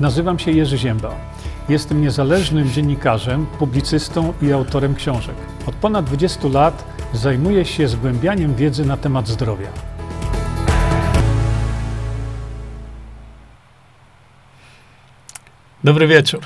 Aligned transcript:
Nazywam 0.00 0.38
się 0.38 0.50
Jerzy 0.50 0.78
Ziemba. 0.78 1.14
Jestem 1.68 2.00
niezależnym 2.00 2.70
dziennikarzem, 2.70 3.46
publicystą 3.46 4.32
i 4.42 4.52
autorem 4.52 4.94
książek. 4.94 5.36
Od 5.66 5.74
ponad 5.74 6.04
20 6.04 6.48
lat 6.48 6.84
zajmuję 7.12 7.64
się 7.64 7.88
zgłębianiem 7.88 8.54
wiedzy 8.54 8.84
na 8.84 8.96
temat 8.96 9.28
zdrowia. 9.28 9.68
Dobry 15.84 16.06
wieczór. 16.06 16.40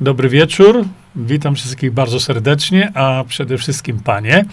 Dobry 0.00 0.28
wieczór. 0.28 0.84
Witam 1.16 1.54
wszystkich 1.54 1.92
bardzo 1.92 2.20
serdecznie, 2.20 2.92
a 2.94 3.24
przede 3.28 3.58
wszystkim 3.58 4.00
panie. 4.00 4.44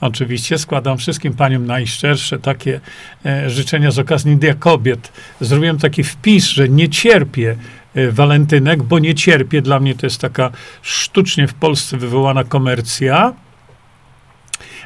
Oczywiście 0.00 0.58
składam 0.58 0.98
wszystkim 0.98 1.34
paniom 1.34 1.66
najszczersze 1.66 2.38
takie 2.38 2.80
e, 3.26 3.50
życzenia 3.50 3.90
z 3.90 3.98
okazji 3.98 4.36
Dnia 4.36 4.54
Kobiet. 4.54 5.12
Zrobiłem 5.40 5.78
taki 5.78 6.04
wpis, 6.04 6.44
że 6.44 6.68
nie 6.68 6.88
cierpię 6.88 7.56
e, 7.94 8.10
walentynek, 8.10 8.82
bo 8.82 8.98
nie 8.98 9.14
cierpię. 9.14 9.62
Dla 9.62 9.80
mnie 9.80 9.94
to 9.94 10.06
jest 10.06 10.20
taka 10.20 10.50
sztucznie 10.82 11.48
w 11.48 11.54
Polsce 11.54 11.96
wywołana 11.96 12.44
komercja. 12.44 13.34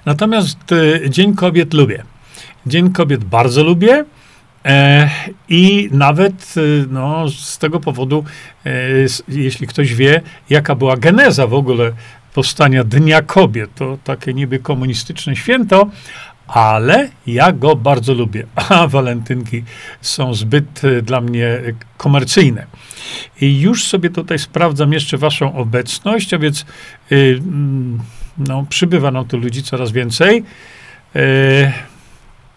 Natomiast 0.06 0.72
e, 0.72 1.10
Dzień 1.10 1.34
Kobiet 1.34 1.74
lubię. 1.74 2.02
Dzień 2.66 2.92
Kobiet 2.92 3.24
bardzo 3.24 3.64
lubię. 3.64 4.04
E, 4.68 5.10
I 5.48 5.88
nawet 5.92 6.54
e, 6.56 6.60
no, 6.90 7.28
z 7.28 7.58
tego 7.58 7.80
powodu, 7.80 8.24
e, 8.66 8.70
jeśli 9.28 9.66
ktoś 9.66 9.94
wie, 9.94 10.20
jaka 10.50 10.74
była 10.74 10.96
geneza 10.96 11.46
w 11.46 11.54
ogóle 11.54 11.92
powstania 12.34 12.84
Dnia 12.84 13.22
Kobiet, 13.22 13.74
to 13.74 13.98
takie 14.04 14.34
niby 14.34 14.58
komunistyczne 14.58 15.36
święto, 15.36 15.90
ale 16.46 17.08
ja 17.26 17.52
go 17.52 17.76
bardzo 17.76 18.14
lubię, 18.14 18.46
a 18.68 18.86
walentynki 18.86 19.64
są 20.00 20.34
zbyt 20.34 20.82
dla 21.02 21.20
mnie 21.20 21.60
komercyjne. 21.96 22.66
I 23.40 23.60
już 23.60 23.84
sobie 23.84 24.10
tutaj 24.10 24.38
sprawdzam 24.38 24.92
jeszcze 24.92 25.18
waszą 25.18 25.54
obecność, 25.54 26.34
a 26.34 26.38
więc 26.38 26.66
no, 28.38 28.66
przybywa 28.68 29.10
nam 29.10 29.24
tu 29.24 29.38
ludzi 29.38 29.62
coraz 29.62 29.92
więcej. 29.92 30.44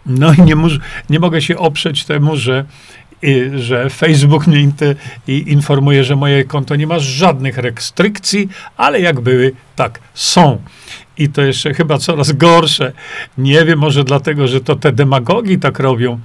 No 0.06 0.32
i 0.32 0.42
nie, 0.42 0.54
nie 1.10 1.20
mogę 1.20 1.42
się 1.42 1.58
oprzeć 1.58 2.04
temu, 2.04 2.36
że, 2.36 2.64
że 3.54 3.90
Facebook 3.90 4.46
mnie 4.46 4.68
informuje, 5.26 6.04
że 6.04 6.16
moje 6.16 6.44
konto 6.44 6.76
nie 6.76 6.86
ma 6.86 6.98
żadnych 6.98 7.58
restrykcji, 7.58 8.48
ale 8.76 9.00
jak 9.00 9.20
były, 9.20 9.52
tak 9.76 10.00
są. 10.14 10.62
I 11.18 11.28
to 11.28 11.42
jeszcze 11.42 11.74
chyba 11.74 11.98
coraz 11.98 12.32
gorsze. 12.32 12.92
Nie 13.38 13.64
wiem, 13.64 13.78
może 13.78 14.04
dlatego, 14.04 14.48
że 14.48 14.60
to 14.60 14.76
te 14.76 14.92
demagogi 14.92 15.58
tak 15.58 15.78
robią. 15.78 16.18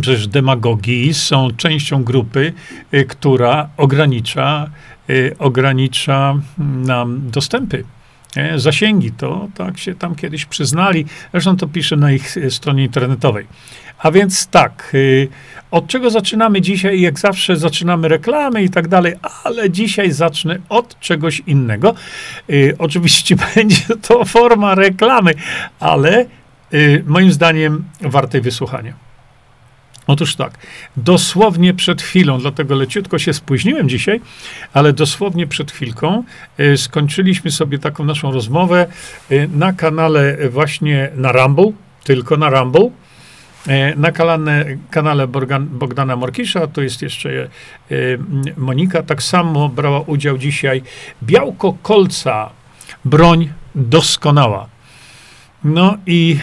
Przecież 0.00 0.28
demagogi 0.28 1.14
są 1.14 1.48
częścią 1.56 2.04
grupy, 2.04 2.52
y, 2.94 3.04
która 3.04 3.68
ogranicza, 3.76 4.70
y, 5.10 5.36
ogranicza 5.38 6.34
nam 6.58 7.30
dostępy 7.30 7.84
zasięgi. 8.56 9.12
To 9.12 9.48
tak 9.54 9.78
się 9.78 9.94
tam 9.94 10.14
kiedyś 10.14 10.44
przyznali. 10.44 11.04
Zresztą 11.32 11.56
to 11.56 11.66
pisze 11.66 11.96
na 11.96 12.12
ich 12.12 12.36
e, 12.36 12.50
stronie 12.50 12.84
internetowej. 12.84 13.46
A 13.98 14.10
więc 14.10 14.46
tak, 14.46 14.90
y, 14.94 15.28
od 15.70 15.86
czego 15.86 16.10
zaczynamy 16.10 16.60
dzisiaj? 16.60 17.00
Jak 17.00 17.18
zawsze 17.18 17.56
zaczynamy 17.56 18.08
reklamy 18.08 18.62
i 18.62 18.70
tak 18.70 18.88
dalej, 18.88 19.14
ale 19.44 19.70
dzisiaj 19.70 20.12
zacznę 20.12 20.58
od 20.68 21.00
czegoś 21.00 21.42
innego. 21.46 21.94
Y, 22.50 22.74
oczywiście 22.78 23.36
będzie 23.54 23.82
to 24.02 24.24
forma 24.24 24.74
reklamy, 24.74 25.34
ale 25.80 26.26
y, 26.74 27.04
moim 27.06 27.32
zdaniem 27.32 27.84
wartej 28.00 28.40
wysłuchania. 28.40 29.09
Otóż 30.06 30.36
tak, 30.36 30.58
dosłownie 30.96 31.74
przed 31.74 32.02
chwilą, 32.02 32.38
dlatego 32.38 32.74
leciutko 32.74 33.18
się 33.18 33.32
spóźniłem 33.32 33.88
dzisiaj, 33.88 34.20
ale 34.72 34.92
dosłownie 34.92 35.46
przed 35.46 35.72
chwilką 35.72 36.24
y, 36.60 36.76
skończyliśmy 36.76 37.50
sobie 37.50 37.78
taką 37.78 38.04
naszą 38.04 38.32
rozmowę 38.32 38.86
y, 39.30 39.48
na 39.54 39.72
kanale 39.72 40.36
właśnie 40.50 41.10
na 41.16 41.32
Rumble, 41.32 41.72
tylko 42.04 42.36
na 42.36 42.50
Rumble. 42.50 42.90
Y, 43.68 43.96
na 43.96 44.12
kanale, 44.12 44.64
kanale 44.90 45.28
Bogdana 45.60 46.16
Morkisza, 46.16 46.66
to 46.66 46.82
jest 46.82 47.02
jeszcze 47.02 47.48
Monika, 48.56 49.02
tak 49.02 49.22
samo 49.22 49.68
brała 49.68 50.00
udział 50.00 50.38
dzisiaj 50.38 50.82
Białko 51.22 51.76
Kolca, 51.82 52.50
broń 53.04 53.52
doskonała. 53.74 54.68
No 55.64 55.96
i 56.06 56.38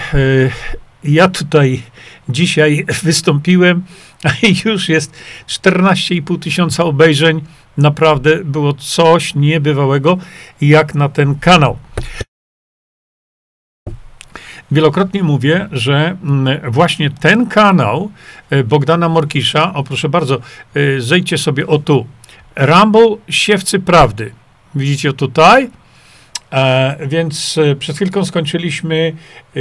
ja 1.03 1.27
tutaj 1.27 1.81
dzisiaj 2.29 2.85
wystąpiłem, 3.03 3.83
a 4.23 4.29
już 4.65 4.89
jest 4.89 5.13
14,5 5.47 6.39
tysiąca 6.39 6.83
obejrzeń. 6.83 7.41
Naprawdę 7.77 8.43
było 8.43 8.73
coś 8.73 9.35
niebywałego, 9.35 10.17
jak 10.61 10.95
na 10.95 11.09
ten 11.09 11.35
kanał. 11.35 11.77
Wielokrotnie 14.71 15.23
mówię, 15.23 15.69
że 15.71 16.17
mm, 16.23 16.71
właśnie 16.71 17.09
ten 17.09 17.47
kanał 17.47 18.11
e, 18.49 18.63
Bogdana 18.63 19.09
Morkisza, 19.09 19.73
o 19.73 19.83
proszę 19.83 20.09
bardzo, 20.09 20.35
e, 20.75 21.01
zejdźcie 21.01 21.37
sobie 21.37 21.67
o 21.67 21.77
tu. 21.77 22.07
Rumble 22.55 23.17
Siewcy 23.29 23.79
Prawdy. 23.79 24.31
Widzicie 24.75 25.13
tutaj? 25.13 25.69
E, 26.51 27.07
więc 27.07 27.57
e, 27.57 27.75
przed 27.75 27.95
chwilką 27.95 28.25
skończyliśmy, 28.25 29.13
e, 29.55 29.59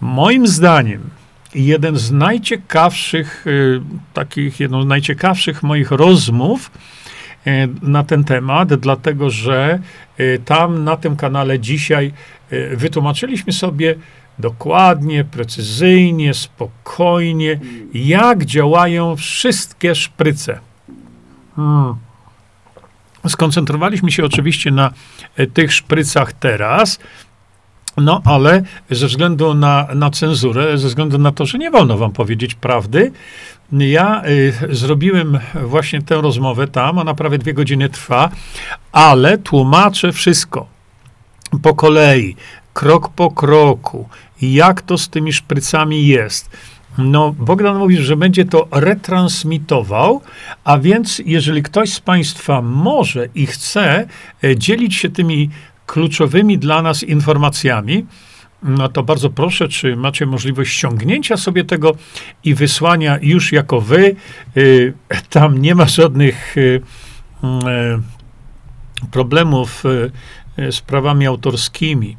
moim 0.00 0.46
zdaniem, 0.46 1.10
jeden 1.54 1.96
z 1.96 2.10
najciekawszych, 2.12 3.46
y, 3.46 3.80
takich, 4.14 4.60
jedną 4.60 4.82
z 4.82 4.86
najciekawszych 4.86 5.62
moich 5.62 5.90
rozmów 5.90 6.70
y, 7.46 7.50
na 7.82 8.04
ten 8.04 8.24
temat, 8.24 8.74
dlatego 8.74 9.30
że 9.30 9.78
y, 10.20 10.40
tam 10.44 10.84
na 10.84 10.96
tym 10.96 11.16
kanale 11.16 11.60
dzisiaj 11.60 12.12
wytłumaczyliśmy 12.76 13.52
sobie 13.52 13.94
dokładnie, 14.38 15.24
precyzyjnie, 15.24 16.34
spokojnie, 16.34 17.60
jak 17.94 18.44
działają 18.44 19.16
wszystkie 19.16 19.94
szpryce. 19.94 20.60
Hmm. 21.56 21.94
Skoncentrowaliśmy 23.28 24.10
się 24.10 24.24
oczywiście 24.24 24.70
na 24.70 24.92
tych 25.54 25.72
szprycach 25.72 26.32
teraz, 26.32 26.98
no, 27.96 28.22
ale 28.24 28.62
ze 28.90 29.06
względu 29.06 29.54
na, 29.54 29.88
na 29.94 30.10
cenzurę, 30.10 30.78
ze 30.78 30.88
względu 30.88 31.18
na 31.18 31.32
to, 31.32 31.46
że 31.46 31.58
nie 31.58 31.70
wolno 31.70 31.98
wam 31.98 32.12
powiedzieć 32.12 32.54
prawdy, 32.54 33.12
ja 33.72 34.22
y, 34.26 34.52
zrobiłem 34.70 35.38
właśnie 35.64 36.02
tę 36.02 36.20
rozmowę 36.20 36.68
tam, 36.68 36.98
ona 36.98 37.14
prawie 37.14 37.38
dwie 37.38 37.54
godziny 37.54 37.88
trwa, 37.88 38.30
ale 38.92 39.38
tłumaczę 39.38 40.12
wszystko 40.12 40.66
po 41.62 41.74
kolei, 41.74 42.36
krok 42.72 43.08
po 43.08 43.30
kroku, 43.30 44.08
jak 44.42 44.82
to 44.82 44.98
z 44.98 45.08
tymi 45.08 45.32
szprycami 45.32 46.06
jest. 46.06 46.50
No, 46.98 47.34
Bogdan 47.38 47.78
mówi, 47.78 47.96
że 47.96 48.16
będzie 48.16 48.44
to 48.44 48.68
retransmitował, 48.70 50.20
a 50.64 50.78
więc 50.78 51.22
jeżeli 51.26 51.62
ktoś 51.62 51.92
z 51.92 52.00
Państwa 52.00 52.62
może 52.62 53.28
i 53.34 53.46
chce 53.46 54.06
e, 54.44 54.56
dzielić 54.56 54.94
się 54.94 55.10
tymi 55.10 55.50
kluczowymi 55.86 56.58
dla 56.58 56.82
nas 56.82 57.02
informacjami, 57.02 58.06
no 58.64 58.88
to 58.88 59.02
bardzo 59.02 59.30
proszę, 59.30 59.68
czy 59.68 59.96
macie 59.96 60.26
możliwość 60.26 60.72
ściągnięcia 60.72 61.36
sobie 61.36 61.64
tego 61.64 61.92
i 62.44 62.54
wysłania 62.54 63.18
już 63.22 63.52
jako 63.52 63.80
wy. 63.80 64.16
Y, 64.56 64.94
tam 65.30 65.58
nie 65.58 65.74
ma 65.74 65.86
żadnych 65.86 66.56
y, 66.56 66.60
y, 66.60 66.80
problemów 69.10 69.84
z 70.70 70.80
prawami 70.80 71.26
autorskimi. 71.26 72.16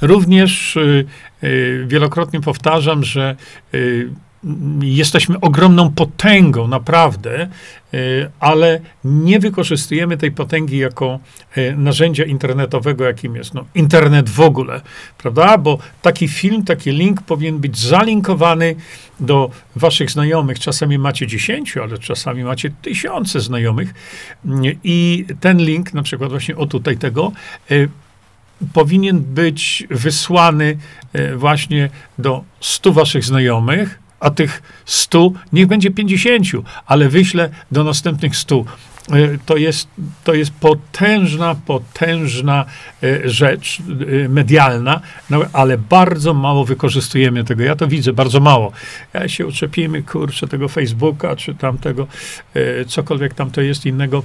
Również 0.00 0.78
wielokrotnie 1.86 2.40
powtarzam, 2.40 3.04
że 3.04 3.36
jesteśmy 4.82 5.40
ogromną 5.40 5.90
potęgą, 5.90 6.68
naprawdę, 6.68 7.48
y, 7.94 8.30
ale 8.40 8.80
nie 9.04 9.38
wykorzystujemy 9.38 10.16
tej 10.16 10.32
potęgi 10.32 10.78
jako 10.78 11.18
y, 11.58 11.74
narzędzia 11.76 12.24
internetowego, 12.24 13.04
jakim 13.04 13.36
jest 13.36 13.54
no, 13.54 13.64
internet 13.74 14.28
w 14.28 14.40
ogóle, 14.40 14.80
prawda? 15.18 15.58
Bo 15.58 15.78
taki 16.02 16.28
film, 16.28 16.64
taki 16.64 16.90
link 16.90 17.22
powinien 17.22 17.58
być 17.58 17.78
zalinkowany 17.78 18.76
do 19.20 19.50
waszych 19.76 20.10
znajomych. 20.10 20.58
Czasami 20.58 20.98
macie 20.98 21.26
dziesięciu, 21.26 21.82
ale 21.82 21.98
czasami 21.98 22.44
macie 22.44 22.70
tysiące 22.82 23.40
znajomych 23.40 23.94
i 24.84 25.26
ten 25.40 25.58
link, 25.58 25.94
na 25.94 26.02
przykład 26.02 26.30
właśnie 26.30 26.56
o 26.56 26.66
tutaj 26.66 26.96
tego, 26.96 27.32
y, 27.70 27.88
powinien 28.72 29.20
być 29.20 29.86
wysłany 29.90 30.76
właśnie 31.36 31.90
do 32.18 32.44
stu 32.60 32.92
waszych 32.92 33.24
znajomych, 33.24 33.98
a 34.20 34.30
tych 34.30 34.62
100 34.84 35.30
niech 35.52 35.66
będzie 35.66 35.90
50, 35.90 36.46
ale 36.86 37.08
wyślę 37.08 37.50
do 37.72 37.84
następnych 37.84 38.36
100. 38.36 38.64
to 39.46 39.56
jest, 39.56 39.88
to 40.24 40.34
jest 40.34 40.50
potężna, 40.50 41.54
potężna 41.54 42.64
rzecz 43.24 43.78
medialna, 44.28 45.00
no, 45.30 45.40
ale 45.52 45.78
bardzo 45.78 46.34
mało 46.34 46.64
wykorzystujemy 46.64 47.44
tego. 47.44 47.62
Ja 47.62 47.76
to 47.76 47.86
widzę, 47.86 48.12
bardzo 48.12 48.40
mało. 48.40 48.72
Ja 49.12 49.28
się 49.28 49.46
uczepimy, 49.46 50.02
kurczę, 50.02 50.48
tego 50.48 50.68
Facebooka, 50.68 51.36
czy 51.36 51.54
tamtego, 51.54 52.06
cokolwiek 52.86 53.34
tam 53.34 53.50
to 53.50 53.60
jest 53.60 53.86
innego 53.86 54.22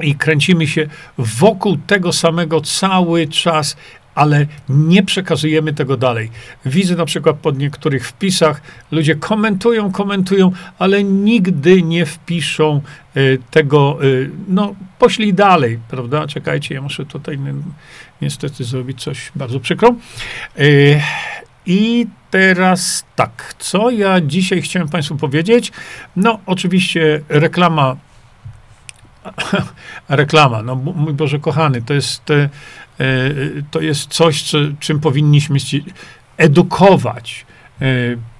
i 0.00 0.14
kręcimy 0.14 0.66
się 0.66 0.86
wokół 1.18 1.76
tego 1.86 2.12
samego 2.12 2.60
cały 2.60 3.26
czas, 3.26 3.76
ale 4.14 4.46
nie 4.68 5.02
przekazujemy 5.02 5.72
tego 5.72 5.96
dalej. 5.96 6.30
Widzę 6.64 6.96
na 6.96 7.04
przykład 7.04 7.36
pod 7.36 7.58
niektórych 7.58 8.08
wpisach, 8.08 8.60
ludzie 8.90 9.14
komentują, 9.14 9.92
komentują, 9.92 10.52
ale 10.78 11.04
nigdy 11.04 11.82
nie 11.82 12.06
wpiszą 12.06 12.80
y, 13.16 13.38
tego, 13.50 14.04
y, 14.04 14.30
no, 14.48 14.74
poślij 14.98 15.34
dalej, 15.34 15.78
prawda? 15.88 16.26
Czekajcie, 16.26 16.74
ja 16.74 16.82
muszę 16.82 17.06
tutaj 17.06 17.38
niestety 18.22 18.64
zrobić 18.64 19.02
coś 19.02 19.32
bardzo 19.36 19.60
przykro. 19.60 19.94
Y, 20.60 21.00
I 21.66 22.06
teraz 22.30 23.04
tak, 23.16 23.54
co 23.58 23.90
ja 23.90 24.20
dzisiaj 24.20 24.62
chciałem 24.62 24.88
Państwu 24.88 25.16
powiedzieć? 25.16 25.72
No, 26.16 26.38
oczywiście 26.46 27.20
reklama 27.28 27.96
reklama. 30.08 30.62
No 30.62 30.74
mój 30.74 31.14
Boże 31.14 31.38
kochany, 31.38 31.82
to 31.82 31.94
jest, 31.94 32.22
to 33.70 33.80
jest 33.80 34.10
coś, 34.10 34.42
co, 34.42 34.58
czym 34.80 35.00
powinniśmy 35.00 35.58
edukować, 36.36 37.46
e, 37.80 37.86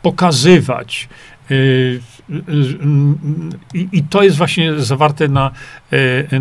pokazywać. 0.03 1.09
E, 1.51 1.55
I, 3.75 3.89
I, 3.93 4.03
to 4.03 4.23
jest 4.23 4.37
właśnie 4.37 4.81
zawarte 4.81 5.29
na, 5.29 5.51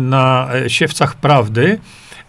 na 0.00 0.48
siewcach 0.68 1.14
prawdy, 1.14 1.78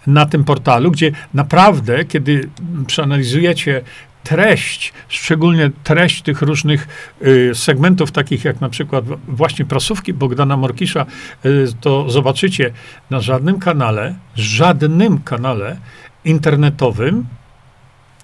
na 0.07 0.25
tym 0.25 0.43
portalu, 0.43 0.91
gdzie 0.91 1.11
naprawdę, 1.33 2.05
kiedy 2.05 2.49
przeanalizujecie 2.87 3.81
treść, 4.23 4.93
szczególnie 5.07 5.71
treść 5.83 6.21
tych 6.21 6.41
różnych 6.41 6.87
y, 7.21 7.55
segmentów, 7.55 8.11
takich 8.11 8.45
jak 8.45 8.61
na 8.61 8.69
przykład 8.69 9.05
właśnie 9.27 9.65
prasówki 9.65 10.13
Bogdana 10.13 10.57
Morkisza, 10.57 11.05
y, 11.45 11.67
to 11.81 12.09
zobaczycie 12.09 12.73
na 13.09 13.21
żadnym 13.21 13.59
kanale, 13.59 14.15
żadnym 14.35 15.21
kanale 15.21 15.77
internetowym 16.25 17.25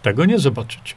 tego 0.01 0.25
nie 0.25 0.39
zobaczycie. 0.39 0.93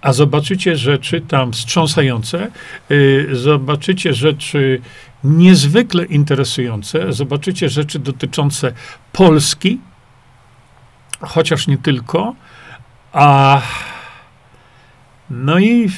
A 0.00 0.12
zobaczycie 0.12 0.76
rzeczy 0.76 1.20
tam 1.20 1.52
wstrząsające, 1.52 2.50
y, 2.90 3.28
zobaczycie 3.32 4.14
rzeczy 4.14 4.80
niezwykle 5.24 6.04
interesujące, 6.04 7.12
zobaczycie 7.12 7.68
rzeczy 7.68 7.98
dotyczące 7.98 8.72
Polski, 9.12 9.80
chociaż 11.20 11.66
nie 11.66 11.78
tylko, 11.78 12.34
a 13.12 13.62
no 15.30 15.58
i 15.58 15.90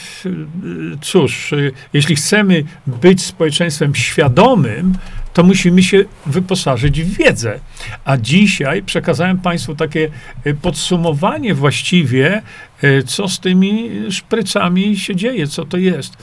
cóż, 1.00 1.54
jeśli 1.92 2.16
chcemy 2.16 2.64
być 2.86 3.22
społeczeństwem 3.22 3.94
świadomym, 3.94 4.94
to 5.34 5.42
musimy 5.42 5.82
się 5.82 6.04
wyposażyć 6.26 7.02
w 7.02 7.16
wiedzę. 7.16 7.60
A 8.04 8.16
dzisiaj 8.16 8.82
przekazałem 8.82 9.38
Państwu 9.38 9.74
takie 9.74 10.10
e, 10.44 10.54
podsumowanie 10.54 11.54
właściwie, 11.54 12.42
e, 12.82 13.02
co 13.02 13.28
z 13.28 13.40
tymi 13.40 13.90
szprycami 14.10 14.96
się 14.96 15.16
dzieje, 15.16 15.46
co 15.46 15.64
to 15.64 15.76
jest. 15.76 16.16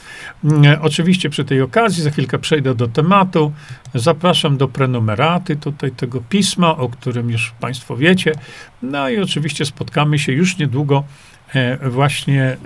Mm, 0.44 0.64
e, 0.64 0.80
oczywiście 0.80 1.30
przy 1.30 1.44
tej 1.44 1.62
okazji, 1.62 2.02
za 2.02 2.10
chwilkę 2.10 2.38
przejdę 2.38 2.74
do 2.74 2.88
tematu. 2.88 3.52
Zapraszam 3.94 4.56
do 4.56 4.68
prenumeraty 4.68 5.56
tutaj 5.56 5.90
tego 5.90 6.20
pisma, 6.28 6.76
o 6.76 6.88
którym 6.88 7.30
już 7.30 7.54
Państwo 7.60 7.96
wiecie. 7.96 8.32
No 8.82 9.08
i 9.08 9.18
oczywiście 9.18 9.64
spotkamy 9.64 10.18
się 10.18 10.32
już 10.32 10.58
niedługo 10.58 11.04
właśnie 11.82 12.56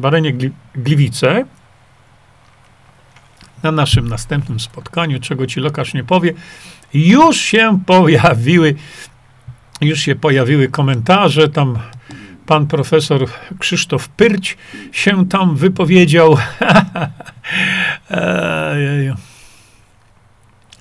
w 0.00 0.04
Arenie 0.04 0.32
Gliwice, 0.74 1.44
na 3.62 3.72
naszym 3.72 4.08
następnym 4.08 4.60
spotkaniu, 4.60 5.20
czego 5.20 5.46
ci 5.46 5.60
lokarz 5.60 5.94
nie 5.94 6.04
powie, 6.04 6.34
już 6.94 7.36
się 7.36 7.80
pojawiły, 7.86 8.74
już 9.80 10.00
się 10.00 10.14
pojawiły 10.14 10.68
komentarze, 10.68 11.48
tam 11.48 11.78
pan 12.46 12.66
profesor 12.66 13.26
Krzysztof 13.58 14.08
Pyrć 14.08 14.56
się 14.92 15.28
tam 15.28 15.56
wypowiedział. 15.56 16.36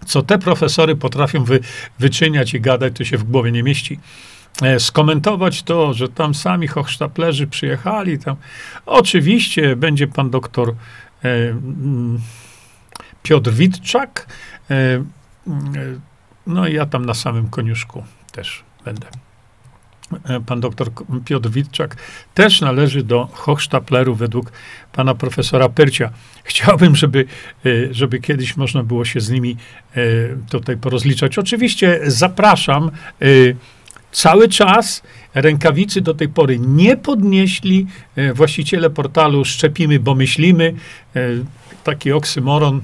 Co 0.05 0.21
te 0.21 0.39
profesory 0.39 0.95
potrafią 0.95 1.43
wy, 1.43 1.59
wyczyniać 1.99 2.53
i 2.53 2.61
gadać, 2.61 2.93
to 2.95 3.03
się 3.03 3.17
w 3.17 3.23
głowie 3.23 3.51
nie 3.51 3.63
mieści 3.63 3.99
e, 4.61 4.79
skomentować 4.79 5.63
to, 5.63 5.93
że 5.93 6.09
tam 6.09 6.35
sami 6.35 6.67
hochsztaplerzy 6.67 7.47
przyjechali 7.47 8.19
tam. 8.19 8.35
Oczywiście 8.85 9.75
będzie 9.75 10.07
pan 10.07 10.29
doktor 10.29 10.69
e, 10.69 10.73
mm, 11.49 12.19
Piotr 13.23 13.51
Witczak. 13.51 14.27
E, 14.71 14.75
e, 14.75 15.03
no 16.47 16.67
i 16.67 16.73
ja 16.73 16.85
tam 16.85 17.05
na 17.05 17.13
samym 17.13 17.49
koniuszku 17.49 18.03
też 18.31 18.63
będę. 18.85 19.07
E, 20.23 20.39
pan 20.39 20.59
doktor 20.59 20.89
Piotr 21.25 21.49
Witczak 21.49 21.95
też 22.33 22.61
należy 22.61 23.03
do 23.03 23.29
Hochstapleru 23.33 24.15
według 24.15 24.51
pana 24.91 25.15
profesora 25.15 25.69
Pyrcia. 25.69 26.09
Chciałbym, 26.43 26.95
żeby, 26.95 27.25
żeby 27.91 28.19
kiedyś 28.19 28.57
można 28.57 28.83
było 28.83 29.05
się 29.05 29.19
z 29.19 29.29
nimi 29.29 29.57
tutaj 30.49 30.77
porozliczać. 30.77 31.37
Oczywiście 31.37 31.99
zapraszam 32.05 32.91
cały 34.11 34.47
czas. 34.47 35.03
Rękawicy 35.33 36.01
do 36.01 36.13
tej 36.13 36.29
pory 36.29 36.59
nie 36.59 36.97
podnieśli. 36.97 37.87
Właściciele 38.33 38.89
portalu 38.89 39.45
Szczepimy, 39.45 39.99
bo 39.99 40.15
myślimy. 40.15 40.73
Taki 41.83 42.11
oksymoron 42.11 42.81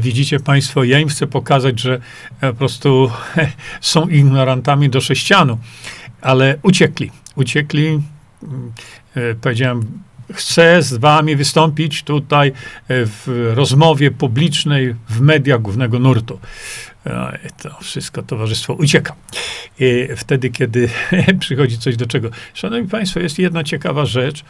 widzicie 0.00 0.40
Państwo, 0.40 0.84
ja 0.84 0.98
im 0.98 1.08
chcę 1.08 1.26
pokazać, 1.26 1.80
że 1.80 2.00
e, 2.40 2.52
po 2.52 2.54
prostu 2.54 3.10
są 3.80 4.08
ignorantami 4.08 4.90
do 4.90 5.00
sześcianu, 5.00 5.58
ale 6.20 6.58
uciekli. 6.62 7.10
Uciekli. 7.36 7.86
Mm, 7.86 8.72
e, 9.14 9.34
powiedziałem, 9.34 10.02
chcę 10.32 10.82
z 10.82 10.94
wami 10.94 11.36
wystąpić 11.36 12.02
tutaj 12.02 12.52
w 12.88 13.52
rozmowie 13.54 14.10
publicznej 14.10 14.94
w 15.08 15.20
mediach 15.20 15.62
głównego 15.62 15.98
nurtu. 15.98 16.38
To 17.62 17.78
wszystko 17.80 18.22
towarzystwo 18.22 18.74
ucieka. 18.74 19.14
I 19.80 20.08
wtedy, 20.16 20.50
kiedy 20.50 20.88
przychodzi 21.40 21.78
coś 21.78 21.96
do 21.96 22.06
czego. 22.06 22.30
Szanowni 22.54 22.88
Państwo, 22.88 23.20
jest 23.20 23.38
jedna 23.38 23.64
ciekawa 23.64 24.06
rzecz. 24.06 24.44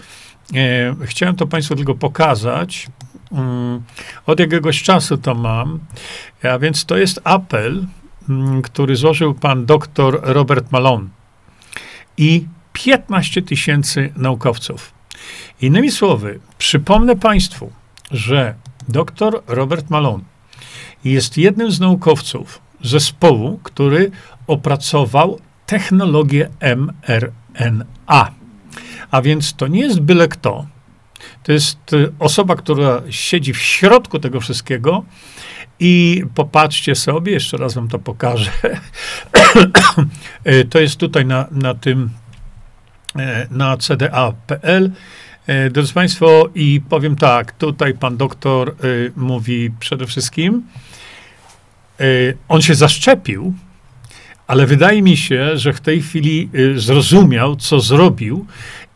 Chciałem 1.07 1.37
to 1.37 1.47
Państwu 1.47 1.77
tylko 1.77 1.95
pokazać, 1.95 2.89
Mm, 3.33 3.83
od 4.27 4.41
jakiegoś 4.41 4.83
czasu 4.83 5.19
to 5.19 5.35
mam, 5.35 5.79
a 6.43 6.59
więc 6.59 6.85
to 6.85 6.97
jest 6.97 7.21
apel, 7.25 7.87
mm, 8.29 8.63
który 8.63 8.97
złożył 8.97 9.35
pan 9.35 9.67
doktor 9.67 10.21
Robert 10.23 10.73
Malone 10.73 11.09
i 12.17 12.47
15 12.73 13.43
tysięcy 13.43 14.13
naukowców. 14.17 14.93
Innymi 15.61 15.91
słowy, 15.91 16.41
przypomnę 16.59 17.17
państwu, 17.17 17.73
że 18.11 18.55
doktor 18.89 19.43
Robert 19.47 19.91
Malone 19.91 20.25
jest 21.05 21.39
jednym 21.39 21.71
z 21.73 21.81
naukowców 21.81 22.61
zespołu, 22.83 23.61
który 23.63 24.11
opracował 24.47 25.39
technologię 25.67 26.49
mRNA. 26.61 28.31
A 29.11 29.23
więc 29.23 29.55
to 29.55 29.67
nie 29.67 29.81
jest 29.81 30.01
byle 30.01 30.29
kto, 30.29 30.67
to 31.43 31.53
jest 31.53 31.93
y, 31.93 32.13
osoba, 32.19 32.57
która 32.57 33.03
siedzi 33.11 33.53
w 33.53 33.59
środku 33.59 34.19
tego 34.19 34.41
wszystkiego 34.41 35.05
i 35.81 36.25
popatrzcie 36.35 36.95
sobie, 36.95 37.33
jeszcze 37.33 37.57
raz 37.57 37.75
wam 37.75 37.89
to 37.89 37.99
pokażę. 37.99 38.51
Y, 40.47 40.65
to 40.65 40.81
jest 40.81 40.97
tutaj 40.97 41.27
na, 41.27 41.47
na 41.51 41.75
tym, 41.75 42.11
e, 43.17 43.47
na 43.51 43.77
cda.pl. 43.77 44.93
Drodzy 45.71 45.93
Państwo, 45.93 46.51
i 46.55 46.81
powiem 46.89 47.17
tak, 47.17 47.53
tutaj 47.53 47.95
pan 47.95 48.17
doktor 48.17 48.77
y, 48.85 49.13
mówi 49.17 49.71
przede 49.81 50.07
wszystkim, 50.07 50.63
on 52.49 52.63
się 52.63 52.75
zaszczepił, 52.75 53.55
ale 54.47 54.67
wydaje 54.67 55.03
mi 55.03 55.17
się, 55.17 55.59
że 55.59 55.73
w 55.73 55.81
tej 55.81 56.03
chwili 56.03 56.51
zrozumiał, 56.77 57.57
co 57.57 57.81
zrobił 57.81 58.47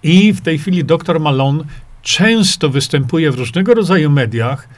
i 0.03 0.33
w 0.33 0.41
tej 0.41 0.59
chwili 0.59 0.85
doktor 0.85 1.21
Malone 1.21 1.65
często 2.03 2.69
występuje 2.69 3.31
w 3.31 3.35
różnego 3.35 3.75
rodzaju 3.75 4.11
mediach, 4.11 4.69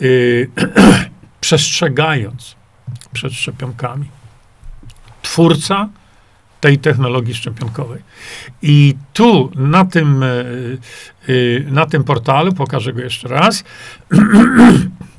yy, 0.00 0.48
przestrzegając 1.40 2.56
przed 3.12 3.32
szczepionkami. 3.32 4.06
Twórca 5.22 5.88
tej 6.60 6.78
technologii 6.78 7.34
szczepionkowej. 7.34 8.02
I 8.62 8.94
tu 9.12 9.50
na 9.54 9.84
tym, 9.84 10.24
na 11.66 11.86
tym 11.86 12.04
portalu, 12.04 12.52
pokażę 12.52 12.92
go 12.92 13.02
jeszcze 13.02 13.28
raz. 13.28 13.64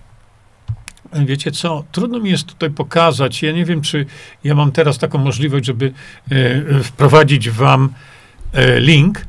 Wiecie 1.16 1.52
co, 1.52 1.84
trudno 1.92 2.20
mi 2.20 2.30
jest 2.30 2.48
tutaj 2.48 2.70
pokazać. 2.70 3.42
Ja 3.42 3.52
nie 3.52 3.66
wiem, 3.66 3.82
czy 3.82 4.06
ja 4.44 4.56
mam 4.56 4.72
teraz 4.72 4.98
taką 4.98 5.18
możliwość, 5.18 5.66
żeby 5.66 5.94
e, 6.32 6.84
wprowadzić 6.84 7.50
wam 7.50 7.94
link. 8.80 9.26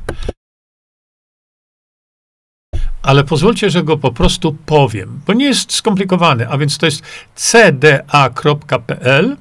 Ale 3.01 3.23
pozwólcie, 3.23 3.69
że 3.69 3.83
go 3.83 3.97
po 3.97 4.11
prostu 4.11 4.57
powiem, 4.65 5.21
bo 5.27 5.33
nie 5.33 5.45
jest 5.45 5.73
skomplikowany, 5.73 6.49
a 6.49 6.57
więc 6.57 6.77
to 6.77 6.85
jest 6.85 7.03
cda.pl 7.35 9.37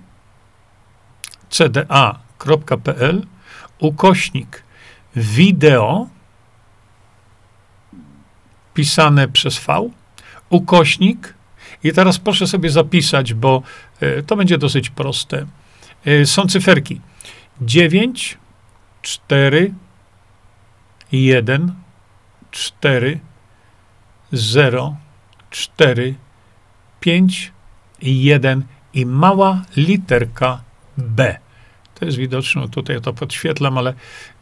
cda.pl 1.51 3.27
ukośnik 3.79 4.63
wideo 5.17 6.09
pisane 8.75 9.29
przez 9.29 9.59
V, 9.59 9.91
ukośnik 10.51 11.36
i 11.85 11.93
teraz 11.93 12.19
proszę 12.19 12.47
sobie 12.47 12.71
zapisać, 12.71 13.35
bo 13.35 13.63
y, 14.03 14.23
to 14.27 14.37
będzie 14.37 14.59
dosyć 14.59 14.91
proste. 14.91 15.47
Y, 16.07 16.27
są 16.27 16.47
cyferki 16.47 17.01
9, 17.61 18.39
4, 19.03 19.75
1, 21.13 21.75
4, 22.51 23.21
0, 24.33 24.97
4, 25.51 26.15
5, 27.01 27.53
1 28.03 28.65
i 28.95 29.07
mała 29.07 29.63
literka 29.77 30.63
B. 30.99 31.39
To 31.95 32.05
jest 32.05 32.19
widoczne, 32.19 32.69
tutaj 32.69 32.97
ja 32.97 33.03
to 33.03 33.13
podświetlam, 33.13 33.79
ale 33.79 33.95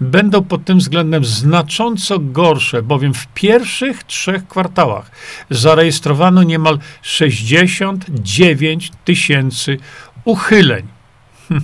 będą 0.00 0.44
pod 0.44 0.64
tym 0.64 0.78
względem 0.78 1.24
znacząco 1.24 2.18
gorsze, 2.18 2.82
bowiem 2.82 3.14
w 3.14 3.26
pierwszych 3.26 4.04
trzech 4.04 4.48
kwartałach 4.48 5.10
zarejestrowano 5.50 6.42
niemal 6.42 6.78
69 7.02 8.92
tysięcy 9.04 9.78
uchyleń. 10.24 10.86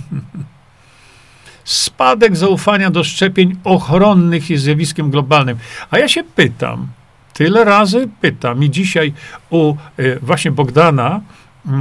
Spadek 1.63 2.37
zaufania 2.37 2.91
do 2.91 3.03
szczepień 3.03 3.55
ochronnych 3.63 4.49
jest 4.49 4.63
zjawiskiem 4.63 5.11
globalnym. 5.11 5.57
A 5.91 5.99
ja 5.99 6.07
się 6.07 6.23
pytam, 6.23 6.87
Tyle 7.39 7.63
razy 7.63 8.09
pytam 8.21 8.63
i 8.63 8.69
dzisiaj 8.69 9.13
u 9.49 9.75
e, 9.97 10.19
właśnie 10.19 10.51
Bogdana, 10.51 11.21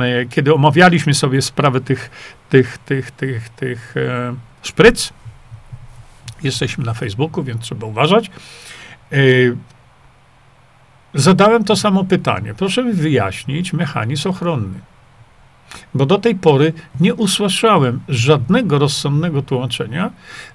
e, 0.00 0.26
kiedy 0.26 0.54
omawialiśmy 0.54 1.14
sobie 1.14 1.42
sprawę 1.42 1.80
tych, 1.80 2.10
tych, 2.50 2.78
tych, 2.78 3.10
tych, 3.10 3.48
tych 3.48 3.96
e, 3.96 4.34
szpryc, 4.62 5.12
jesteśmy 6.42 6.84
na 6.84 6.94
Facebooku, 6.94 7.44
więc 7.44 7.60
trzeba 7.60 7.86
uważać, 7.86 8.30
zadałem 11.14 11.64
to 11.64 11.76
samo 11.76 12.04
pytanie. 12.04 12.54
Proszę 12.54 12.84
mi 12.84 12.92
wyjaśnić 12.92 13.72
mechanizm 13.72 14.28
ochronny. 14.28 14.78
Bo 15.94 16.06
do 16.06 16.18
tej 16.18 16.34
pory 16.34 16.72
nie 17.00 17.14
usłyszałem 17.14 18.00
żadnego 18.08 18.78
rozsądnego 18.78 19.42
tłumaczenia, 19.42 20.10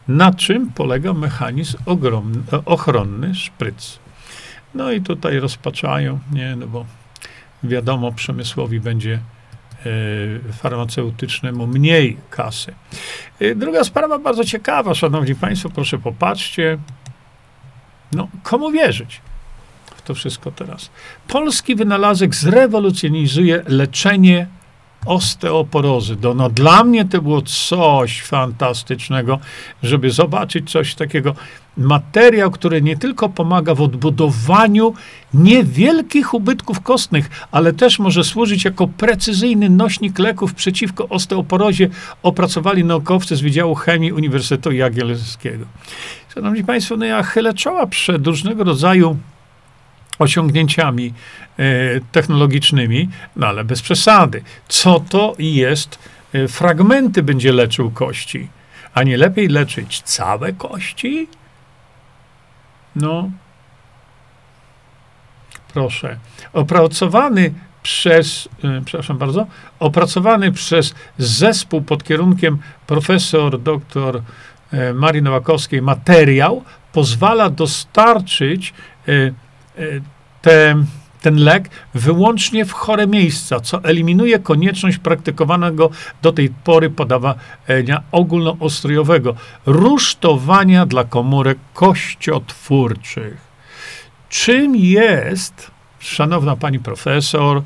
na 0.07 0.33
czym 0.33 0.72
polega 0.72 1.13
mechanizm 1.13 1.77
ogromny, 1.86 2.41
ochronny 2.65 3.36
szpryc. 3.36 4.02
No 4.75 4.92
i 4.92 5.01
tutaj 5.01 5.39
rozpaczają, 5.39 6.20
nie, 6.32 6.56
no 6.56 6.68
bo 6.68 6.86
wiadomo, 7.63 8.12
przemysłowi 8.12 8.80
będzie 8.80 9.13
e, 9.13 10.53
farmaceutycznemu 10.53 11.68
mniej 11.68 12.18
kasy. 12.30 12.74
E, 13.39 13.56
druga 13.56 13.84
sprawa 13.84 14.20
bardzo 14.20 14.44
ciekawa, 14.44 14.94
szanowni 14.94 15.36
państwo, 15.36 15.70
proszę 15.70 15.98
popatrzcie. 15.98 16.77
No, 18.12 18.27
komu 18.44 18.72
wierzyć 18.72 19.22
w 19.96 20.01
to 20.01 20.13
wszystko 20.13 20.51
teraz? 20.51 20.89
Polski 21.27 21.75
wynalazek 21.75 22.36
zrewolucjonizuje 22.36 23.63
leczenie 23.68 24.48
osteoporozy. 25.05 26.15
Do, 26.15 26.33
no, 26.33 26.50
dla 26.50 26.83
mnie 26.83 27.05
to 27.05 27.22
było 27.22 27.41
coś 27.41 28.22
fantastycznego, 28.22 29.39
żeby 29.83 30.12
zobaczyć 30.12 30.72
coś 30.72 30.95
takiego. 30.95 31.36
Materiał, 31.77 32.51
który 32.51 32.81
nie 32.81 32.98
tylko 32.98 33.29
pomaga 33.29 33.75
w 33.75 33.81
odbudowaniu 33.81 34.93
niewielkich 35.33 36.33
ubytków 36.33 36.81
kostnych, 36.81 37.29
ale 37.51 37.74
też 37.74 38.00
może 38.00 38.24
służyć 38.24 38.65
jako 38.65 38.88
precyzyjny 38.88 39.69
nośnik 39.69 40.19
leków 40.19 40.53
przeciwko 40.53 41.10
osteoporozie, 41.10 41.89
opracowali 42.24 42.83
naukowcy 42.83 43.36
z 43.36 43.41
Wydziału 43.41 43.75
Chemii 43.75 44.12
Uniwersytetu 44.12 44.72
Jagiellońskiego. 44.72 45.65
Szanowni 46.33 46.63
Państwo, 46.63 46.98
no 46.98 47.05
ja 47.05 47.24
chylę 47.24 47.53
czoła 47.53 47.88
przed 47.88 48.27
różnego 48.27 48.63
rodzaju 48.63 49.17
osiągnięciami 50.20 51.13
e, 51.58 51.63
technologicznymi, 52.12 53.10
no 53.36 53.48
ale 53.48 53.63
bez 53.63 53.82
przesady. 53.82 54.43
Co 54.67 55.00
to 55.00 55.36
jest? 55.39 56.00
E, 56.34 56.48
fragmenty 56.48 57.24
będzie 57.24 57.51
leczył 57.51 57.91
kości, 57.91 58.48
a 58.93 59.03
nie 59.03 59.17
lepiej 59.17 59.48
leczyć 59.48 60.01
całe 60.01 60.53
kości? 60.53 61.27
No, 62.96 63.29
proszę. 65.74 66.17
Opracowany 66.53 67.53
przez, 67.84 68.50
e, 68.63 68.82
przepraszam 68.86 69.17
bardzo, 69.17 69.48
opracowany 69.79 70.51
przez 70.51 70.96
zespół 71.17 71.82
pod 71.82 72.03
kierunkiem 72.03 72.58
profesor 72.88 73.60
dr 73.60 74.22
Marii 74.93 75.22
Nowakowskiej 75.22 75.82
materiał 75.82 76.63
pozwala 76.91 77.50
dostarczyć 77.50 78.74
te, 80.42 80.75
ten 81.22 81.36
lek 81.36 81.70
wyłącznie 81.94 82.65
w 82.65 82.72
chore 82.72 83.08
miejsca, 83.08 83.60
co 83.60 83.84
eliminuje 83.84 84.39
konieczność 84.39 84.98
praktykowanego 84.98 85.89
do 86.22 86.32
tej 86.32 86.50
pory 86.50 86.89
podawania 86.89 88.03
ogólnoustrojowego 88.12 89.36
rusztowania 89.65 90.86
dla 90.86 91.03
komórek 91.03 91.58
kościotwórczych. 91.74 93.38
Czym 94.30 94.75
jest, 94.75 95.72
szanowna 96.00 96.56
pani 96.56 96.80
profesor, 96.80 97.62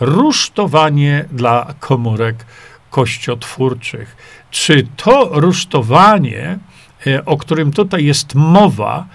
rusztowanie 0.00 1.24
dla 1.32 1.74
komórek 1.80 2.46
kościotwórczych? 2.90 4.16
Czy 4.50 4.86
to 4.96 5.30
rusztowanie, 5.32 6.58
e, 7.06 7.24
o 7.24 7.36
którym 7.36 7.72
tutaj 7.72 8.04
jest 8.04 8.34
mowa, 8.34 9.06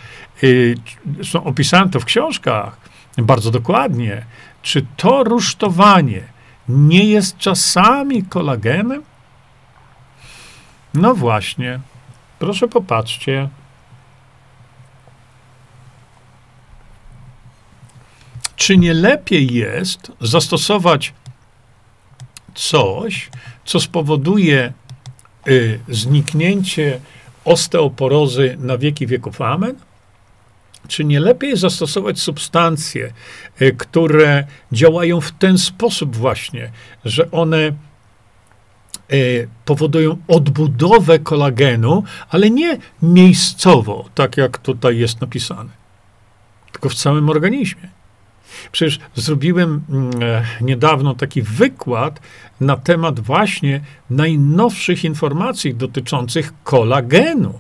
zresztą 1.16 1.44
opisałem 1.44 1.90
to 1.90 2.00
w 2.00 2.06
książkach 2.06 2.78
bardzo 3.18 3.52
dokładnie, 3.52 4.26
czy 4.62 4.86
to 4.98 5.24
rusztowanie 5.24 6.24
nie 6.70 7.04
jest 7.04 7.38
czasami 7.38 8.24
kolagenem? 8.24 9.04
No 10.94 11.16
właśnie, 11.16 11.80
proszę 12.40 12.68
popatrzcie. 12.68 13.50
czy 18.56 18.78
nie 18.78 18.94
lepiej 18.94 19.54
jest 19.54 20.12
zastosować 20.22 21.14
coś, 22.56 23.30
co 23.66 23.80
spowoduje 23.80 24.74
y, 25.48 25.80
zniknięcie 25.90 27.00
osteoporozy 27.46 28.58
na 28.60 28.78
wieki 28.78 29.08
wieków? 29.08 29.42
Amen? 29.42 29.76
Czy 30.88 31.06
nie 31.06 31.20
lepiej 31.20 31.58
zastosować 31.58 32.20
substancje, 32.20 33.14
y, 33.62 33.76
które 33.78 34.46
działają 34.72 35.22
w 35.22 35.32
ten 35.32 35.58
sposób 35.58 36.16
właśnie, 36.16 36.72
że 37.06 37.32
one 37.32 37.72
y, 39.14 39.48
powodują 39.66 40.18
odbudowę 40.28 41.20
kolagenu, 41.20 42.04
ale 42.30 42.50
nie 42.50 42.78
miejscowo, 43.02 44.10
tak 44.16 44.38
jak 44.38 44.58
tutaj 44.58 44.98
jest 44.98 45.22
napisane, 45.22 45.70
tylko 46.72 46.90
w 46.90 46.96
całym 46.96 47.30
organizmie. 47.30 47.90
Przecież 48.72 49.00
zrobiłem 49.16 49.84
mm, 49.90 50.12
e, 50.24 50.46
niedawno 50.62 51.16
taki 51.16 51.42
wykład 51.42 52.20
na 52.60 52.78
temat 52.78 53.20
właśnie 53.20 53.82
najnowszych 54.10 55.04
informacji 55.04 55.76
dotyczących 55.76 56.54
kolagenu. 56.64 57.60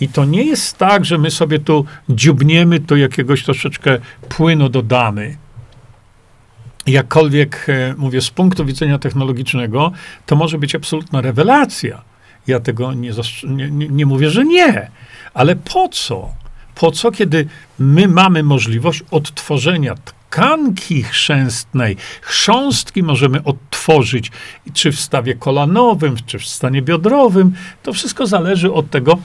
I 0.00 0.08
to 0.08 0.24
nie 0.24 0.42
jest 0.42 0.78
tak, 0.78 1.04
że 1.04 1.18
my 1.18 1.30
sobie 1.30 1.58
tu 1.58 1.84
dziubniemy, 2.08 2.80
to 2.80 2.96
jakiegoś 2.96 3.44
troszeczkę 3.44 3.98
płynu 4.28 4.68
dodamy. 4.68 5.36
Jakkolwiek, 6.86 7.66
e, 7.68 7.94
mówię, 7.98 8.20
z 8.20 8.30
punktu 8.30 8.64
widzenia 8.64 8.98
technologicznego, 8.98 9.92
to 10.26 10.36
może 10.36 10.58
być 10.58 10.74
absolutna 10.74 11.20
rewelacja. 11.20 12.02
Ja 12.46 12.60
tego 12.60 12.94
nie, 12.94 13.12
nie, 13.44 13.70
nie 13.70 14.06
mówię, 14.06 14.30
że 14.30 14.44
nie. 14.44 14.90
Ale 15.34 15.56
po 15.56 15.88
co? 15.88 16.28
Po 16.74 16.90
co, 16.90 17.12
kiedy 17.12 17.46
my 17.78 18.08
mamy 18.08 18.42
możliwość 18.42 19.02
odtworzenia 19.10 19.94
tkanki 19.94 21.02
chrzęstnej, 21.02 21.96
chrząstki 22.20 23.02
możemy 23.02 23.44
odtworzyć, 23.44 24.30
czy 24.72 24.92
w 24.92 25.00
stawie 25.00 25.34
kolanowym, 25.34 26.16
czy 26.26 26.38
w 26.38 26.46
stanie 26.46 26.82
biodrowym, 26.82 27.52
to 27.82 27.92
wszystko 27.92 28.26
zależy 28.26 28.72
od 28.72 28.90
tego, 28.90 29.18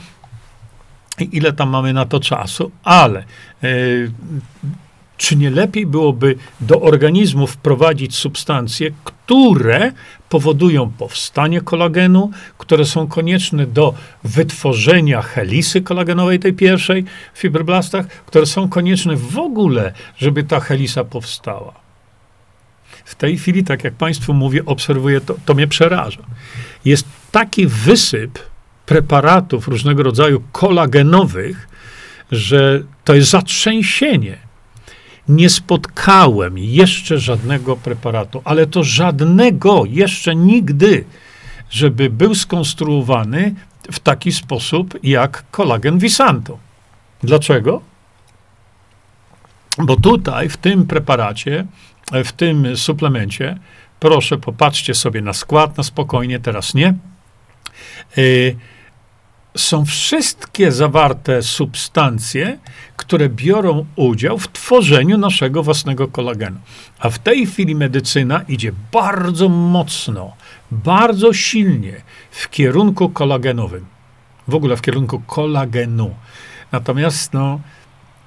ile 1.24 1.52
tam 1.52 1.68
mamy 1.68 1.92
na 1.92 2.04
to 2.04 2.20
czasu, 2.20 2.70
ale 2.84 3.24
yy, 3.62 4.10
czy 5.20 5.36
nie 5.36 5.50
lepiej 5.50 5.86
byłoby 5.86 6.36
do 6.60 6.80
organizmu 6.80 7.46
wprowadzić 7.46 8.14
substancje, 8.14 8.90
które 9.04 9.92
powodują 10.28 10.90
powstanie 10.90 11.60
kolagenu, 11.60 12.30
które 12.58 12.84
są 12.84 13.06
konieczne 13.06 13.66
do 13.66 13.94
wytworzenia 14.24 15.22
helisy 15.22 15.80
kolagenowej, 15.80 16.38
tej 16.38 16.52
pierwszej 16.52 17.04
w 17.34 17.38
fibroblastach, 17.38 18.06
które 18.06 18.46
są 18.46 18.68
konieczne 18.68 19.16
w 19.16 19.38
ogóle, 19.38 19.92
żeby 20.18 20.44
ta 20.44 20.60
helisa 20.60 21.04
powstała. 21.04 21.72
W 23.04 23.14
tej 23.14 23.38
chwili, 23.38 23.64
tak 23.64 23.84
jak 23.84 23.94
Państwu 23.94 24.34
mówię, 24.34 24.64
obserwuję 24.64 25.20
to, 25.20 25.34
to 25.44 25.54
mnie 25.54 25.66
przeraża. 25.66 26.22
Jest 26.84 27.06
taki 27.30 27.66
wysyp 27.66 28.38
preparatów 28.90 29.68
różnego 29.68 30.02
rodzaju 30.02 30.42
kolagenowych, 30.52 31.68
że 32.30 32.82
to 33.04 33.14
jest 33.14 33.30
zatrzęsienie 33.30 34.38
nie 35.28 35.50
spotkałem 35.50 36.58
jeszcze 36.58 37.18
żadnego 37.18 37.76
preparatu, 37.76 38.42
ale 38.44 38.66
to 38.66 38.84
żadnego 38.84 39.82
jeszcze 39.86 40.34
nigdy, 40.34 41.04
żeby 41.70 42.10
był 42.10 42.34
skonstruowany 42.34 43.54
w 43.92 43.98
taki 43.98 44.32
sposób 44.32 44.98
jak 45.02 45.44
kolagen 45.50 45.98
Visanto. 45.98 46.58
Dlaczego? 47.22 47.80
Bo 49.78 49.96
tutaj, 49.96 50.48
w 50.48 50.56
tym 50.56 50.86
preparacie, 50.86 51.66
w 52.24 52.32
tym 52.32 52.76
suplemencie, 52.76 53.58
proszę 54.00 54.38
popatrzcie 54.38 54.94
sobie 54.94 55.22
na 55.22 55.32
skład, 55.32 55.76
na 55.76 55.82
spokojnie, 55.82 56.40
teraz 56.40 56.74
nie. 56.74 56.94
Yy, 58.16 58.56
są 59.56 59.84
wszystkie 59.84 60.72
zawarte 60.72 61.42
substancje, 61.42 62.58
które 62.96 63.28
biorą 63.28 63.86
udział 63.96 64.38
w 64.38 64.48
tworzeniu 64.48 65.18
naszego 65.18 65.62
własnego 65.62 66.08
kolagenu. 66.08 66.56
A 66.98 67.10
w 67.10 67.18
tej 67.18 67.46
chwili 67.46 67.74
medycyna 67.74 68.42
idzie 68.48 68.72
bardzo 68.92 69.48
mocno, 69.48 70.32
bardzo 70.70 71.32
silnie 71.32 71.92
w 72.30 72.50
kierunku 72.50 73.08
kolagenowym. 73.08 73.86
W 74.48 74.54
ogóle 74.54 74.76
w 74.76 74.82
kierunku 74.82 75.22
kolagenu. 75.26 76.14
Natomiast 76.72 77.32
no, 77.32 77.60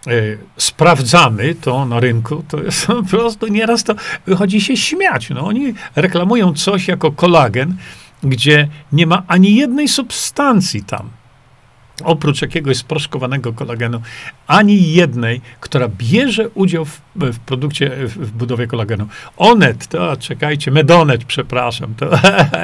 y, 0.07 0.38
sprawdzamy 0.57 1.55
to 1.55 1.86
na 1.86 1.99
rynku, 1.99 2.43
to 2.47 2.63
jest 2.63 2.88
po 2.88 3.03
prostu 3.03 3.47
nieraz 3.47 3.83
to 3.83 3.95
wychodzi 4.25 4.62
się 4.62 4.77
śmiać. 4.77 5.29
No, 5.29 5.45
oni 5.45 5.73
reklamują 5.95 6.53
coś 6.53 6.88
jako 6.88 7.12
kolagen, 7.12 7.75
gdzie 8.23 8.67
nie 8.91 9.07
ma 9.07 9.23
ani 9.27 9.55
jednej 9.55 9.88
substancji 9.88 10.83
tam, 10.83 11.09
oprócz 12.03 12.41
jakiegoś 12.41 12.77
sproszkowanego 12.77 13.53
kolagenu, 13.53 14.01
ani 14.47 14.93
jednej, 14.93 15.41
która 15.59 15.88
bierze 15.88 16.49
udział 16.49 16.86
w, 16.86 17.01
w 17.15 17.39
produkcie, 17.39 17.89
w, 17.89 18.17
w, 18.17 18.31
budowie 18.31 18.67
kolagenu. 18.67 19.07
Onet, 19.38 19.88
to 19.88 20.17
czekajcie, 20.17 20.71
Medonet, 20.71 21.25
przepraszam, 21.25 21.95
to 21.95 22.09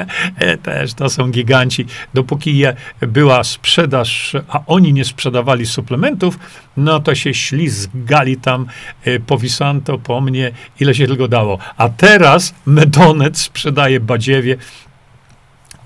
też 0.62 0.94
to 0.94 1.10
są 1.10 1.30
giganci. 1.30 1.86
Dopóki 2.14 2.58
je, 2.58 2.76
była 3.00 3.44
sprzedaż, 3.44 4.36
a 4.48 4.60
oni 4.66 4.92
nie 4.92 5.04
sprzedawali 5.04 5.66
suplementów, 5.66 6.38
no 6.76 7.00
to 7.00 7.14
się 7.14 7.34
ślizgali 7.34 8.36
tam 8.36 8.66
e, 9.04 9.20
po 9.20 9.38
Visanto, 9.38 9.98
po 9.98 10.20
mnie, 10.20 10.52
ile 10.80 10.94
się 10.94 11.06
tylko 11.06 11.28
dało. 11.28 11.58
A 11.76 11.88
teraz 11.88 12.54
Medonet 12.66 13.38
sprzedaje 13.38 14.00
badziewie 14.00 14.56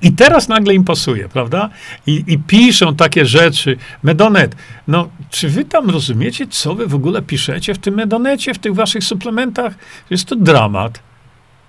i 0.02 0.12
teraz 0.12 0.48
nagle 0.48 0.74
im 0.74 0.84
pasuje, 0.84 1.28
prawda? 1.28 1.70
I, 2.06 2.24
I, 2.26 2.38
piszą 2.38 2.96
takie 2.96 3.26
rzeczy. 3.26 3.76
Medonet, 4.02 4.56
no, 4.88 5.08
czy 5.30 5.48
wy 5.48 5.64
tam 5.64 5.90
rozumiecie, 5.90 6.46
co 6.46 6.74
wy 6.74 6.86
w 6.86 6.94
ogóle 6.94 7.22
piszecie 7.22 7.74
w 7.74 7.78
tym 7.78 7.94
Medonecie, 7.94 8.54
w 8.54 8.58
tych 8.58 8.74
waszych 8.74 9.04
suplementach? 9.04 9.74
Jest 10.10 10.24
to 10.24 10.36
dramat. 10.36 11.00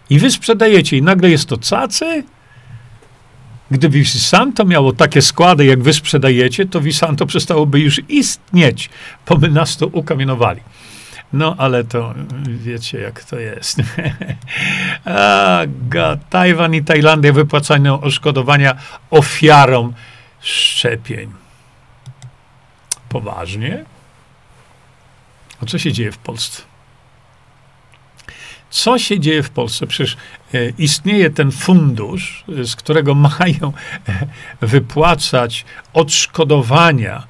I 0.10 0.20
wy 0.20 0.32
sprzedajecie 0.32 0.98
i 0.98 1.02
nagle 1.02 1.30
jest 1.30 1.50
to 1.50 1.58
cacy? 1.58 2.24
Gdyby 3.72 4.00
Visanto 4.00 4.66
miało 4.66 4.94
takie 4.94 5.22
składy, 5.22 5.66
jak 5.66 5.84
wy 5.84 5.94
sprzedajecie, 5.94 6.66
to 6.66 6.82
Visanto 6.82 7.26
przestałoby 7.26 7.80
już 7.80 8.02
istnieć, 8.10 8.90
bo 9.28 9.38
by 9.38 9.50
nas 9.50 9.78
to 9.78 9.88
ukamienowali. 9.88 10.62
No, 11.36 11.56
ale 11.58 11.84
to 11.84 12.14
wiecie, 12.44 13.00
jak 13.00 13.24
to 13.24 13.40
jest. 13.40 13.78
A, 15.06 15.60
Tajwan 16.30 16.76
i 16.76 16.84
Tajlandia 16.84 17.34
wypłacają 17.34 18.02
odszkodowania 18.02 18.76
ofiarom 19.10 19.94
szczepień. 20.42 21.32
Poważnie? 23.10 23.86
A 25.62 25.66
co 25.66 25.78
się 25.78 25.92
dzieje 25.92 26.12
w 26.12 26.18
Polsce? 26.18 26.62
Co 28.70 29.00
się 29.00 29.20
dzieje 29.20 29.44
w 29.44 29.50
Polsce? 29.50 29.88
Przecież 29.88 30.18
e, 30.54 30.70
istnieje 30.78 31.30
ten 31.30 31.52
fundusz, 31.52 32.44
z 32.64 32.76
którego 32.76 33.16
mają 33.40 33.74
wypłacać 34.62 35.66
odszkodowania 35.94 37.28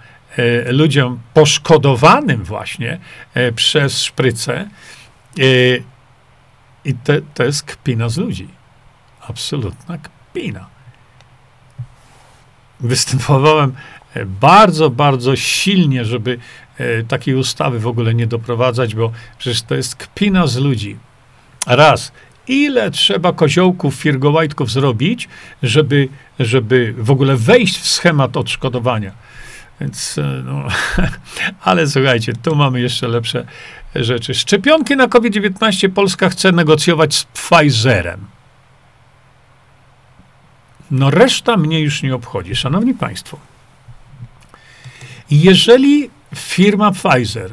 ludziom 0.65 1.19
poszkodowanym 1.33 2.43
właśnie 2.43 2.99
e, 3.33 3.51
przez 3.51 4.01
szprycę. 4.01 4.69
E, 5.39 5.43
I 6.85 6.93
to, 6.93 7.13
to 7.33 7.43
jest 7.43 7.63
kpina 7.63 8.09
z 8.09 8.17
ludzi. 8.17 8.47
Absolutna 9.29 9.97
kpina. 9.97 10.65
Występowałem 12.79 13.73
bardzo, 14.25 14.89
bardzo 14.89 15.35
silnie, 15.35 16.05
żeby 16.05 16.39
takiej 17.07 17.35
ustawy 17.35 17.79
w 17.79 17.87
ogóle 17.87 18.13
nie 18.13 18.27
doprowadzać, 18.27 18.95
bo 18.95 19.11
przecież 19.37 19.61
to 19.61 19.75
jest 19.75 19.95
kpina 19.95 20.47
z 20.47 20.57
ludzi. 20.57 20.97
Raz, 21.67 22.11
ile 22.47 22.91
trzeba 22.91 23.33
koziołków, 23.33 23.95
firgołajtków 23.95 24.71
zrobić, 24.71 25.29
żeby, 25.63 26.07
żeby 26.39 26.93
w 26.97 27.11
ogóle 27.11 27.35
wejść 27.35 27.79
w 27.79 27.87
schemat 27.87 28.37
odszkodowania. 28.37 29.11
Więc, 29.81 30.17
e, 30.17 30.21
no, 30.45 30.67
ale 31.61 31.87
słuchajcie, 31.87 32.33
tu 32.33 32.55
mamy 32.55 32.81
jeszcze 32.81 33.07
lepsze 33.07 33.45
rzeczy. 33.95 34.33
Szczepionki 34.33 34.95
na 34.95 35.07
COVID-19 35.07 35.89
Polska 35.89 36.29
chce 36.29 36.51
negocjować 36.51 37.15
z 37.15 37.23
Pfizerem. 37.23 38.27
No 40.91 41.11
reszta 41.11 41.57
mnie 41.57 41.79
już 41.79 42.03
nie 42.03 42.15
obchodzi, 42.15 42.55
szanowni 42.55 42.93
państwo. 42.93 43.39
Jeżeli 45.31 46.09
firma 46.35 46.91
Pfizer 46.91 47.51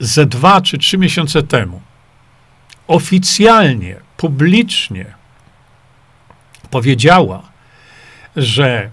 ze 0.00 0.26
dwa 0.26 0.60
czy 0.60 0.78
trzy 0.78 0.98
miesiące 0.98 1.42
temu 1.42 1.82
oficjalnie, 2.86 3.96
publicznie 4.16 5.14
powiedziała, 6.70 7.42
że 8.36 8.90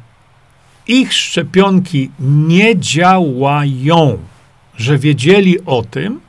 ich 0.87 1.13
szczepionki 1.13 2.11
nie 2.19 2.79
działają, 2.79 4.17
że 4.77 4.97
wiedzieli 4.97 5.65
o 5.65 5.83
tym, 5.83 6.19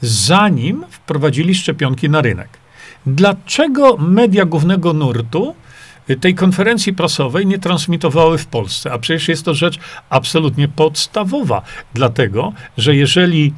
zanim 0.00 0.84
wprowadzili 0.90 1.54
szczepionki 1.54 2.08
na 2.08 2.20
rynek. 2.20 2.48
Dlaczego 3.06 3.96
media 3.96 4.44
głównego 4.44 4.92
nurtu 4.92 5.54
tej 6.20 6.34
konferencji 6.34 6.92
prasowej 6.92 7.46
nie 7.46 7.58
transmitowały 7.58 8.38
w 8.38 8.46
Polsce? 8.46 8.92
A 8.92 8.98
przecież 8.98 9.28
jest 9.28 9.44
to 9.44 9.54
rzecz 9.54 9.78
absolutnie 10.10 10.68
podstawowa, 10.68 11.62
dlatego 11.94 12.52
że 12.76 12.96
jeżeli, 12.96 13.52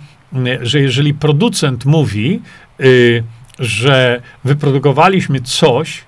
że 0.62 0.80
jeżeli 0.80 1.14
producent 1.14 1.84
mówi, 1.84 2.40
y, 2.80 3.24
że 3.58 4.22
wyprodukowaliśmy 4.44 5.40
coś, 5.40 6.04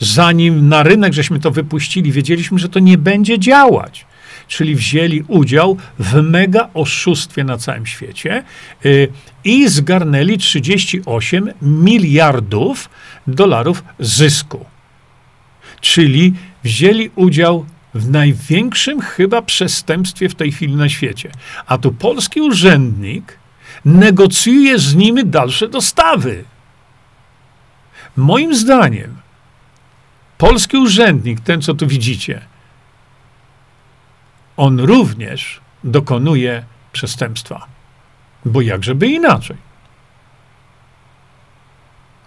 zanim 0.00 0.68
na 0.68 0.82
rynek 0.82 1.12
żeśmy 1.12 1.40
to 1.40 1.50
wypuścili, 1.50 2.12
wiedzieliśmy, 2.12 2.58
że 2.58 2.68
to 2.68 2.78
nie 2.78 2.98
będzie 2.98 3.38
działać. 3.38 4.06
Czyli 4.48 4.74
wzięli 4.74 5.24
udział 5.28 5.76
w 5.98 6.22
mega 6.22 6.68
oszustwie 6.74 7.44
na 7.44 7.58
całym 7.58 7.86
świecie 7.86 8.44
yy, 8.84 9.08
i 9.44 9.68
zgarnęli 9.68 10.38
38 10.38 11.52
miliardów 11.62 12.90
dolarów 13.26 13.84
zysku. 13.98 14.64
Czyli 15.80 16.34
wzięli 16.64 17.10
udział 17.16 17.66
w 17.94 18.10
największym 18.10 19.00
chyba 19.00 19.42
przestępstwie 19.42 20.28
w 20.28 20.34
tej 20.34 20.52
chwili 20.52 20.74
na 20.74 20.88
świecie. 20.88 21.30
A 21.66 21.78
tu 21.78 21.92
polski 21.92 22.40
urzędnik 22.40 23.38
negocjuje 23.84 24.78
z 24.78 24.94
nimi 24.94 25.26
dalsze 25.26 25.68
dostawy. 25.68 26.44
Moim 28.16 28.54
zdaniem, 28.54 29.19
polski 30.40 30.76
urzędnik, 30.76 31.40
ten 31.40 31.62
co 31.62 31.74
tu 31.74 31.86
widzicie, 31.86 32.40
on 34.56 34.80
również 34.80 35.60
dokonuje 35.84 36.64
przestępstwa. 36.92 37.66
Bo 38.44 38.60
jakżeby 38.60 39.06
inaczej. 39.06 39.56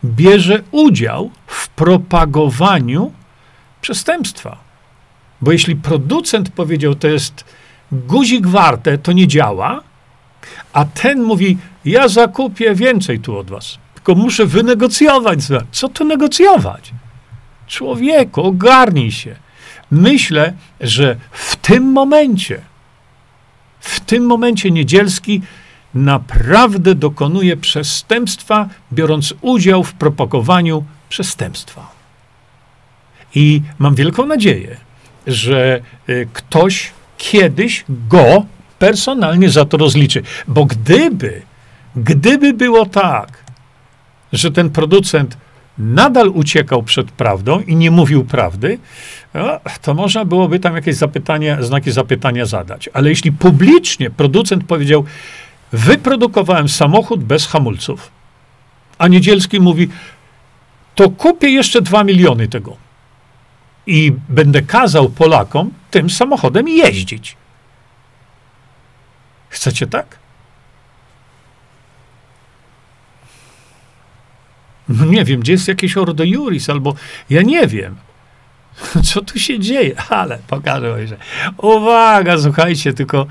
Bierze 0.06 0.62
udział 0.72 1.32
w 1.48 1.70
propagowaniu 1.70 3.12
przestępstwa. 3.82 4.58
Bo 5.42 5.52
jeśli 5.52 5.76
producent 5.76 6.50
powiedział, 6.50 6.96
to 6.96 7.08
jest 7.08 7.46
guzik 7.92 8.48
warte, 8.48 8.98
to 8.98 9.12
nie 9.12 9.28
działa, 9.28 9.82
a 10.74 10.86
ten 10.86 11.24
mówi, 11.24 11.58
ja 11.86 12.08
zakupię 12.08 12.76
więcej 12.76 13.20
tu 13.20 13.38
od 13.38 13.50
was, 13.50 13.78
tylko 13.94 14.16
muszę 14.16 14.46
wynegocjować. 14.46 15.40
Co 15.72 15.90
tu 15.90 16.06
negocjować? 16.06 16.94
Człowieku, 17.74 18.42
ogarnij 18.42 19.12
się. 19.12 19.36
Myślę, 19.92 20.54
że 20.82 21.16
w 21.32 21.56
tym 21.56 21.84
momencie, 21.84 22.62
w 23.80 24.00
tym 24.00 24.26
momencie 24.26 24.72
Niedzielski 24.72 25.42
naprawdę 25.94 26.96
dokonuje 26.96 27.58
przestępstwa, 27.58 28.70
biorąc 28.94 29.34
udział 29.42 29.84
w 29.84 29.94
propagowaniu 29.94 30.84
przestępstwa. 31.10 31.92
I 33.36 33.62
mam 33.80 33.96
wielką 33.96 34.26
nadzieję, 34.26 34.78
że 35.28 35.82
y, 36.10 36.28
ktoś 36.34 36.92
kiedyś 37.18 37.86
go 37.90 38.46
personalnie 38.80 39.50
za 39.50 39.66
to 39.66 39.78
rozliczy. 39.78 40.24
Bo 40.48 40.66
gdyby, 40.66 41.42
gdyby 41.96 42.54
było 42.54 42.86
tak, 42.86 43.44
że 44.34 44.52
ten 44.52 44.70
producent 44.70 45.38
nadal 45.78 46.30
uciekał 46.30 46.84
przed 46.84 47.12
prawdą 47.12 47.60
i 47.60 47.76
nie 47.76 47.92
mówił 47.92 48.26
prawdy, 48.26 48.80
to 49.82 49.94
można 49.94 50.26
byłoby 50.26 50.60
tam 50.60 50.76
jakieś 50.76 50.96
zapytania, 50.96 51.64
znaki 51.64 51.92
zapytania 51.92 52.46
zadać. 52.46 52.90
Ale 52.94 53.10
jeśli 53.10 53.32
publicznie 53.32 54.10
producent 54.10 54.64
powiedział, 54.64 55.06
wyprodukowałem 55.72 56.70
samochód 56.70 57.24
bez 57.24 57.48
hamulców, 57.48 58.12
a 58.98 59.08
Niedzielski 59.08 59.60
mówi, 59.60 59.90
to 60.96 61.10
kupię 61.10 61.50
jeszcze 61.50 61.82
dwa 61.82 62.04
miliony 62.04 62.48
tego 62.48 62.78
i 63.88 64.14
będę 64.30 64.62
kazał 64.62 65.10
Polakom 65.10 65.72
tym 65.92 66.10
samochodem 66.10 66.68
jeździć. 66.68 67.38
Chcecie 69.50 69.88
tak? 69.88 70.23
No 74.94 75.06
nie 75.06 75.26
wiem, 75.26 75.40
gdzie 75.40 75.52
jest 75.52 75.68
jakieś 75.68 75.98
Ordo 75.98 76.24
Juris, 76.24 76.70
albo 76.70 76.96
ja 77.30 77.42
nie 77.42 77.68
wiem. 77.68 77.96
Co 79.12 79.22
tu 79.22 79.40
się 79.40 79.60
dzieje? 79.60 79.96
Ale 80.10 80.40
pokażę 80.48 81.08
że 81.08 81.18
Uwaga, 81.58 82.38
słuchajcie, 82.38 82.94
tylko 82.94 83.28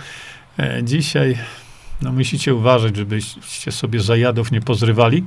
e, 0.59 0.81
dzisiaj 0.83 1.37
no 2.03 2.13
musicie 2.13 2.55
uważać, 2.55 2.97
żebyście 2.97 3.73
sobie 3.73 4.01
zajadów 4.01 4.53
nie 4.53 4.61
pozrywali. 4.61 5.25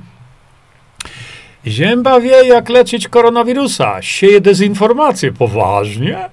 Zięba 1.66 2.20
wie, 2.20 2.46
jak 2.46 2.68
leczyć 2.68 3.08
koronawirusa. 3.08 4.02
Sieje 4.02 4.40
dezinformację. 4.40 5.32
Poważnie? 5.32 6.30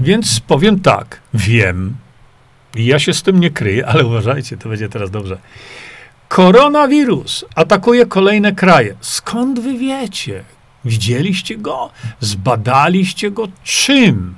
Więc 0.00 0.40
powiem 0.40 0.80
tak. 0.80 1.20
Wiem. 1.34 1.96
I 2.76 2.86
ja 2.86 2.98
się 2.98 3.14
z 3.14 3.22
tym 3.22 3.40
nie 3.40 3.50
kryję, 3.50 3.86
ale 3.86 4.04
uważajcie, 4.04 4.56
to 4.56 4.68
będzie 4.68 4.88
teraz 4.88 5.10
dobrze. 5.10 5.38
Koronawirus 6.30 7.44
atakuje 7.54 8.06
kolejne 8.06 8.52
kraje. 8.52 8.94
Skąd 9.00 9.60
wy 9.60 9.78
wiecie? 9.78 10.44
Widzieliście 10.84 11.56
go? 11.56 11.90
Zbadaliście 12.20 13.30
go? 13.30 13.48
Czym? 13.64 14.34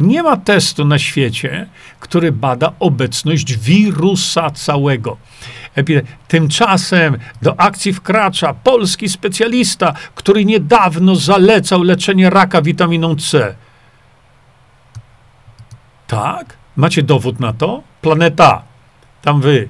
Nie 0.00 0.22
ma 0.22 0.36
testu 0.36 0.84
na 0.84 0.98
świecie, 0.98 1.66
który 2.00 2.32
bada 2.32 2.72
obecność 2.80 3.56
wirusa 3.56 4.50
całego. 4.50 5.16
Tymczasem 6.28 7.18
do 7.42 7.60
akcji 7.60 7.92
wkracza 7.92 8.54
polski 8.54 9.08
specjalista, 9.08 9.92
który 10.14 10.44
niedawno 10.44 11.16
zalecał 11.16 11.82
leczenie 11.82 12.30
raka 12.30 12.62
witaminą 12.62 13.16
C. 13.16 13.54
Tak? 16.06 16.56
Macie 16.76 17.02
dowód 17.02 17.40
na 17.40 17.52
to? 17.52 17.82
Planeta. 18.00 18.62
Tam 19.22 19.40
wy, 19.40 19.68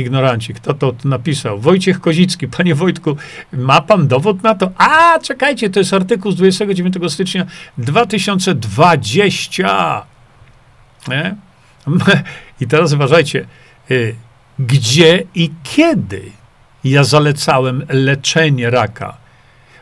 ignoranci. 0.00 0.54
Kto 0.54 0.74
to 0.74 0.94
napisał? 1.04 1.60
Wojciech 1.60 2.00
Kozicki. 2.00 2.48
Panie 2.56 2.74
Wojtku, 2.74 3.16
ma 3.52 3.80
pan 3.80 4.08
dowód 4.08 4.42
na 4.42 4.54
to? 4.54 4.70
A, 4.78 5.18
czekajcie, 5.18 5.70
to 5.70 5.80
jest 5.80 5.94
artykuł 5.94 6.32
z 6.32 6.36
29 6.36 6.94
stycznia 7.08 7.46
2020. 7.78 10.06
Nie? 11.08 11.34
I 12.60 12.66
teraz 12.66 12.92
uważajcie. 12.92 13.46
Y, 13.90 14.14
gdzie 14.58 15.22
i 15.34 15.50
kiedy 15.62 16.22
ja 16.84 17.04
zalecałem 17.04 17.86
leczenie 17.88 18.70
raka? 18.70 19.16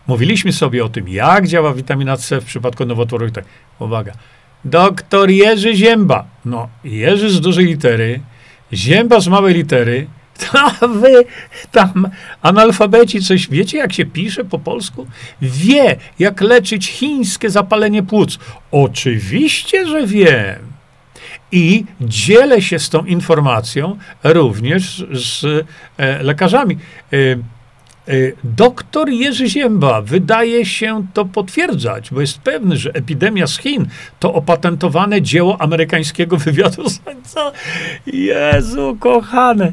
Mówiliśmy 0.07 0.53
sobie 0.53 0.85
o 0.85 0.89
tym, 0.89 1.09
jak 1.09 1.47
działa 1.47 1.75
witamina 1.75 2.17
C 2.17 2.41
w 2.41 2.45
przypadku 2.45 2.87
nowotworów. 2.87 3.33
Tak, 3.33 3.45
uwaga. 3.79 4.13
Doktor 4.65 5.31
Jerzy 5.31 5.75
Zięba. 5.75 6.27
No, 6.45 6.69
Jerzy 6.85 7.31
z 7.31 7.41
dużej 7.41 7.67
litery, 7.67 8.21
Zięba 8.73 9.21
z 9.21 9.29
małej 9.29 9.55
litery. 9.55 10.07
To 10.81 10.89
wy 10.89 11.25
tam 11.73 12.09
analfabeci 12.43 13.21
coś 13.21 13.49
wiecie, 13.49 13.79
jak 13.79 13.93
się 13.93 14.07
pisze 14.07 14.45
po 14.45 14.59
polsku? 14.59 15.07
Wie, 15.43 15.97
jak 16.19 16.41
leczyć 16.41 16.87
chińskie 16.87 17.51
zapalenie 17.51 18.03
płuc. 18.03 18.39
Oczywiście, 18.71 19.87
że 19.87 20.07
wiem. 20.07 20.77
I 21.53 21.85
dzielę 22.01 22.63
się 22.63 22.79
z 22.79 22.91
tą 22.91 23.05
informacją 23.05 23.99
również 24.25 25.07
z 25.13 25.45
e, 25.97 26.23
lekarzami. 26.23 26.79
E, 28.09 28.13
doktor 28.45 29.09
Jerzy 29.09 29.49
Zięba 29.49 30.03
wydaje 30.03 30.67
się 30.67 31.07
to 31.15 31.25
potwierdzać, 31.25 32.11
bo 32.11 32.21
jest 32.21 32.39
pewny, 32.39 32.77
że 32.77 32.91
epidemia 32.95 33.47
z 33.47 33.59
Chin 33.59 33.87
to 34.21 34.35
opatentowane 34.35 35.23
dzieło 35.23 35.61
amerykańskiego 35.61 36.37
wywiadu. 36.47 36.83
Co? 37.25 37.53
Jezu, 38.07 38.97
kochane. 39.01 39.73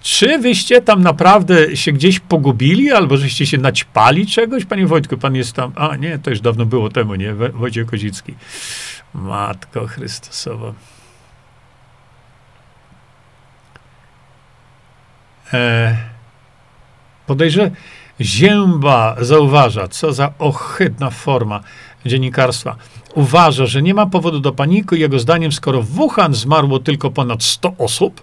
Czy 0.00 0.38
wyście 0.38 0.80
tam 0.80 1.02
naprawdę 1.02 1.76
się 1.76 1.92
gdzieś 1.92 2.20
pogubili, 2.20 2.92
albo 2.92 3.16
żeście 3.16 3.46
się 3.46 3.58
naćpali 3.58 4.26
czegoś? 4.26 4.64
Panie 4.64 4.86
Wojtku, 4.86 5.16
pan 5.16 5.34
jest 5.34 5.52
tam. 5.52 5.72
A 5.74 5.96
nie, 5.96 6.18
to 6.18 6.30
już 6.30 6.40
dawno 6.40 6.66
było 6.66 6.88
temu, 6.90 7.14
nie? 7.14 7.34
Wojciech 7.34 7.86
Kozicki. 7.86 8.34
Matko 9.14 9.86
Chrystusowa. 9.86 10.72
E, 15.52 15.96
Podejrzewam, 17.26 17.70
Zięba 18.20 19.16
zauważa, 19.20 19.88
co 19.88 20.12
za 20.12 20.32
ohydna 20.38 21.10
forma 21.10 21.60
dziennikarstwa. 22.06 22.76
Uważa, 23.14 23.66
że 23.66 23.82
nie 23.82 23.94
ma 23.94 24.06
powodu 24.06 24.40
do 24.40 24.52
paniki. 24.52 25.00
Jego 25.00 25.18
zdaniem, 25.18 25.52
skoro 25.52 25.82
w 25.82 25.86
Wuhan 25.86 26.34
zmarło 26.34 26.78
tylko 26.78 27.10
ponad 27.10 27.42
100 27.42 27.74
osób, 27.78 28.22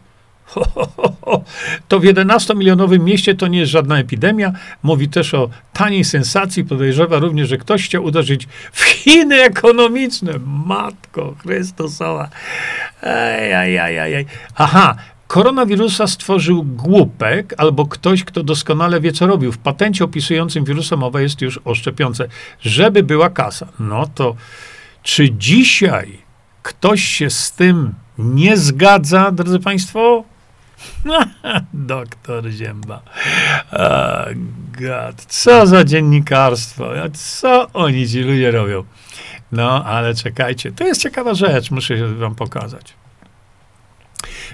to 1.87 1.99
w 1.99 2.03
11-milionowym 2.03 2.99
mieście 2.99 3.35
to 3.35 3.47
nie 3.47 3.59
jest 3.59 3.71
żadna 3.71 3.99
epidemia. 3.99 4.51
Mówi 4.83 5.09
też 5.09 5.33
o 5.33 5.49
taniej 5.73 6.03
sensacji. 6.03 6.63
Podejrzewa 6.63 7.19
również, 7.19 7.49
że 7.49 7.57
ktoś 7.57 7.85
chciał 7.85 8.03
uderzyć 8.03 8.47
w 8.71 8.83
Chiny 8.83 9.41
ekonomiczne. 9.41 10.33
Matko 10.65 11.35
Chrystusowa. 11.41 12.29
Ej, 13.03 13.51
ej, 13.51 13.97
ej, 13.97 14.13
ej. 14.13 14.25
Aha, 14.55 14.95
Koronawirusa 15.33 16.07
stworzył 16.07 16.63
głupek 16.63 17.53
albo 17.57 17.85
ktoś, 17.85 18.23
kto 18.23 18.43
doskonale 18.43 19.01
wie, 19.01 19.11
co 19.11 19.27
robił. 19.27 19.51
W 19.51 19.57
patencie 19.57 20.03
opisującym 20.03 20.63
wirusa 20.65 20.95
mowa 20.95 21.21
jest 21.21 21.41
już 21.41 21.59
o 21.65 21.75
szczepionce, 21.75 22.27
żeby 22.61 23.03
była 23.03 23.29
kasa. 23.29 23.67
No 23.79 24.07
to 24.15 24.35
czy 25.03 25.31
dzisiaj 25.31 26.17
ktoś 26.63 27.03
się 27.03 27.29
z 27.29 27.51
tym 27.51 27.93
nie 28.17 28.57
zgadza, 28.57 29.31
drodzy 29.31 29.59
Państwo? 29.59 30.23
Doktor 31.73 32.49
Zięba. 32.49 33.01
Oh, 33.71 34.25
God. 34.79 35.25
Co 35.27 35.67
za 35.67 35.83
dziennikarstwo. 35.83 36.85
Co 37.13 37.67
oni 37.73 38.07
ci 38.07 38.19
ludzie 38.19 38.51
robią? 38.51 38.83
No, 39.51 39.85
ale 39.85 40.15
czekajcie. 40.15 40.71
To 40.71 40.83
jest 40.83 41.01
ciekawa 41.01 41.33
rzecz, 41.33 41.71
muszę 41.71 42.07
wam 42.07 42.35
pokazać. 42.35 43.02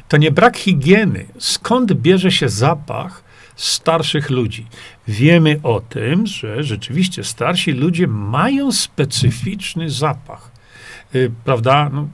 To 0.07 0.17
nie 0.17 0.31
brak 0.31 0.57
higieny. 0.57 1.25
Skąd 1.39 1.93
bierze 1.93 2.31
się 2.31 2.49
zapach 2.49 3.23
starszych 3.55 4.29
ludzi? 4.29 4.65
Wiemy 5.07 5.59
o 5.63 5.79
tym, 5.79 6.27
że 6.27 6.63
rzeczywiście 6.63 7.23
starsi 7.23 7.71
ludzie 7.71 8.07
mają 8.07 8.71
specyficzny 8.71 9.89
zapach. 9.89 10.51
Yy, 11.13 11.31
prawda? 11.43 11.89
No, 11.93 12.07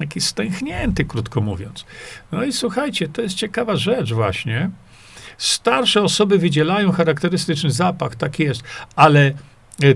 jakiś 0.00 0.24
stęchnięty, 0.24 1.04
krótko 1.04 1.40
mówiąc. 1.40 1.84
No 2.32 2.44
i 2.44 2.52
słuchajcie, 2.52 3.08
to 3.08 3.22
jest 3.22 3.34
ciekawa 3.34 3.76
rzecz 3.76 4.12
właśnie. 4.12 4.70
Starsze 5.38 6.02
osoby 6.02 6.38
wydzielają 6.38 6.92
charakterystyczny 6.92 7.70
zapach, 7.70 8.16
tak 8.16 8.38
jest, 8.38 8.62
ale 8.96 9.32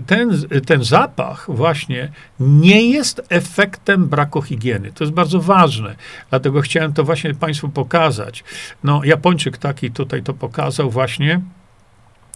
ten, 0.06 0.42
ten 0.66 0.84
zapach 0.84 1.46
właśnie 1.48 2.08
nie 2.40 2.90
jest 2.90 3.22
efektem 3.28 4.08
braku 4.08 4.42
higieny. 4.42 4.92
To 4.92 5.04
jest 5.04 5.14
bardzo 5.14 5.40
ważne. 5.40 5.96
Dlatego 6.30 6.60
chciałem 6.60 6.92
to 6.92 7.04
właśnie 7.04 7.34
Państwu 7.34 7.68
pokazać. 7.68 8.44
No, 8.84 9.04
Japończyk 9.04 9.58
taki 9.58 9.90
tutaj 9.90 10.22
to 10.22 10.34
pokazał 10.34 10.90
właśnie, 10.90 11.40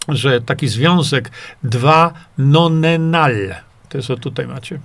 że 0.08 0.40
taki 0.40 0.68
związek 0.68 1.30
2 1.62 2.12
nonenal. 2.38 3.34
To 3.88 3.98
jest 3.98 4.10
o 4.10 4.16
tutaj 4.16 4.46
macie. 4.46 4.80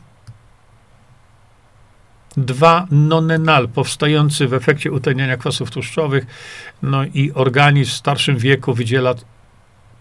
2 2.38 2.88
nonenal, 2.92 3.68
powstający 3.68 4.48
w 4.48 4.54
efekcie 4.54 4.92
utleniania 4.92 5.38
kwasów 5.38 5.72
tłuszczowych, 5.72 6.26
no 6.82 7.06
i 7.06 7.32
organizm 7.34 7.92
w 7.92 7.94
starszym 7.94 8.38
wieku 8.38 8.74
wydziela 8.74 9.16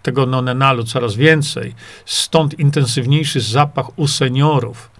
tego 0.04 0.26
nonenalu 0.26 0.84
coraz 0.84 1.14
więcej. 1.14 1.74
Stąd 2.04 2.58
intensywniejszy 2.58 3.40
zapach 3.40 3.98
u 3.98 4.08
seniorów. 4.08 4.90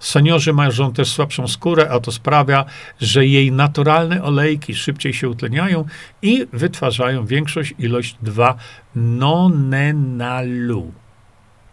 Seniorzy 0.00 0.52
mają 0.52 0.92
też 0.92 1.12
słabszą 1.12 1.48
skórę, 1.48 1.90
a 1.90 2.00
to 2.00 2.12
sprawia, 2.12 2.64
że 3.00 3.26
jej 3.26 3.52
naturalne 3.52 4.22
olejki 4.22 4.74
szybciej 4.74 5.14
się 5.14 5.28
utleniają 5.28 5.84
i 6.22 6.46
wytwarzają 6.52 7.26
większość 7.26 7.74
ilość 7.78 8.16
2 8.22 8.54
nonenalu. 8.94 10.92